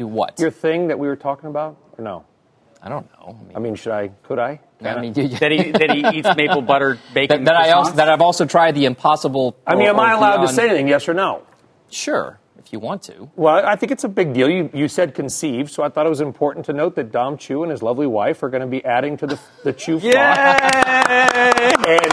Do 0.00 0.06
what? 0.06 0.40
your 0.40 0.50
thing 0.50 0.88
that 0.88 0.98
we 0.98 1.08
were 1.08 1.14
talking 1.14 1.50
about 1.50 1.76
or 1.98 2.02
no? 2.02 2.24
I 2.82 2.88
don't 2.88 3.06
know. 3.12 3.38
I 3.54 3.58
mean, 3.58 3.74
should 3.74 3.92
I, 3.92 4.08
could 4.22 4.38
I? 4.38 4.58
I 4.82 4.98
mean, 4.98 5.12
that 5.12 5.52
he 5.52 5.72
that 5.72 5.90
he 5.90 6.18
eats 6.18 6.28
maple 6.38 6.62
butter 6.62 6.98
bacon. 7.12 7.44
that, 7.44 7.52
that 7.52 7.66
I 7.66 7.72
also 7.72 7.92
that 7.92 8.08
I've 8.08 8.22
also 8.22 8.46
tried 8.46 8.74
the 8.74 8.86
impossible. 8.86 9.58
I 9.66 9.74
mean, 9.74 9.88
am 9.88 10.00
I 10.00 10.12
or 10.12 10.16
allowed 10.16 10.46
to 10.46 10.48
say 10.48 10.70
anything, 10.70 10.88
yes 10.88 11.06
or 11.06 11.12
no? 11.12 11.42
Sure, 11.90 12.39
if 12.64 12.72
you 12.72 12.78
want 12.78 13.02
to. 13.04 13.30
Well, 13.36 13.64
I 13.66 13.76
think 13.76 13.92
it's 13.92 14.04
a 14.04 14.08
big 14.08 14.32
deal. 14.34 14.48
You, 14.50 14.70
you 14.72 14.88
said 14.88 15.14
conceived, 15.14 15.70
so 15.72 15.82
I 15.82 15.88
thought 15.88 16.06
it 16.06 16.10
was 16.10 16.20
important 16.20 16.66
to 16.66 16.72
note 16.72 16.94
that 16.96 17.10
Dom 17.12 17.36
Chu 17.38 17.62
and 17.62 17.70
his 17.70 17.82
lovely 17.82 18.06
wife 18.06 18.42
are 18.42 18.48
going 18.50 18.60
to 18.62 18.66
be 18.66 18.84
adding 18.84 19.16
to 19.18 19.26
the, 19.26 19.38
the 19.64 19.72
Chu 19.72 19.98
flock. 20.00 20.14
and 20.14 22.12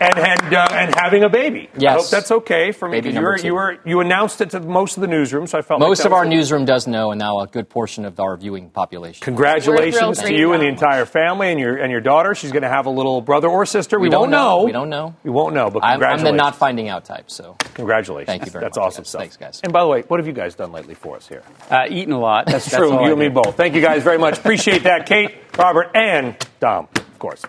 and 0.00 0.16
and, 0.16 0.54
uh, 0.54 0.68
and 0.70 0.94
having 0.94 1.24
a 1.24 1.28
baby. 1.28 1.68
I 1.74 1.78
Yes. 1.78 2.00
hope 2.02 2.10
that's 2.10 2.30
okay 2.30 2.70
for 2.70 2.88
me. 2.88 2.98
Baby 3.00 3.08
'cause 3.10 3.16
you 3.16 3.22
were, 3.24 3.36
two. 3.38 3.46
you 3.48 3.54
were 3.54 3.78
you 3.84 4.00
announced 4.00 4.40
it 4.40 4.50
to 4.50 4.60
most 4.60 4.96
of 4.96 5.00
the 5.00 5.08
newsroom, 5.08 5.48
so 5.48 5.58
I 5.58 5.62
felt 5.62 5.80
like 5.80 5.88
Most 5.88 5.98
that 5.98 6.06
of 6.06 6.12
our 6.12 6.22
a- 6.22 6.28
newsroom 6.28 6.64
does 6.64 6.86
know, 6.86 7.10
and 7.10 7.18
now 7.18 7.40
a 7.40 7.48
good 7.48 7.68
portion 7.68 8.04
of 8.04 8.18
our 8.20 8.36
viewing 8.36 8.70
population. 8.70 9.24
Congratulations 9.24 10.20
to 10.22 10.32
you, 10.32 10.38
you 10.38 10.52
and 10.52 10.62
the 10.62 10.68
entire 10.68 11.04
family 11.04 11.50
and 11.50 11.58
your 11.58 11.76
and 11.76 11.90
your 11.90 12.00
daughter. 12.00 12.34
She's 12.36 12.52
going 12.52 12.62
to 12.62 12.68
have 12.68 12.86
a 12.86 12.90
little 12.90 13.20
brother 13.20 13.48
or 13.48 13.66
sister. 13.66 13.98
We, 13.98 14.04
We 14.06 14.10
don't 14.10 14.20
won't 14.22 14.30
know. 14.30 14.58
know. 14.60 14.64
We 14.64 14.72
don't 14.72 14.88
know. 14.90 15.16
We 15.24 15.30
won't 15.30 15.54
know. 15.54 15.68
But 15.68 15.84
I'm, 15.84 16.00
I'm 16.02 16.22
the 16.22 16.30
not 16.30 16.54
finding 16.54 16.88
out 16.88 17.04
type, 17.04 17.28
so 17.28 17.56
Congratulations. 17.74 18.26
Thank 18.28 18.46
you 18.46 18.52
very 18.52 18.64
That's 18.66 18.76
much, 18.78 18.86
awesome 18.86 19.02
guys. 19.02 19.08
stuff. 19.08 19.20
Thanks, 19.22 19.36
guys. 19.36 19.60
And 19.64 19.72
by 19.72 19.80
the 19.80 19.87
way, 19.88 20.02
what 20.02 20.20
have 20.20 20.26
you 20.26 20.32
guys 20.32 20.54
done 20.54 20.72
lately 20.72 20.94
for 20.94 21.16
us 21.16 21.26
here? 21.26 21.42
uh, 21.70 21.86
eating 21.88 22.12
a 22.12 22.18
lot. 22.18 22.46
That's 22.46 22.68
true. 22.70 22.92
you 22.92 22.98
I 22.98 23.10
and 23.10 23.18
me 23.18 23.28
both. 23.28 23.56
Thank 23.56 23.74
you 23.74 23.80
guys 23.80 24.02
very 24.02 24.18
much. 24.18 24.38
Appreciate 24.38 24.84
that, 24.84 25.06
Kate, 25.06 25.34
Robert, 25.56 25.90
and 25.94 26.36
Dom, 26.60 26.88
of 26.94 27.18
course. 27.18 27.42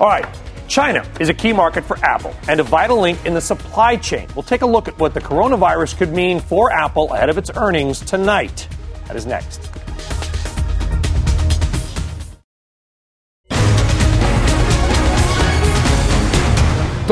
All 0.00 0.08
right. 0.08 0.26
China 0.68 1.06
is 1.20 1.28
a 1.28 1.34
key 1.34 1.52
market 1.52 1.84
for 1.84 1.98
Apple 1.98 2.34
and 2.48 2.58
a 2.58 2.62
vital 2.62 2.98
link 2.98 3.24
in 3.26 3.34
the 3.34 3.40
supply 3.40 3.96
chain. 3.96 4.26
We'll 4.34 4.42
take 4.42 4.62
a 4.62 4.66
look 4.66 4.88
at 4.88 4.98
what 4.98 5.12
the 5.12 5.20
coronavirus 5.20 5.98
could 5.98 6.12
mean 6.14 6.40
for 6.40 6.72
Apple 6.72 7.12
ahead 7.12 7.28
of 7.28 7.36
its 7.36 7.50
earnings 7.56 8.00
tonight. 8.00 8.68
That 9.06 9.16
is 9.16 9.26
next. 9.26 9.70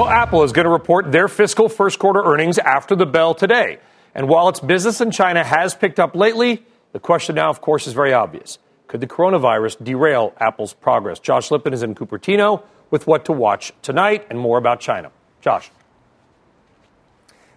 So 0.00 0.08
Apple 0.08 0.44
is 0.44 0.52
going 0.52 0.64
to 0.64 0.70
report 0.70 1.12
their 1.12 1.28
fiscal 1.28 1.68
first 1.68 1.98
quarter 1.98 2.22
earnings 2.24 2.58
after 2.58 2.96
the 2.96 3.04
bell 3.04 3.34
today. 3.34 3.80
And 4.14 4.28
while 4.28 4.48
its 4.48 4.60
business 4.60 5.00
in 5.00 5.10
China 5.10 5.44
has 5.44 5.74
picked 5.74 6.00
up 6.00 6.14
lately, 6.14 6.64
the 6.92 7.00
question 7.00 7.36
now, 7.36 7.50
of 7.50 7.60
course, 7.60 7.86
is 7.86 7.92
very 7.92 8.12
obvious. 8.12 8.58
Could 8.88 9.00
the 9.00 9.06
coronavirus 9.06 9.84
derail 9.84 10.34
Apple's 10.40 10.74
progress? 10.74 11.20
Josh 11.20 11.50
Lipton 11.50 11.72
is 11.72 11.82
in 11.82 11.94
Cupertino 11.94 12.62
with 12.90 13.06
what 13.06 13.24
to 13.26 13.32
watch 13.32 13.72
tonight 13.82 14.26
and 14.30 14.38
more 14.38 14.58
about 14.58 14.80
China. 14.80 15.12
Josh. 15.40 15.70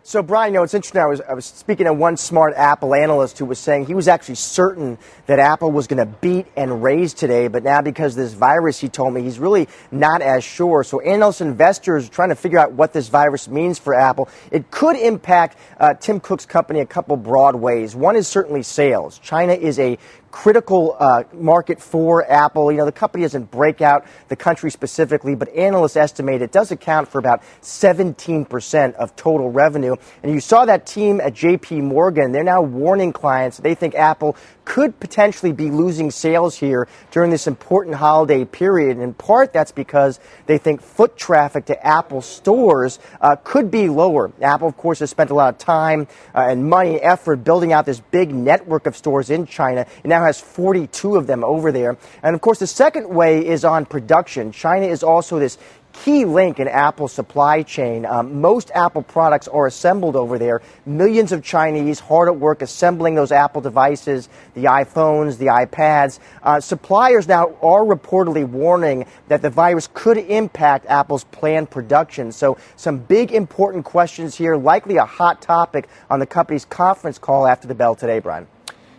So, 0.05 0.21
Brian, 0.21 0.51
you 0.51 0.59
know, 0.59 0.63
it's 0.63 0.73
interesting. 0.73 0.99
I 0.99 1.05
was, 1.05 1.21
I 1.21 1.33
was 1.33 1.45
speaking 1.45 1.85
to 1.85 1.93
one 1.93 2.17
smart 2.17 2.53
Apple 2.57 2.93
analyst 2.93 3.39
who 3.39 3.45
was 3.45 3.57
saying 3.57 3.85
he 3.85 3.93
was 3.93 4.09
actually 4.09 4.35
certain 4.35 4.97
that 5.27 5.39
Apple 5.39 5.71
was 5.71 5.87
going 5.87 6.05
to 6.05 6.17
beat 6.19 6.45
and 6.57 6.83
raise 6.83 7.13
today, 7.13 7.47
but 7.47 7.63
now 7.63 7.81
because 7.81 8.11
of 8.11 8.17
this 8.17 8.33
virus, 8.33 8.77
he 8.77 8.89
told 8.89 9.13
me 9.13 9.21
he's 9.21 9.39
really 9.39 9.69
not 9.91 10.21
as 10.21 10.43
sure. 10.43 10.83
So, 10.83 10.99
analysts 10.99 11.39
investors 11.39 12.09
are 12.09 12.11
trying 12.11 12.29
to 12.29 12.35
figure 12.35 12.59
out 12.59 12.73
what 12.73 12.91
this 12.91 13.07
virus 13.07 13.47
means 13.47 13.79
for 13.79 13.93
Apple. 13.93 14.27
It 14.51 14.71
could 14.71 14.97
impact 14.97 15.57
uh, 15.79 15.93
Tim 15.93 16.19
Cook's 16.19 16.45
company 16.45 16.81
a 16.81 16.85
couple 16.85 17.15
broad 17.15 17.55
ways. 17.55 17.95
One 17.95 18.17
is 18.17 18.27
certainly 18.27 18.63
sales. 18.63 19.19
China 19.19 19.53
is 19.53 19.79
a 19.79 19.97
critical 20.33 20.97
uh, 20.99 21.23
market 21.31 21.79
for 21.79 22.29
Apple. 22.29 22.71
You 22.71 22.79
know, 22.79 22.85
the 22.85 22.91
company 22.91 23.21
doesn't 23.23 23.51
break 23.51 23.81
out 23.81 24.05
the 24.29 24.35
country 24.35 24.71
specifically, 24.71 25.35
but 25.35 25.47
analysts 25.49 25.95
estimate 25.95 26.41
it 26.41 26.51
does 26.51 26.71
account 26.71 27.07
for 27.07 27.19
about 27.19 27.43
17% 27.61 28.95
of 28.95 29.15
total 29.15 29.51
revenue. 29.51 29.95
And 30.23 30.33
you 30.33 30.39
saw 30.39 30.65
that 30.65 30.87
team 30.87 31.21
at 31.21 31.35
JP 31.35 31.83
Morgan. 31.83 32.31
They're 32.31 32.43
now 32.43 32.63
warning 32.63 33.13
clients 33.13 33.57
they 33.57 33.75
think 33.75 33.93
Apple 33.93 34.35
could 34.65 34.99
potentially 34.99 35.51
be 35.51 35.69
losing 35.69 36.11
sales 36.11 36.57
here 36.57 36.87
during 37.11 37.31
this 37.31 37.47
important 37.47 37.95
holiday 37.95 38.45
period. 38.45 38.97
In 38.99 39.13
part, 39.13 39.53
that's 39.53 39.71
because 39.71 40.19
they 40.45 40.57
think 40.57 40.81
foot 40.81 41.17
traffic 41.17 41.65
to 41.65 41.85
Apple 41.85 42.21
stores 42.21 42.99
uh, 43.21 43.35
could 43.43 43.69
be 43.69 43.89
lower. 43.89 44.31
Apple, 44.41 44.67
of 44.67 44.77
course, 44.77 44.99
has 44.99 45.09
spent 45.09 45.29
a 45.29 45.33
lot 45.33 45.53
of 45.53 45.57
time 45.57 46.07
uh, 46.33 46.47
and 46.49 46.69
money 46.69 46.91
and 46.91 47.01
effort 47.03 47.37
building 47.37 47.73
out 47.73 47.85
this 47.85 47.99
big 47.99 48.33
network 48.33 48.85
of 48.85 48.95
stores 48.95 49.29
in 49.29 49.45
China. 49.45 49.85
It 50.03 50.07
now 50.07 50.23
has 50.23 50.39
42 50.39 51.15
of 51.15 51.27
them 51.27 51.43
over 51.43 51.71
there. 51.71 51.97
And 52.21 52.35
of 52.35 52.41
course, 52.41 52.59
the 52.59 52.67
second 52.67 53.09
way 53.09 53.45
is 53.45 53.65
on 53.65 53.85
production. 53.85 54.51
China 54.51 54.85
is 54.85 55.03
also 55.03 55.39
this 55.39 55.57
key 55.93 56.25
link 56.25 56.59
in 56.59 56.67
Apple's 56.67 57.13
supply 57.13 57.63
chain. 57.63 58.05
Um, 58.05 58.41
most 58.41 58.71
Apple 58.75 59.03
products 59.03 59.47
are 59.47 59.67
assembled 59.67 60.15
over 60.15 60.37
there. 60.37 60.61
Millions 60.85 61.31
of 61.31 61.43
Chinese 61.43 61.99
hard 61.99 62.27
at 62.27 62.35
work 62.35 62.61
assembling 62.61 63.15
those 63.15 63.31
Apple 63.31 63.61
devices, 63.61 64.27
the 64.55 64.65
iPhones, 64.65 65.37
the 65.37 65.45
iPads. 65.45 66.19
Uh, 66.41 66.59
suppliers 66.59 67.27
now 67.27 67.55
are 67.61 67.83
reportedly 67.83 68.45
warning 68.45 69.05
that 69.27 69.41
the 69.41 69.49
virus 69.49 69.87
could 69.93 70.17
impact 70.17 70.85
Apple's 70.87 71.23
planned 71.25 71.69
production. 71.69 72.31
So, 72.31 72.57
some 72.75 72.97
big 72.97 73.31
important 73.31 73.85
questions 73.85 74.35
here, 74.35 74.57
likely 74.57 74.97
a 74.97 75.05
hot 75.05 75.41
topic 75.41 75.87
on 76.09 76.19
the 76.19 76.25
company's 76.25 76.65
conference 76.65 77.17
call 77.17 77.47
after 77.47 77.67
the 77.67 77.75
bell 77.75 77.95
today, 77.95 78.19
Brian. 78.19 78.47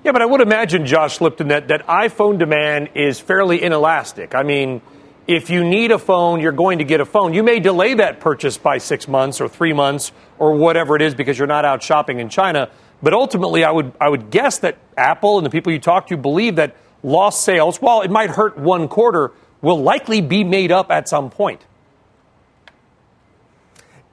Yeah, 0.05 0.13
but 0.13 0.21
I 0.21 0.27
would 0.27 0.43
imagine, 0.43 0.85
Josh 0.85 1.21
Lipton, 1.23 1.49
that, 1.49 1.69
that 1.69 1.87
iPhone 1.87 2.39
demand 2.39 2.91
is 2.95 3.19
fairly 3.19 3.63
inelastic. 3.63 4.35
I 4.35 4.43
mean, 4.43 4.83
if 5.27 5.49
you 5.49 5.65
need 5.65 5.91
a 5.91 5.99
phone, 5.99 6.41
you're 6.41 6.53
going 6.53 6.79
to 6.79 6.85
get 6.85 7.01
a 7.01 7.05
phone. 7.05 7.33
You 7.33 7.43
may 7.43 7.59
delay 7.61 7.95
that 7.95 8.21
purchase 8.21 8.59
by 8.59 8.79
six 8.79 9.09
months 9.09 9.41
or 9.41 9.49
three 9.49 9.73
months 9.73 10.13
or 10.39 10.55
whatever 10.55 10.97
it 10.97 11.03
is 11.03 11.15
because 11.15 11.39
you're 11.39 11.49
not 11.49 11.65
out 11.65 11.83
shopping 11.83 12.21
in 12.21 12.29
China. 12.29 12.71
But 13.03 13.15
ultimately, 13.15 13.65
I 13.65 13.71
would, 13.71 13.93
I 14.01 14.09
would 14.09 14.31
guess 14.31 14.59
that 14.59 14.79
Apple 14.97 15.39
and 15.39 15.47
the 15.47 15.51
people 15.51 15.73
you 15.73 15.79
talk 15.79 16.09
to 16.09 16.17
believe 16.17 16.57
that 16.57 16.77
lost 17.03 17.45
sales, 17.45 17.79
while 17.81 18.03
it 18.03 18.11
might 18.11 18.31
hurt 18.31 18.59
one 18.59 18.89
quarter, 18.89 19.33
will 19.63 19.83
likely 19.83 20.21
be 20.21 20.45
made 20.45 20.71
up 20.71 20.91
at 20.91 21.09
some 21.09 21.31
point. 21.31 21.65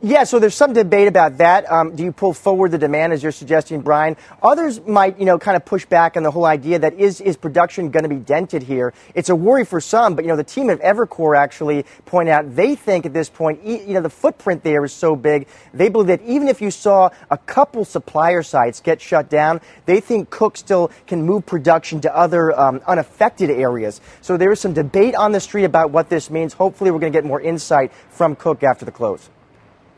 Yeah, 0.04 0.24
so 0.24 0.40
there's 0.40 0.56
some 0.56 0.74
debate 0.74 1.08
about 1.08 1.38
that. 1.38 1.72
Um, 1.72 1.96
do 1.96 2.04
you 2.04 2.12
pull 2.12 2.34
forward 2.34 2.72
the 2.72 2.80
demand, 2.80 3.14
as 3.14 3.22
you're 3.22 3.32
suggesting, 3.32 3.82
Brian? 3.82 4.18
Others 4.42 4.82
might, 4.88 5.20
you 5.20 5.26
know, 5.26 5.38
kind 5.38 5.56
of 5.56 5.64
push 5.64 5.86
back 5.86 6.18
on 6.18 6.24
the 6.24 6.32
whole 6.32 6.46
idea 6.46 6.80
that 6.80 6.96
is 6.96 7.22
is 7.22 7.38
production 7.38 7.92
going 7.92 8.02
to 8.02 8.10
be 8.10 8.16
dented 8.16 8.64
here? 8.64 8.96
It's 9.14 9.30
a 9.30 9.36
worry 9.36 9.64
for 9.64 9.80
some, 9.80 10.16
but 10.16 10.26
you 10.26 10.30
know, 10.30 10.36
the 10.36 10.44
team 10.44 10.72
at 10.72 10.82
Evercore 10.82 11.38
actually 11.38 11.86
point 12.06 12.30
out 12.30 12.56
they 12.56 12.74
think 12.74 13.06
at 13.06 13.14
this 13.14 13.30
point, 13.30 13.64
you 13.64 13.94
know, 13.94 14.02
the 14.02 14.10
footprint 14.10 14.64
there 14.64 14.84
is 14.84 14.92
so 14.92 15.16
big. 15.16 15.48
They 15.72 15.88
believe 15.88 16.08
that 16.08 16.24
even 16.24 16.48
if 16.48 16.62
you 16.62 16.72
saw 16.72 17.12
a 17.30 17.38
couple 17.38 17.86
supplier 17.86 18.42
sites 18.42 18.80
get 18.80 19.02
shut 19.02 19.30
down, 19.30 19.62
they 19.86 20.00
think 20.00 20.32
Cook 20.32 20.58
still 20.58 20.90
can 21.06 21.22
move 21.22 21.46
production 21.46 22.02
to 22.02 22.16
other 22.18 22.60
um, 22.60 22.82
unaffected 22.88 23.52
areas. 23.52 24.02
So 24.22 24.36
there 24.36 24.52
is 24.52 24.60
some 24.60 24.74
debate 24.74 25.14
on 25.14 25.32
the 25.32 25.40
street 25.40 25.66
about 25.66 25.92
what 25.92 26.10
this 26.10 26.32
means. 26.32 26.54
Hopefully, 26.54 26.90
we're 26.90 26.98
going 26.98 27.14
to 27.14 27.18
get 27.18 27.24
more 27.24 27.40
insight 27.40 27.92
from 28.10 28.36
Cook 28.36 28.64
after 28.64 28.84
the 28.84 28.92
close. 28.92 29.30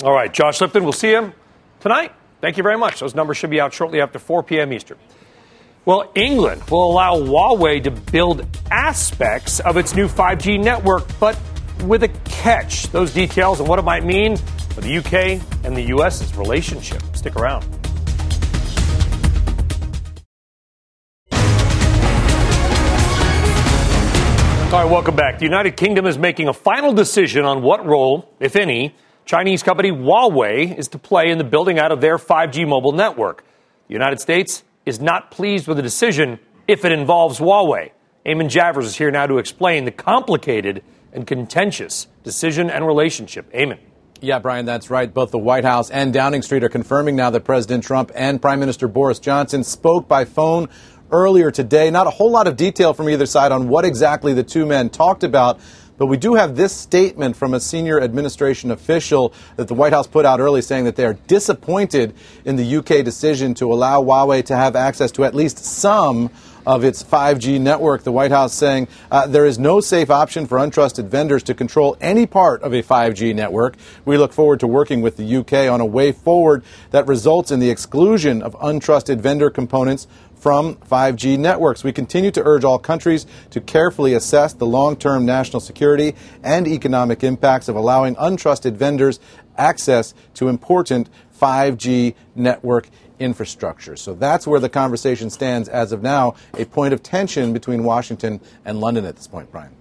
All 0.02 0.14
right, 0.14 0.34
Josh 0.34 0.60
Lipton, 0.60 0.84
we'll 0.84 0.92
see 0.92 1.12
him 1.12 1.34
tonight. 1.80 2.12
Thank 2.42 2.58
you 2.58 2.64
very 2.64 2.78
much. 2.78 3.00
Those 3.00 3.16
numbers 3.16 3.38
should 3.38 3.50
be 3.50 3.62
out 3.62 3.74
shortly 3.74 4.02
after 4.02 4.20
4 4.20 4.44
p.m. 4.44 4.74
Eastern. 4.74 4.98
Well, 5.86 6.12
England 6.16 6.64
will 6.70 6.92
allow 6.92 7.18
Huawei 7.18 7.84
to 7.84 7.92
build 7.92 8.46
aspects 8.72 9.60
of 9.60 9.78
its 9.78 9.96
new 9.96 10.08
5G 10.08 10.62
network, 10.62 11.04
but 11.20 11.40
with 11.84 12.04
a 12.04 12.10
catch. 12.26 12.84
Those 12.92 13.14
details 13.14 13.60
and 13.60 13.68
what 13.68 13.80
it 13.80 13.84
might 13.84 14.06
mean 14.06 14.38
for 14.38 14.82
the 14.82 14.98
UK 14.98 15.42
and 15.66 15.76
the 15.76 15.84
US's 15.96 16.36
relationship. 16.36 17.02
Stick 17.14 17.36
around. 17.36 17.64
All 24.74 24.82
right, 24.82 24.90
welcome 24.90 25.16
back. 25.16 25.38
The 25.38 25.46
United 25.46 25.78
Kingdom 25.78 26.08
is 26.08 26.18
making 26.18 26.48
a 26.48 26.54
final 26.54 26.94
decision 26.94 27.46
on 27.46 27.62
what 27.62 27.86
role, 27.86 28.34
if 28.40 28.56
any, 28.56 28.96
Chinese 29.26 29.64
company 29.64 29.92
Huawei 29.92 30.78
is 30.78 30.90
to 30.90 31.00
play 31.00 31.30
in 31.30 31.38
the 31.38 31.44
building 31.44 31.80
out 31.80 31.92
of 31.92 32.02
their 32.02 32.18
5G 32.18 32.68
mobile 32.68 32.92
network. 32.92 33.44
The 33.88 33.94
United 33.94 34.20
States 34.20 34.64
is 34.86 35.00
not 35.00 35.32
pleased 35.32 35.68
with 35.68 35.78
the 35.78 35.84
decision 35.84 36.40
if 36.68 36.84
it 36.84 36.92
involves 36.92 37.40
Huawei. 37.40 37.92
Eamon 38.26 38.50
Javers 38.50 38.84
is 38.84 38.96
here 38.96 39.12
now 39.12 39.28
to 39.28 39.38
explain 39.38 39.86
the 39.86 39.92
complicated 39.92 40.84
and 41.14 41.26
contentious 41.28 42.08
decision 42.24 42.70
and 42.70 42.86
relationship. 42.86 43.52
Eamon. 43.54 43.80
Yeah, 44.22 44.40
Brian, 44.40 44.66
that's 44.66 44.90
right. 44.90 45.14
Both 45.14 45.32
the 45.32 45.38
White 45.38 45.66
House 45.66 45.90
and 45.90 46.14
Downing 46.14 46.42
Street 46.42 46.64
are 46.64 46.70
confirming 46.70 47.18
now 47.18 47.30
that 47.30 47.42
President 47.42 47.84
Trump 47.84 48.12
and 48.16 48.42
Prime 48.42 48.60
Minister 48.60 48.88
Boris 48.88 49.20
Johnson 49.20 49.64
spoke 49.66 50.08
by 50.08 50.24
phone 50.24 50.70
earlier 51.12 51.52
today. 51.52 51.92
Not 51.92 52.08
a 52.08 52.10
whole 52.10 52.32
lot 52.32 52.48
of 52.48 52.56
detail 52.56 52.94
from 52.94 53.10
either 53.10 53.26
side 53.26 53.52
on 53.52 53.68
what 53.68 53.84
exactly 53.84 54.34
the 54.34 54.44
two 54.44 54.66
men 54.66 54.90
talked 54.90 55.24
about. 55.24 55.60
But 55.98 56.08
we 56.08 56.18
do 56.18 56.34
have 56.34 56.56
this 56.56 56.74
statement 56.74 57.36
from 57.36 57.54
a 57.54 57.60
senior 57.60 58.02
administration 58.02 58.72
official 58.72 59.34
that 59.58 59.68
the 59.68 59.74
White 59.74 59.94
House 59.94 60.08
put 60.08 60.26
out 60.26 60.40
early 60.40 60.62
saying 60.62 60.86
that 60.86 60.96
they 60.96 61.06
are 61.06 61.14
disappointed 61.28 62.16
in 62.46 62.56
the 62.56 62.78
UK 62.78 63.06
decision 63.06 63.54
to 63.56 63.72
allow 63.72 64.02
Huawei 64.02 64.44
to 64.46 64.56
have 64.56 64.76
access 64.76 65.12
to 65.12 65.24
at 65.24 65.36
least 65.36 65.60
some 65.60 66.30
of 66.66 66.84
its 66.84 67.04
5G 67.04 67.60
network. 67.60 68.04
The 68.04 68.12
White 68.12 68.32
House 68.32 68.54
saying 68.54 68.88
uh, 69.12 69.28
there 69.28 69.46
is 69.46 69.60
no 69.60 69.82
safe 69.82 70.10
option 70.10 70.48
for 70.48 70.58
untrusted 70.58 71.08
vendors 71.08 71.44
to 71.44 71.54
control 71.54 71.98
any 72.00 72.26
part 72.26 72.62
of 72.64 72.74
a 72.74 72.82
5G 72.82 73.36
network. 73.36 73.76
We 74.06 74.18
look 74.18 74.34
forward 74.34 74.60
to 74.62 74.68
working 74.68 75.02
with 75.02 75.18
the 75.18 75.38
UK 75.38 75.72
on 75.72 75.82
a 75.82 75.86
way 75.86 76.12
forward 76.12 76.64
that 76.92 77.08
results 77.08 77.52
in 77.52 77.60
the 77.60 77.70
exclusion 77.70 78.42
of 78.42 78.56
untrusted 78.56 79.20
vendor 79.20 79.50
components 79.50 80.08
from 80.44 80.76
5G 80.76 81.40
networks. 81.40 81.86
We 81.86 81.94
continue 81.94 82.30
to 82.32 82.44
urge 82.44 82.66
all 82.66 82.78
countries 82.78 83.26
to 83.52 83.62
carefully 83.62 84.14
assess 84.14 84.52
the 84.52 84.66
long 84.66 84.98
term 84.98 85.26
national 85.26 85.62
security 85.62 86.16
and 86.44 86.68
economic 86.68 87.24
impacts 87.24 87.70
of 87.70 87.78
allowing 87.78 88.18
untrusted 88.18 88.74
vendors 88.74 89.22
access 89.58 90.14
to 90.34 90.50
important 90.50 91.10
5G 91.40 92.16
network 92.36 92.90
infrastructure. 93.20 93.96
So 93.96 94.16
that's 94.16 94.46
where 94.46 94.60
the 94.60 94.68
conversation 94.68 95.30
stands 95.30 95.70
as 95.70 95.94
of 95.94 96.04
now, 96.04 96.36
a 96.58 96.66
point 96.66 96.94
of 96.94 97.02
tension 97.02 97.54
between 97.54 97.86
Washington 97.86 98.42
and 98.66 98.82
London 98.82 99.06
at 99.06 99.16
this 99.16 99.28
point, 99.28 99.50
Brian. 99.50 99.72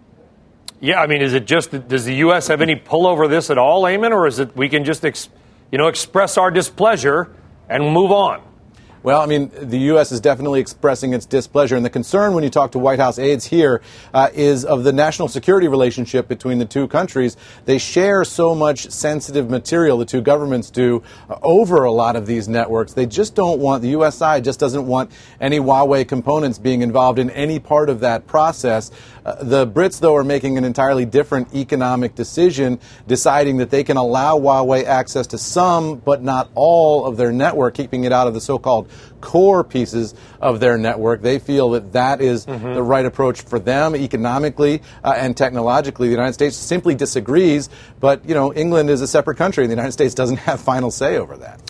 Yeah, 0.78 1.00
I 1.00 1.08
mean, 1.08 1.22
is 1.22 1.34
it 1.34 1.44
just 1.44 1.72
does 1.88 2.04
the 2.04 2.14
U.S. 2.26 2.46
have 2.46 2.60
any 2.60 2.76
pull 2.76 3.08
over 3.08 3.26
this 3.26 3.50
at 3.50 3.58
all, 3.58 3.82
Eamon, 3.82 4.12
or 4.12 4.28
is 4.28 4.38
it 4.38 4.56
we 4.56 4.68
can 4.68 4.84
just 4.84 5.04
ex, 5.04 5.28
you 5.72 5.78
know 5.78 5.88
express 5.88 6.38
our 6.38 6.52
displeasure 6.52 7.34
and 7.68 7.82
move 7.92 8.12
on? 8.12 8.42
Well, 9.04 9.20
I 9.20 9.26
mean, 9.26 9.50
the 9.60 9.78
U.S. 9.78 10.12
is 10.12 10.20
definitely 10.20 10.60
expressing 10.60 11.12
its 11.12 11.26
displeasure. 11.26 11.74
And 11.74 11.84
the 11.84 11.90
concern 11.90 12.34
when 12.34 12.44
you 12.44 12.50
talk 12.50 12.70
to 12.72 12.78
White 12.78 13.00
House 13.00 13.18
aides 13.18 13.46
here 13.46 13.82
uh, 14.14 14.28
is 14.32 14.64
of 14.64 14.84
the 14.84 14.92
national 14.92 15.26
security 15.26 15.66
relationship 15.66 16.28
between 16.28 16.60
the 16.60 16.64
two 16.64 16.86
countries. 16.86 17.36
They 17.64 17.78
share 17.78 18.22
so 18.22 18.54
much 18.54 18.90
sensitive 18.90 19.50
material, 19.50 19.98
the 19.98 20.04
two 20.04 20.20
governments 20.20 20.70
do, 20.70 21.02
uh, 21.28 21.36
over 21.42 21.82
a 21.82 21.90
lot 21.90 22.14
of 22.14 22.26
these 22.26 22.46
networks. 22.46 22.92
They 22.92 23.06
just 23.06 23.34
don't 23.34 23.58
want, 23.58 23.82
the 23.82 23.88
U.S. 23.88 24.14
side 24.14 24.44
just 24.44 24.60
doesn't 24.60 24.86
want 24.86 25.10
any 25.40 25.58
Huawei 25.58 26.06
components 26.06 26.60
being 26.60 26.82
involved 26.82 27.18
in 27.18 27.28
any 27.30 27.58
part 27.58 27.88
of 27.88 27.98
that 28.00 28.28
process. 28.28 28.92
Uh, 29.24 29.42
the 29.42 29.66
Brits, 29.66 30.00
though, 30.00 30.16
are 30.16 30.24
making 30.24 30.58
an 30.58 30.64
entirely 30.64 31.04
different 31.04 31.54
economic 31.54 32.14
decision, 32.14 32.80
deciding 33.06 33.58
that 33.58 33.70
they 33.70 33.84
can 33.84 33.96
allow 33.96 34.38
Huawei 34.38 34.84
access 34.84 35.28
to 35.28 35.38
some, 35.38 35.96
but 35.96 36.22
not 36.22 36.50
all, 36.54 37.06
of 37.06 37.16
their 37.16 37.32
network, 37.32 37.74
keeping 37.74 38.04
it 38.04 38.12
out 38.12 38.26
of 38.26 38.34
the 38.34 38.40
so 38.40 38.58
called 38.58 38.90
core 39.20 39.62
pieces 39.64 40.14
of 40.40 40.60
their 40.60 40.76
network. 40.76 41.22
They 41.22 41.38
feel 41.38 41.70
that 41.70 41.92
that 41.92 42.20
is 42.20 42.46
mm-hmm. 42.46 42.74
the 42.74 42.82
right 42.82 43.06
approach 43.06 43.42
for 43.42 43.58
them 43.58 43.94
economically 43.94 44.82
uh, 45.04 45.14
and 45.16 45.36
technologically. 45.36 46.08
The 46.08 46.14
United 46.14 46.34
States 46.34 46.56
simply 46.56 46.94
disagrees, 46.94 47.70
but 48.00 48.28
you 48.28 48.34
know 48.34 48.52
England 48.52 48.90
is 48.90 49.00
a 49.00 49.06
separate 49.06 49.36
country, 49.36 49.64
and 49.64 49.70
the 49.70 49.76
United 49.76 49.92
States 49.92 50.14
doesn't 50.14 50.36
have 50.48 50.60
final 50.60 50.90
say 50.90 51.16
over 51.16 51.36
that. 51.38 51.60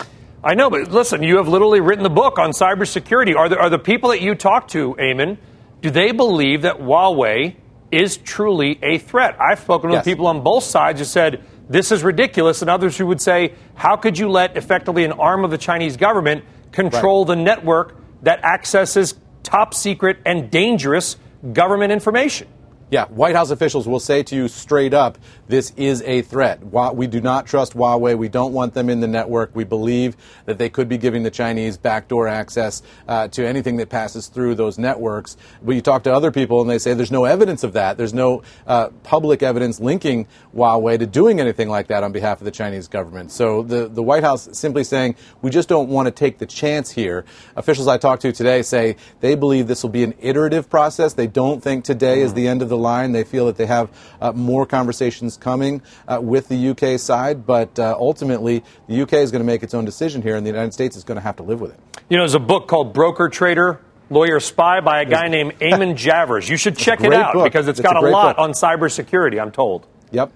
I 0.44 0.54
know, 0.54 0.70
but 0.70 0.90
listen, 0.90 1.22
you 1.22 1.36
have 1.36 1.46
literally 1.46 1.80
written 1.80 2.02
the 2.02 2.10
book 2.10 2.38
on 2.38 2.50
cybersecurity. 2.50 3.36
Are 3.36 3.48
the, 3.48 3.58
are 3.58 3.70
the 3.70 3.78
people 3.78 4.10
that 4.10 4.22
you 4.22 4.34
talk 4.34 4.66
to, 4.68 4.94
Eamon, 4.94 5.38
do 5.82 5.90
they 5.90 6.12
believe 6.12 6.62
that 6.62 6.78
Huawei 6.78 7.56
is 7.90 8.16
truly 8.16 8.78
a 8.82 8.98
threat? 8.98 9.36
I've 9.38 9.60
spoken 9.60 9.90
yes. 9.90 9.98
with 9.98 10.04
people 10.06 10.26
on 10.26 10.42
both 10.42 10.64
sides 10.64 11.00
who 11.00 11.04
said 11.04 11.44
this 11.68 11.92
is 11.92 12.02
ridiculous, 12.02 12.62
and 12.62 12.70
others 12.70 12.96
who 12.96 13.06
would 13.06 13.20
say, 13.20 13.54
how 13.74 13.96
could 13.96 14.18
you 14.18 14.28
let 14.28 14.56
effectively 14.56 15.04
an 15.04 15.12
arm 15.12 15.44
of 15.44 15.50
the 15.50 15.58
Chinese 15.58 15.96
government 15.96 16.44
control 16.72 17.24
right. 17.24 17.36
the 17.36 17.42
network 17.42 17.96
that 18.22 18.44
accesses 18.44 19.14
top 19.42 19.74
secret 19.74 20.18
and 20.24 20.50
dangerous 20.50 21.16
government 21.52 21.92
information. 21.92 22.48
Yeah, 22.92 23.06
White 23.06 23.34
House 23.34 23.48
officials 23.48 23.88
will 23.88 24.00
say 24.00 24.22
to 24.24 24.36
you 24.36 24.48
straight 24.48 24.92
up, 24.92 25.16
this 25.48 25.72
is 25.78 26.02
a 26.02 26.20
threat. 26.20 26.62
We 26.62 27.06
do 27.06 27.22
not 27.22 27.46
trust 27.46 27.72
Huawei. 27.72 28.18
We 28.18 28.28
don't 28.28 28.52
want 28.52 28.74
them 28.74 28.90
in 28.90 29.00
the 29.00 29.06
network. 29.06 29.50
We 29.54 29.64
believe 29.64 30.14
that 30.44 30.58
they 30.58 30.68
could 30.68 30.90
be 30.90 30.98
giving 30.98 31.22
the 31.22 31.30
Chinese 31.30 31.78
backdoor 31.78 32.28
access 32.28 32.82
uh, 33.08 33.28
to 33.28 33.46
anything 33.46 33.78
that 33.78 33.88
passes 33.88 34.26
through 34.26 34.56
those 34.56 34.76
networks. 34.76 35.38
But 35.62 35.74
you 35.74 35.80
talk 35.80 36.02
to 36.02 36.12
other 36.12 36.30
people 36.30 36.60
and 36.60 36.68
they 36.68 36.78
say 36.78 36.92
there's 36.92 37.10
no 37.10 37.24
evidence 37.24 37.64
of 37.64 37.72
that. 37.72 37.96
There's 37.96 38.12
no 38.12 38.42
uh, 38.66 38.90
public 39.04 39.42
evidence 39.42 39.80
linking 39.80 40.26
Huawei 40.54 40.98
to 40.98 41.06
doing 41.06 41.40
anything 41.40 41.70
like 41.70 41.86
that 41.86 42.04
on 42.04 42.12
behalf 42.12 42.42
of 42.42 42.44
the 42.44 42.50
Chinese 42.50 42.88
government. 42.88 43.32
So 43.32 43.62
the, 43.62 43.88
the 43.88 44.02
White 44.02 44.22
House 44.22 44.50
simply 44.52 44.84
saying, 44.84 45.16
we 45.40 45.48
just 45.48 45.66
don't 45.66 45.88
want 45.88 46.08
to 46.08 46.12
take 46.12 46.36
the 46.36 46.46
chance 46.46 46.90
here. 46.90 47.24
Officials 47.56 47.88
I 47.88 47.96
talked 47.96 48.20
to 48.20 48.32
today 48.32 48.60
say 48.60 48.96
they 49.20 49.34
believe 49.34 49.66
this 49.66 49.82
will 49.82 49.88
be 49.88 50.04
an 50.04 50.12
iterative 50.20 50.68
process. 50.68 51.14
They 51.14 51.26
don't 51.26 51.62
think 51.62 51.84
today 51.84 52.20
is 52.20 52.34
the 52.34 52.46
end 52.46 52.60
of 52.60 52.68
the 52.68 52.81
line. 52.82 53.12
They 53.12 53.24
feel 53.24 53.46
that 53.46 53.56
they 53.56 53.66
have 53.66 53.90
uh, 54.20 54.32
more 54.32 54.66
conversations 54.66 55.36
coming 55.36 55.80
uh, 56.06 56.20
with 56.20 56.48
the 56.48 56.68
UK 56.70 57.00
side, 57.00 57.46
but 57.46 57.78
uh, 57.78 57.96
ultimately 57.98 58.62
the 58.88 59.02
UK 59.02 59.14
is 59.14 59.30
going 59.30 59.40
to 59.40 59.46
make 59.46 59.62
its 59.62 59.72
own 59.72 59.84
decision 59.84 60.20
here, 60.20 60.36
and 60.36 60.44
the 60.44 60.50
United 60.50 60.74
States 60.74 60.96
is 60.96 61.04
going 61.04 61.16
to 61.16 61.22
have 61.22 61.36
to 61.36 61.42
live 61.42 61.60
with 61.60 61.72
it. 61.72 61.80
You 62.08 62.16
know, 62.18 62.22
there's 62.24 62.34
a 62.34 62.40
book 62.40 62.68
called 62.68 62.92
Broker 62.92 63.28
Trader. 63.28 63.80
Lawyer 64.10 64.40
Spy 64.40 64.80
by 64.80 65.00
a 65.00 65.04
guy 65.06 65.28
named 65.28 65.58
Eamon 65.58 65.94
Javers. 65.94 66.46
You 66.46 66.58
should 66.58 66.76
check 66.86 67.00
it 67.02 67.14
out 67.14 67.32
book. 67.32 67.44
because 67.44 67.66
it's, 67.66 67.80
it's 67.80 67.88
got 67.88 67.96
a, 67.96 68.06
a 68.06 68.10
lot 68.10 68.36
book. 68.36 68.44
on 68.44 68.52
cybersecurity, 68.52 69.40
I'm 69.40 69.50
told. 69.50 69.86
Yep. 70.10 70.28
Eamon, 70.28 70.34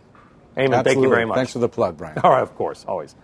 Absolutely. 0.56 0.82
thank 0.84 1.02
you 1.02 1.10
very 1.10 1.24
much. 1.26 1.36
Thanks 1.36 1.52
for 1.52 1.58
the 1.58 1.68
plug, 1.68 1.98
Brian. 1.98 2.18
All 2.24 2.30
right, 2.30 2.42
of 2.42 2.54
course, 2.54 2.86
always. 2.88 3.14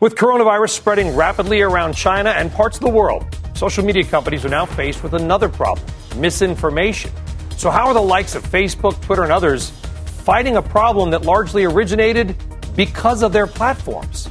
With 0.00 0.16
coronavirus 0.16 0.70
spreading 0.70 1.14
rapidly 1.14 1.60
around 1.60 1.94
China 1.94 2.30
and 2.30 2.50
parts 2.50 2.78
of 2.78 2.82
the 2.82 2.90
world, 2.90 3.26
social 3.54 3.84
media 3.84 4.04
companies 4.04 4.44
are 4.44 4.48
now 4.48 4.66
faced 4.66 5.02
with 5.02 5.14
another 5.14 5.48
problem 5.48 5.86
misinformation. 6.16 7.10
So, 7.56 7.70
how 7.70 7.86
are 7.86 7.94
the 7.94 8.02
likes 8.02 8.34
of 8.34 8.42
Facebook, 8.42 9.00
Twitter, 9.00 9.22
and 9.22 9.32
others 9.32 9.70
fighting 9.70 10.56
a 10.56 10.62
problem 10.62 11.10
that 11.10 11.22
largely 11.22 11.64
originated 11.64 12.36
because 12.74 13.22
of 13.22 13.32
their 13.32 13.46
platforms? 13.46 14.28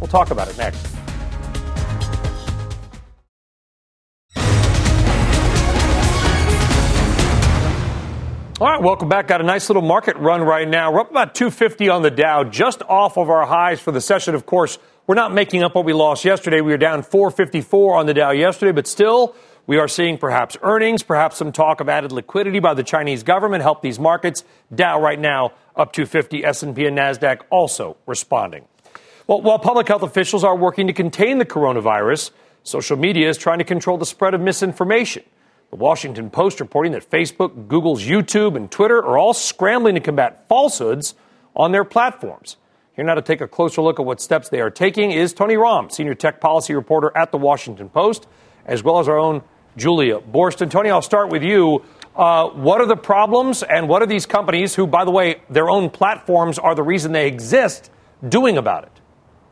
We'll 0.00 0.08
talk 0.08 0.30
about 0.30 0.48
it 0.48 0.58
next. 0.58 0.94
All 8.60 8.70
right, 8.70 8.80
welcome 8.80 9.08
back. 9.08 9.28
Got 9.28 9.40
a 9.40 9.44
nice 9.44 9.68
little 9.68 9.82
market 9.82 10.16
run 10.16 10.42
right 10.42 10.68
now. 10.68 10.92
We're 10.92 11.00
up 11.00 11.10
about 11.10 11.34
250 11.34 11.88
on 11.88 12.02
the 12.02 12.10
Dow, 12.10 12.44
just 12.44 12.82
off 12.82 13.16
of 13.16 13.28
our 13.28 13.46
highs 13.46 13.80
for 13.80 13.92
the 13.92 14.00
session. 14.00 14.34
Of 14.34 14.46
course, 14.46 14.78
we're 15.06 15.16
not 15.16 15.34
making 15.34 15.62
up 15.62 15.74
what 15.74 15.84
we 15.84 15.92
lost 15.92 16.24
yesterday. 16.24 16.60
We 16.60 16.72
were 16.72 16.78
down 16.78 17.02
454 17.02 17.96
on 17.96 18.06
the 18.06 18.14
Dow 18.14 18.30
yesterday, 18.30 18.72
but 18.72 18.86
still 18.86 19.34
we 19.66 19.78
are 19.78 19.88
seeing 19.88 20.18
perhaps 20.18 20.56
earnings, 20.62 21.02
perhaps 21.02 21.38
some 21.38 21.52
talk 21.52 21.80
of 21.80 21.88
added 21.88 22.12
liquidity 22.12 22.58
by 22.58 22.74
the 22.74 22.82
Chinese 22.82 23.22
government 23.22 23.62
help 23.62 23.80
these 23.80 23.98
markets. 23.98 24.44
Dow 24.74 25.00
right 25.00 25.18
now 25.18 25.52
up 25.74 25.92
250, 25.92 26.44
S&P 26.44 26.86
and 26.86 26.98
Nasdaq 26.98 27.40
also 27.50 27.96
responding. 28.06 28.66
Well, 29.26 29.40
while 29.40 29.58
public 29.58 29.88
health 29.88 30.02
officials 30.02 30.44
are 30.44 30.54
working 30.54 30.86
to 30.88 30.92
contain 30.92 31.38
the 31.38 31.46
coronavirus, 31.46 32.30
social 32.62 32.98
media 32.98 33.28
is 33.28 33.38
trying 33.38 33.58
to 33.58 33.64
control 33.64 33.96
the 33.96 34.04
spread 34.04 34.34
of 34.34 34.40
misinformation. 34.42 35.22
The 35.70 35.76
Washington 35.76 36.28
Post 36.28 36.60
reporting 36.60 36.92
that 36.92 37.08
Facebook, 37.10 37.66
Google's 37.66 38.02
YouTube, 38.02 38.56
and 38.56 38.70
Twitter 38.70 38.98
are 38.98 39.16
all 39.16 39.32
scrambling 39.32 39.94
to 39.94 40.00
combat 40.00 40.44
falsehoods 40.46 41.14
on 41.56 41.72
their 41.72 41.84
platforms. 41.84 42.58
Here 42.94 43.04
now 43.04 43.14
to 43.14 43.22
take 43.22 43.40
a 43.40 43.48
closer 43.48 43.80
look 43.80 43.98
at 43.98 44.04
what 44.04 44.20
steps 44.20 44.50
they 44.50 44.60
are 44.60 44.70
taking 44.70 45.10
is 45.10 45.32
Tony 45.32 45.54
Romm, 45.54 45.90
senior 45.90 46.14
tech 46.14 46.40
policy 46.40 46.74
reporter 46.74 47.10
at 47.16 47.32
the 47.32 47.38
Washington 47.38 47.88
Post, 47.88 48.28
as 48.66 48.84
well 48.84 48.98
as 48.98 49.08
our 49.08 49.18
own 49.18 49.42
Julia 49.76 50.20
Boorstin. 50.20 50.70
Tony, 50.70 50.90
I'll 50.90 51.02
start 51.02 51.30
with 51.30 51.42
you. 51.42 51.82
Uh, 52.16 52.48
what 52.50 52.80
are 52.80 52.86
the 52.86 52.96
problems, 52.96 53.62
and 53.64 53.88
what 53.88 54.00
are 54.00 54.06
these 54.06 54.24
companies, 54.24 54.74
who, 54.74 54.86
by 54.86 55.04
the 55.04 55.10
way, 55.10 55.42
their 55.50 55.68
own 55.68 55.90
platforms 55.90 56.58
are 56.58 56.74
the 56.74 56.82
reason 56.82 57.10
they 57.12 57.26
exist, 57.26 57.90
doing 58.28 58.56
about 58.56 58.84
it? 58.84 58.93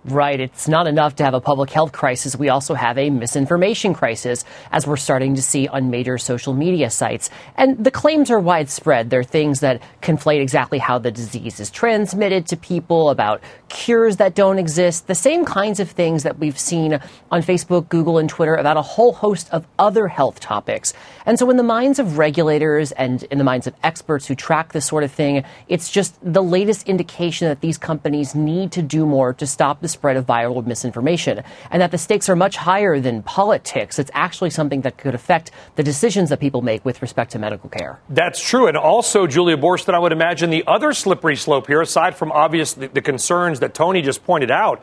Right. 0.05 0.41
It's 0.41 0.67
not 0.67 0.89
enough 0.89 1.15
to 1.17 1.25
have 1.25 1.33
a 1.33 1.41
public 1.41 1.71
health 1.71 1.93
crisis. 1.93 2.35
We 2.35 2.49
also 2.49 2.75
have 2.75 2.99
a 2.99 3.09
misinformation 3.09 3.95
crisis, 3.95 4.45
as 4.73 4.85
we're 4.85 4.97
starting 4.97 5.37
to 5.37 5.43
see 5.43 5.69
on 5.69 5.91
major 5.91 6.19
social 6.19 6.55
media 6.55 6.91
sites. 6.91 7.31
And 7.57 7.85
the 7.85 7.93
claims 7.93 8.29
are 8.29 8.41
widespread. 8.41 9.11
They're 9.11 9.23
things 9.23 9.61
that 9.61 9.81
conflate 10.03 10.41
exactly 10.41 10.81
how 10.81 10.99
the 10.99 11.13
disease 11.13 11.61
is 11.61 11.71
transmitted 11.71 12.49
to 12.49 12.57
people, 12.57 13.11
about 13.11 13.43
cures 13.69 14.17
that 14.17 14.35
don't 14.35 14.59
exist, 14.59 15.07
the 15.07 15.15
same 15.15 15.45
kinds 15.45 15.79
of 15.79 15.89
things 15.89 16.25
that 16.25 16.37
we've 16.41 16.59
seen 16.59 16.99
on 17.31 17.41
Facebook, 17.41 17.89
Google, 17.89 18.19
and 18.19 18.29
Twitter 18.29 18.57
about 18.57 18.77
a 18.77 18.83
whole 18.83 19.13
host 19.13 19.49
of 19.53 19.65
other 19.79 20.09
health 20.09 20.41
topics. 20.41 20.93
And 21.27 21.39
so, 21.39 21.49
in 21.49 21.57
the 21.57 21.63
minds 21.63 22.01
of 22.01 22.19
regulators 22.19 22.91
and 22.91 23.23
in 23.25 23.39
the 23.39 23.45
minds 23.45 23.69
of 23.69 23.75
experts 23.85 24.27
who 24.27 24.35
track 24.35 24.73
this 24.73 24.85
sort 24.85 25.05
of 25.05 25.13
thing, 25.13 25.45
it's 25.69 25.93
just 25.93 26.19
the 26.25 26.43
latest 26.43 26.89
indication 26.89 27.47
that 27.47 27.61
these 27.61 27.79
companies 27.79 28.35
need 28.35 28.73
to 28.73 28.83
do 28.83 29.07
more 29.07 29.33
to 29.35 29.47
stop 29.47 29.81
the 29.81 29.92
spread 29.93 30.17
of 30.17 30.27
viral 30.27 30.67
misinformation, 30.67 31.43
and 31.71 31.81
that 31.81 31.91
the 31.91 31.99
stakes 31.99 32.29
are 32.29 32.37
much 32.37 32.57
higher 32.57 32.99
than 32.99 33.23
politics. 33.23 33.99
It's 33.99 34.11
actually 34.15 34.51
something 34.51 34.81
that 34.81 34.97
could 34.97 35.15
affect 35.15 35.51
the 35.77 35.83
decisions 35.83 36.31
that 36.31 36.41
people 36.41 36.63
make 36.63 36.85
with 36.85 37.01
respect 37.03 37.31
to 37.33 37.39
medical 37.39 37.69
care. 37.69 38.01
That's 38.09 38.41
true. 38.41 38.67
And 38.67 38.77
also, 38.77 39.27
Julia 39.27 39.57
Boorstin, 39.57 39.95
I 39.95 39.99
would 39.99 40.13
imagine 40.13 40.51
the 40.51 40.65
other 40.67 40.93
slippery 40.93 41.37
slope 41.37 41.67
here, 41.67 41.81
aside 41.81 42.17
from 42.17 42.33
obvious 42.33 42.73
the, 42.75 42.89
the 42.89 43.03
concerns 43.03 43.61
that 43.61 43.75
Tony 43.75 44.03
just 44.03 44.25
pointed 44.25 44.51
out, 44.51 44.83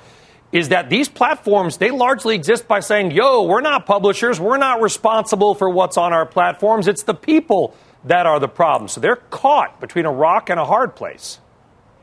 is 0.51 0.69
that 0.69 0.89
these 0.89 1.07
platforms, 1.07 1.77
they 1.77 1.91
largely 1.91 2.33
exist 2.33 2.67
by 2.67 2.79
saying, 2.79 3.11
yo, 3.11 3.43
we're 3.43 3.61
not 3.61 3.85
publishers. 3.85 4.39
We're 4.39 4.57
not 4.57 4.81
responsible 4.81 5.53
for 5.53 5.69
what's 5.69 5.97
on 5.97 6.11
our 6.11 6.25
platforms. 6.25 6.87
It's 6.87 7.03
the 7.03 7.13
people 7.13 7.75
that 8.05 8.25
are 8.25 8.39
the 8.39 8.47
problem. 8.47 8.87
So 8.87 8.99
they're 8.99 9.17
caught 9.29 9.79
between 9.79 10.05
a 10.05 10.11
rock 10.11 10.49
and 10.49 10.59
a 10.59 10.65
hard 10.65 10.95
place. 10.95 11.39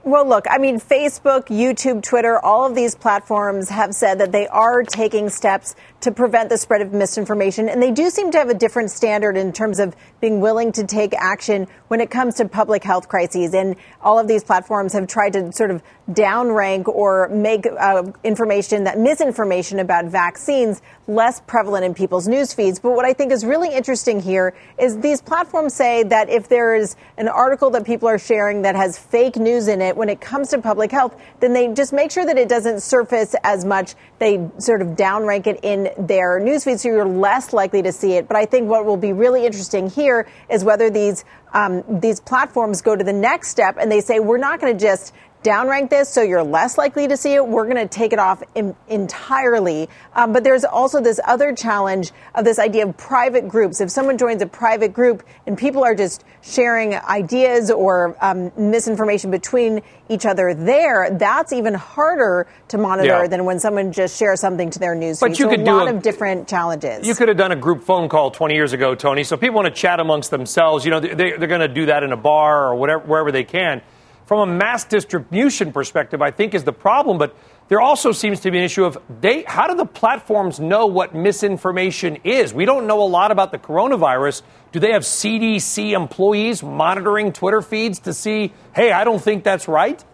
Well, 0.07 0.28
look, 0.28 0.44
I 0.48 0.59
mean, 0.59 0.78
Facebook, 0.78 1.46
YouTube, 1.46 2.00
Twitter, 2.00 2.38
all 2.38 2.64
of 2.64 2.76
these 2.76 2.94
platforms 2.94 3.70
have 3.70 3.92
said 3.92 4.20
that 4.20 4.30
they 4.30 4.46
are 4.46 4.84
taking 4.84 5.28
steps 5.28 5.74
to 6.02 6.12
prevent 6.12 6.48
the 6.48 6.59
spread 6.59 6.80
of 6.80 6.92
misinformation. 6.92 7.68
And 7.68 7.82
they 7.82 7.90
do 7.90 8.09
seem 8.09 8.30
to 8.30 8.38
have 8.38 8.48
a 8.48 8.54
different 8.54 8.92
standard 8.92 9.36
in 9.36 9.52
terms 9.52 9.80
of 9.80 9.96
being 10.20 10.40
willing 10.40 10.70
to 10.72 10.86
take 10.86 11.12
action 11.14 11.66
when 11.88 12.00
it 12.00 12.09
comes 12.09 12.36
to 12.36 12.46
public 12.46 12.84
health 12.84 13.09
crises. 13.09 13.52
And 13.52 13.74
all 14.00 14.16
of 14.16 14.28
these 14.28 14.44
platforms 14.44 14.92
have 14.92 15.09
tried 15.09 15.32
to 15.32 15.50
sort 15.50 15.72
of 15.72 15.82
downrank 16.09 16.86
or 16.86 17.28
make 17.30 17.66
uh, 17.66 18.04
information 18.22 18.84
that 18.84 19.00
misinformation 19.00 19.80
about 19.80 20.04
vaccines 20.04 20.82
less 21.09 21.40
prevalent 21.40 21.84
in 21.84 21.94
people's 21.94 22.28
news 22.28 22.54
feeds. 22.54 22.78
But 22.78 22.92
what 22.92 23.04
I 23.04 23.12
think 23.12 23.32
is 23.32 23.44
really 23.44 23.74
interesting 23.74 24.20
here 24.20 24.54
is 24.78 24.98
these 25.00 25.20
platforms 25.20 25.74
say 25.74 26.04
that 26.04 26.28
if 26.28 26.48
there 26.48 26.76
is 26.76 26.94
an 27.16 27.26
article 27.26 27.70
that 27.70 27.84
people 27.84 28.09
are 28.09 28.18
sharing 28.18 28.62
that 28.62 28.76
has 28.76 28.96
fake 28.96 29.34
news 29.34 29.66
in 29.66 29.80
it 29.80 29.95
when 29.97 30.09
it 30.09 30.20
comes 30.20 30.49
to 30.51 30.61
public 30.61 30.90
health, 30.90 31.16
then 31.40 31.53
they 31.53 31.72
just 31.72 31.92
make 31.92 32.11
sure 32.11 32.24
that 32.24 32.38
it 32.38 32.49
doesn't 32.49 32.80
surface 32.80 33.34
as 33.42 33.64
much. 33.64 33.94
They 34.18 34.49
sort 34.59 34.82
of 34.82 34.88
downrank 34.88 35.47
it 35.47 35.61
in 35.62 35.90
their 35.99 36.40
newsfeed 36.40 36.78
so 36.78 36.88
you're 36.88 37.05
less 37.05 37.53
likely 37.53 37.82
to 37.82 37.92
see 37.92 38.12
it. 38.12 38.28
But 38.28 38.36
I 38.36 38.47
think 38.47 38.68
what 38.68 38.84
will 38.84 38.97
be 38.97 39.12
really 39.12 39.47
interesting 39.47 39.88
here 39.88 40.28
is 40.51 40.64
whether 40.64 40.90
these 40.90 41.24
um, 41.53 41.82
these 42.01 42.20
platforms 42.20 42.82
go 42.82 42.94
to 42.94 43.05
the 43.05 43.12
next 43.12 43.49
step 43.49 43.78
and 43.80 43.90
they 43.90 44.01
say 44.01 44.20
we're 44.20 44.36
not 44.36 44.61
going 44.61 44.76
to 44.76 44.78
just 44.78 45.14
downrank 45.47 45.90
this 45.90 46.09
so 46.09 46.22
you're 46.22 46.42
less 46.42 46.76
likely 46.76 47.07
to 47.07 47.16
see 47.16 47.34
it. 47.34 47.47
We're 47.47 47.64
going 47.64 47.76
to 47.76 47.86
take 47.86 48.12
it 48.12 48.18
off 48.18 48.42
in, 48.57 48.74
entirely. 48.88 49.88
Um, 50.12 50.32
but 50.32 50.42
there's 50.42 50.64
also 50.64 51.01
this 51.01 51.20
other 51.24 51.55
challenge 51.55 52.11
of 52.34 52.44
this 52.44 52.59
idea 52.59 52.86
of 52.86 52.97
private 52.97 53.47
groups. 53.47 53.80
If 53.80 53.90
someone 53.90 54.18
joins 54.18 54.42
a 54.42 54.47
private 54.47 54.92
group 54.92 55.22
and 55.47 55.57
people 55.57 55.84
are 55.84 55.94
just 55.94 56.24
sharing 56.42 56.94
ideas 56.94 57.70
or 57.70 58.16
um, 58.20 58.51
misinformation 58.57 59.30
between 59.30 59.82
each 60.09 60.26
other 60.26 60.53
there, 60.53 61.11
that's 61.12 61.53
even 61.53 61.74
harder 61.74 62.49
to 62.68 62.78
monitor 62.78 63.22
yeah. 63.22 63.28
than 63.28 63.44
when 63.44 63.61
someone 63.61 63.92
just 63.92 64.18
shares 64.18 64.40
something 64.40 64.70
to 64.70 64.80
their 64.80 64.97
news 64.97 65.20
but 65.20 65.28
feed. 65.28 65.38
You 65.38 65.44
so 65.44 65.51
could 65.51 65.61
a 65.61 65.64
do 65.64 65.72
lot 65.72 65.86
a, 65.86 65.90
of 65.94 66.03
different 66.03 66.49
challenges. 66.49 67.07
You 67.07 67.14
could 67.14 67.28
have 67.28 67.36
done 67.36 67.53
a 67.53 67.57
group 67.57 67.84
phone 67.84 68.09
call 68.09 68.32
20 68.32 68.55
years 68.55 68.72
ago, 68.72 68.97
Tony. 68.97 69.22
So 69.22 69.36
people 69.36 69.55
want 69.57 69.72
to 69.72 69.80
chat 69.80 70.01
amongst 70.01 70.32
themselves. 70.32 70.84
You 70.84 70.90
know, 70.90 70.99
they, 71.01 71.14
they're 71.14 71.47
going 71.47 71.61
to 71.61 71.68
do 71.68 71.86
that 71.86 72.03
in 72.03 72.11
a 72.11 72.16
bar 72.16 72.66
or 72.66 72.74
whatever, 72.74 73.05
wherever 73.07 73.30
they 73.30 73.44
can 73.44 73.82
from 74.27 74.49
a 74.49 74.53
mass 74.53 74.85
distribution 74.85 75.72
perspective, 75.72 76.20
I 76.20 76.31
think 76.31 76.55
is 76.55 76.64
the 76.64 76.72
problem. 76.72 77.16
But 77.16 77.35
there 77.68 77.81
also 77.81 78.12
seems 78.12 78.41
to 78.41 78.51
be 78.51 78.59
an 78.59 78.64
issue 78.64 78.85
of 78.85 78.99
they, 79.20 79.43
how 79.45 79.66
do 79.66 79.74
the 79.74 79.87
platforms 79.87 80.61
know 80.61 80.87
what 80.87 81.14
misinformation 81.14 82.18
is? 82.24 82.53
We 82.53 82.64
don't 82.64 82.87
know 82.87 83.03
a 83.03 83.09
lot 83.09 83.31
about 83.31 83.53
the 83.53 83.59
coronavirus. 83.59 84.43
Do 84.72 84.81
they 84.81 84.93
have 84.93 85.03
CDC 85.03 85.93
employees 85.93 86.62
monitoring 86.62 87.33
Twitter 87.33 87.62
feeds 87.62 88.01
to 88.01 88.12
see, 88.12 88.53
hey, 88.74 88.93
I 88.93 89.05
don't 89.05 89.22
think 89.22 89.45
that's 89.45 89.68
right? 89.68 90.05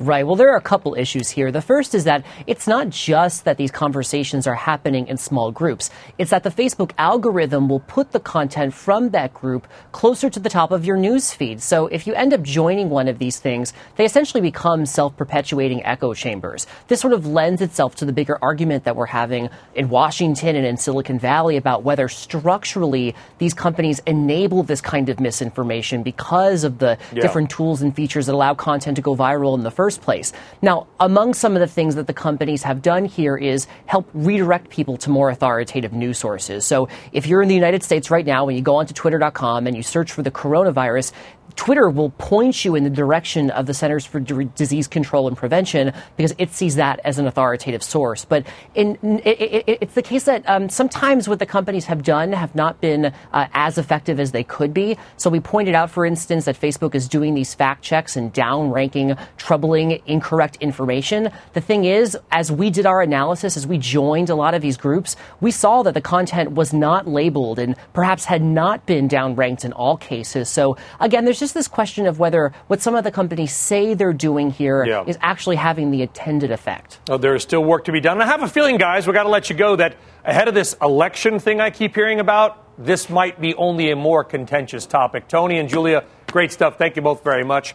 Right. 0.00 0.26
Well, 0.26 0.34
there 0.34 0.52
are 0.52 0.56
a 0.56 0.60
couple 0.60 0.96
issues 0.96 1.30
here. 1.30 1.52
The 1.52 1.62
first 1.62 1.94
is 1.94 2.02
that 2.04 2.26
it's 2.48 2.66
not 2.66 2.90
just 2.90 3.44
that 3.44 3.58
these 3.58 3.70
conversations 3.70 4.44
are 4.44 4.54
happening 4.54 5.06
in 5.06 5.16
small 5.16 5.52
groups. 5.52 5.88
It's 6.18 6.32
that 6.32 6.42
the 6.42 6.50
Facebook 6.50 6.90
algorithm 6.98 7.68
will 7.68 7.78
put 7.78 8.10
the 8.10 8.18
content 8.18 8.74
from 8.74 9.10
that 9.10 9.32
group 9.32 9.68
closer 9.92 10.28
to 10.28 10.40
the 10.40 10.48
top 10.48 10.72
of 10.72 10.84
your 10.84 10.96
news 10.96 11.32
feed. 11.32 11.62
So 11.62 11.86
if 11.86 12.08
you 12.08 12.14
end 12.14 12.34
up 12.34 12.42
joining 12.42 12.90
one 12.90 13.06
of 13.06 13.20
these 13.20 13.38
things, 13.38 13.72
they 13.94 14.04
essentially 14.04 14.40
become 14.40 14.84
self-perpetuating 14.84 15.84
echo 15.84 16.12
chambers. 16.12 16.66
This 16.88 17.00
sort 17.00 17.12
of 17.12 17.24
lends 17.24 17.62
itself 17.62 17.94
to 17.96 18.04
the 18.04 18.12
bigger 18.12 18.36
argument 18.42 18.82
that 18.84 18.96
we're 18.96 19.06
having 19.06 19.48
in 19.76 19.90
Washington 19.90 20.56
and 20.56 20.66
in 20.66 20.76
Silicon 20.76 21.20
Valley 21.20 21.56
about 21.56 21.84
whether 21.84 22.08
structurally 22.08 23.14
these 23.38 23.54
companies 23.54 24.00
enable 24.08 24.64
this 24.64 24.80
kind 24.80 25.08
of 25.08 25.20
misinformation 25.20 26.02
because 26.02 26.64
of 26.64 26.78
the 26.78 26.98
yeah. 27.12 27.22
different 27.22 27.48
tools 27.48 27.80
and 27.80 27.94
features 27.94 28.26
that 28.26 28.34
allow 28.34 28.54
content 28.54 28.96
to 28.96 29.02
go 29.02 29.14
viral 29.14 29.56
in 29.56 29.62
the 29.62 29.70
first 29.70 29.83
first 29.84 30.00
place. 30.00 30.32
Now, 30.62 30.86
among 30.98 31.34
some 31.34 31.52
of 31.56 31.60
the 31.60 31.66
things 31.66 31.94
that 31.96 32.06
the 32.06 32.14
companies 32.14 32.62
have 32.62 32.80
done 32.80 33.04
here 33.04 33.36
is 33.36 33.66
help 33.84 34.08
redirect 34.14 34.70
people 34.70 34.96
to 34.96 35.10
more 35.10 35.28
authoritative 35.28 35.92
news 35.92 36.16
sources. 36.16 36.64
So 36.64 36.88
if 37.12 37.26
you're 37.26 37.42
in 37.42 37.48
the 37.48 37.54
United 37.54 37.82
States 37.82 38.10
right 38.10 38.24
now 38.24 38.48
and 38.48 38.56
you 38.56 38.62
go 38.62 38.76
onto 38.76 38.94
twitter.com 38.94 39.66
and 39.66 39.76
you 39.76 39.82
search 39.82 40.10
for 40.10 40.22
the 40.22 40.30
coronavirus, 40.30 41.12
Twitter 41.56 41.88
will 41.88 42.10
point 42.10 42.64
you 42.64 42.74
in 42.74 42.84
the 42.84 42.90
direction 42.90 43.50
of 43.50 43.66
the 43.66 43.74
Centers 43.74 44.04
for 44.04 44.20
D- 44.20 44.48
Disease 44.56 44.88
Control 44.88 45.28
and 45.28 45.36
Prevention 45.36 45.92
because 46.16 46.34
it 46.38 46.52
sees 46.52 46.76
that 46.76 47.00
as 47.04 47.18
an 47.18 47.26
authoritative 47.26 47.82
source. 47.82 48.24
But 48.24 48.46
in, 48.74 48.98
it, 49.24 49.40
it, 49.40 49.78
it's 49.82 49.94
the 49.94 50.02
case 50.02 50.24
that 50.24 50.42
um, 50.48 50.68
sometimes 50.68 51.28
what 51.28 51.38
the 51.38 51.46
companies 51.46 51.84
have 51.86 52.02
done 52.02 52.32
have 52.32 52.54
not 52.54 52.80
been 52.80 53.06
uh, 53.32 53.46
as 53.52 53.78
effective 53.78 54.18
as 54.18 54.32
they 54.32 54.44
could 54.44 54.74
be. 54.74 54.96
So 55.16 55.30
we 55.30 55.40
pointed 55.40 55.74
out, 55.74 55.90
for 55.90 56.04
instance, 56.04 56.46
that 56.46 56.60
Facebook 56.60 56.94
is 56.94 57.08
doing 57.08 57.34
these 57.34 57.54
fact 57.54 57.82
checks 57.82 58.16
and 58.16 58.32
downranking 58.34 59.18
troubling, 59.36 60.02
incorrect 60.06 60.56
information. 60.60 61.30
The 61.52 61.60
thing 61.60 61.84
is, 61.84 62.16
as 62.32 62.50
we 62.50 62.70
did 62.70 62.86
our 62.86 63.00
analysis, 63.00 63.56
as 63.56 63.66
we 63.66 63.78
joined 63.78 64.28
a 64.28 64.34
lot 64.34 64.54
of 64.54 64.62
these 64.62 64.76
groups, 64.76 65.16
we 65.40 65.50
saw 65.50 65.82
that 65.84 65.94
the 65.94 66.00
content 66.00 66.52
was 66.52 66.72
not 66.72 67.06
labeled 67.06 67.58
and 67.58 67.76
perhaps 67.92 68.24
had 68.24 68.42
not 68.42 68.86
been 68.86 69.08
downranked 69.08 69.64
in 69.64 69.72
all 69.72 69.96
cases. 69.96 70.48
So 70.48 70.76
again, 71.00 71.24
there's 71.24 71.43
just 71.44 71.52
this 71.52 71.68
question 71.68 72.06
of 72.06 72.18
whether 72.18 72.52
what 72.68 72.80
some 72.80 72.94
of 72.94 73.04
the 73.04 73.10
companies 73.10 73.52
say 73.52 73.92
they're 73.92 74.14
doing 74.14 74.50
here 74.50 74.82
yeah. 74.86 75.04
is 75.06 75.18
actually 75.20 75.56
having 75.56 75.90
the 75.90 76.00
intended 76.00 76.50
effect. 76.50 77.00
Oh, 77.10 77.18
there 77.18 77.34
is 77.34 77.42
still 77.42 77.62
work 77.62 77.84
to 77.84 77.92
be 77.92 78.00
done. 78.00 78.22
I 78.22 78.24
have 78.24 78.42
a 78.42 78.48
feeling, 78.48 78.78
guys, 78.78 79.06
we've 79.06 79.12
got 79.12 79.24
to 79.24 79.28
let 79.28 79.50
you 79.50 79.56
go 79.56 79.76
that 79.76 79.96
ahead 80.24 80.48
of 80.48 80.54
this 80.54 80.74
election 80.80 81.38
thing 81.38 81.60
I 81.60 81.68
keep 81.68 81.94
hearing 81.94 82.18
about, 82.18 82.82
this 82.82 83.10
might 83.10 83.38
be 83.38 83.54
only 83.56 83.90
a 83.90 83.96
more 83.96 84.24
contentious 84.24 84.86
topic. 84.86 85.28
Tony 85.28 85.58
and 85.58 85.68
Julia, 85.68 86.04
great 86.32 86.50
stuff. 86.50 86.78
Thank 86.78 86.96
you 86.96 87.02
both 87.02 87.22
very 87.22 87.44
much. 87.44 87.74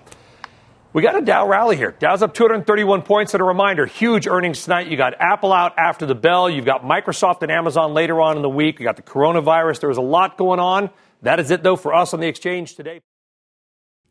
We 0.92 1.04
got 1.04 1.16
a 1.16 1.22
Dow 1.22 1.48
rally 1.48 1.78
here. 1.78 1.96
Dow's 2.00 2.24
up 2.24 2.34
231 2.34 3.04
points. 3.04 3.36
And 3.36 3.42
a 3.42 3.44
reminder, 3.46 3.86
huge 3.86 4.26
earnings 4.26 4.64
tonight. 4.64 4.88
You 4.88 4.98
got 4.98 5.14
Apple 5.20 5.54
out 5.54 5.78
after 5.78 6.08
the 6.08 6.16
bell. 6.16 6.50
You've 6.50 6.66
got 6.66 6.82
Microsoft 6.82 7.44
and 7.44 7.52
Amazon 7.52 7.94
later 7.94 8.20
on 8.20 8.36
in 8.36 8.42
the 8.42 8.50
week. 8.50 8.80
You 8.80 8.86
got 8.86 8.96
the 8.96 9.04
coronavirus. 9.04 9.82
There 9.82 9.90
was 9.90 10.00
a 10.00 10.02
lot 10.02 10.36
going 10.36 10.60
on. 10.60 10.90
That 11.22 11.40
is 11.40 11.52
it, 11.52 11.62
though, 11.62 11.76
for 11.76 11.94
us 11.94 12.16
on 12.16 12.20
the 12.20 12.28
exchange 12.28 12.76
today. 12.76 13.02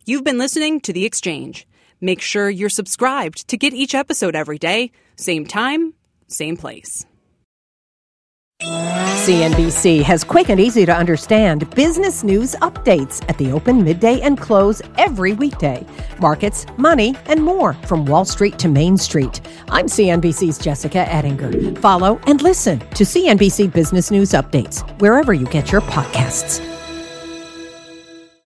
You've 0.09 0.25
been 0.25 0.39
listening 0.39 0.81
to 0.81 0.93
The 0.95 1.05
Exchange. 1.05 1.67
Make 2.01 2.23
sure 2.23 2.49
you're 2.49 2.71
subscribed 2.71 3.47
to 3.49 3.59
get 3.59 3.75
each 3.75 3.95
episode 3.95 4.35
every 4.35 4.57
day, 4.57 4.91
same 5.17 5.45
time, 5.45 5.93
same 6.29 6.57
place. 6.57 7.05
CNBC 8.63 10.03
has 10.03 10.25
quick 10.25 10.49
and 10.49 10.59
easy 10.59 10.87
to 10.87 10.97
understand 10.97 11.69
business 11.75 12.25
news 12.25 12.55
updates 12.63 13.23
at 13.29 13.37
the 13.37 13.53
open, 13.53 13.85
midday, 13.85 14.19
and 14.23 14.41
close 14.41 14.81
every 14.97 15.35
weekday. 15.35 15.85
Markets, 16.21 16.65
money, 16.79 17.15
and 17.27 17.45
more 17.45 17.75
from 17.75 18.07
Wall 18.07 18.25
Street 18.25 18.59
to 18.61 18.69
Main 18.69 18.97
Street. 18.97 19.43
I'm 19.69 19.89
CNBC's 19.89 20.57
Jessica 20.57 21.01
Ettinger. 21.01 21.79
Follow 21.83 22.19
and 22.27 22.41
listen 22.41 22.79
to 22.79 23.05
CNBC 23.05 23.75
Business 23.75 24.11
News 24.11 24.31
Updates 24.31 24.89
wherever 25.03 25.35
you 25.35 25.45
get 25.49 25.71
your 25.71 25.83
podcasts. 25.83 26.78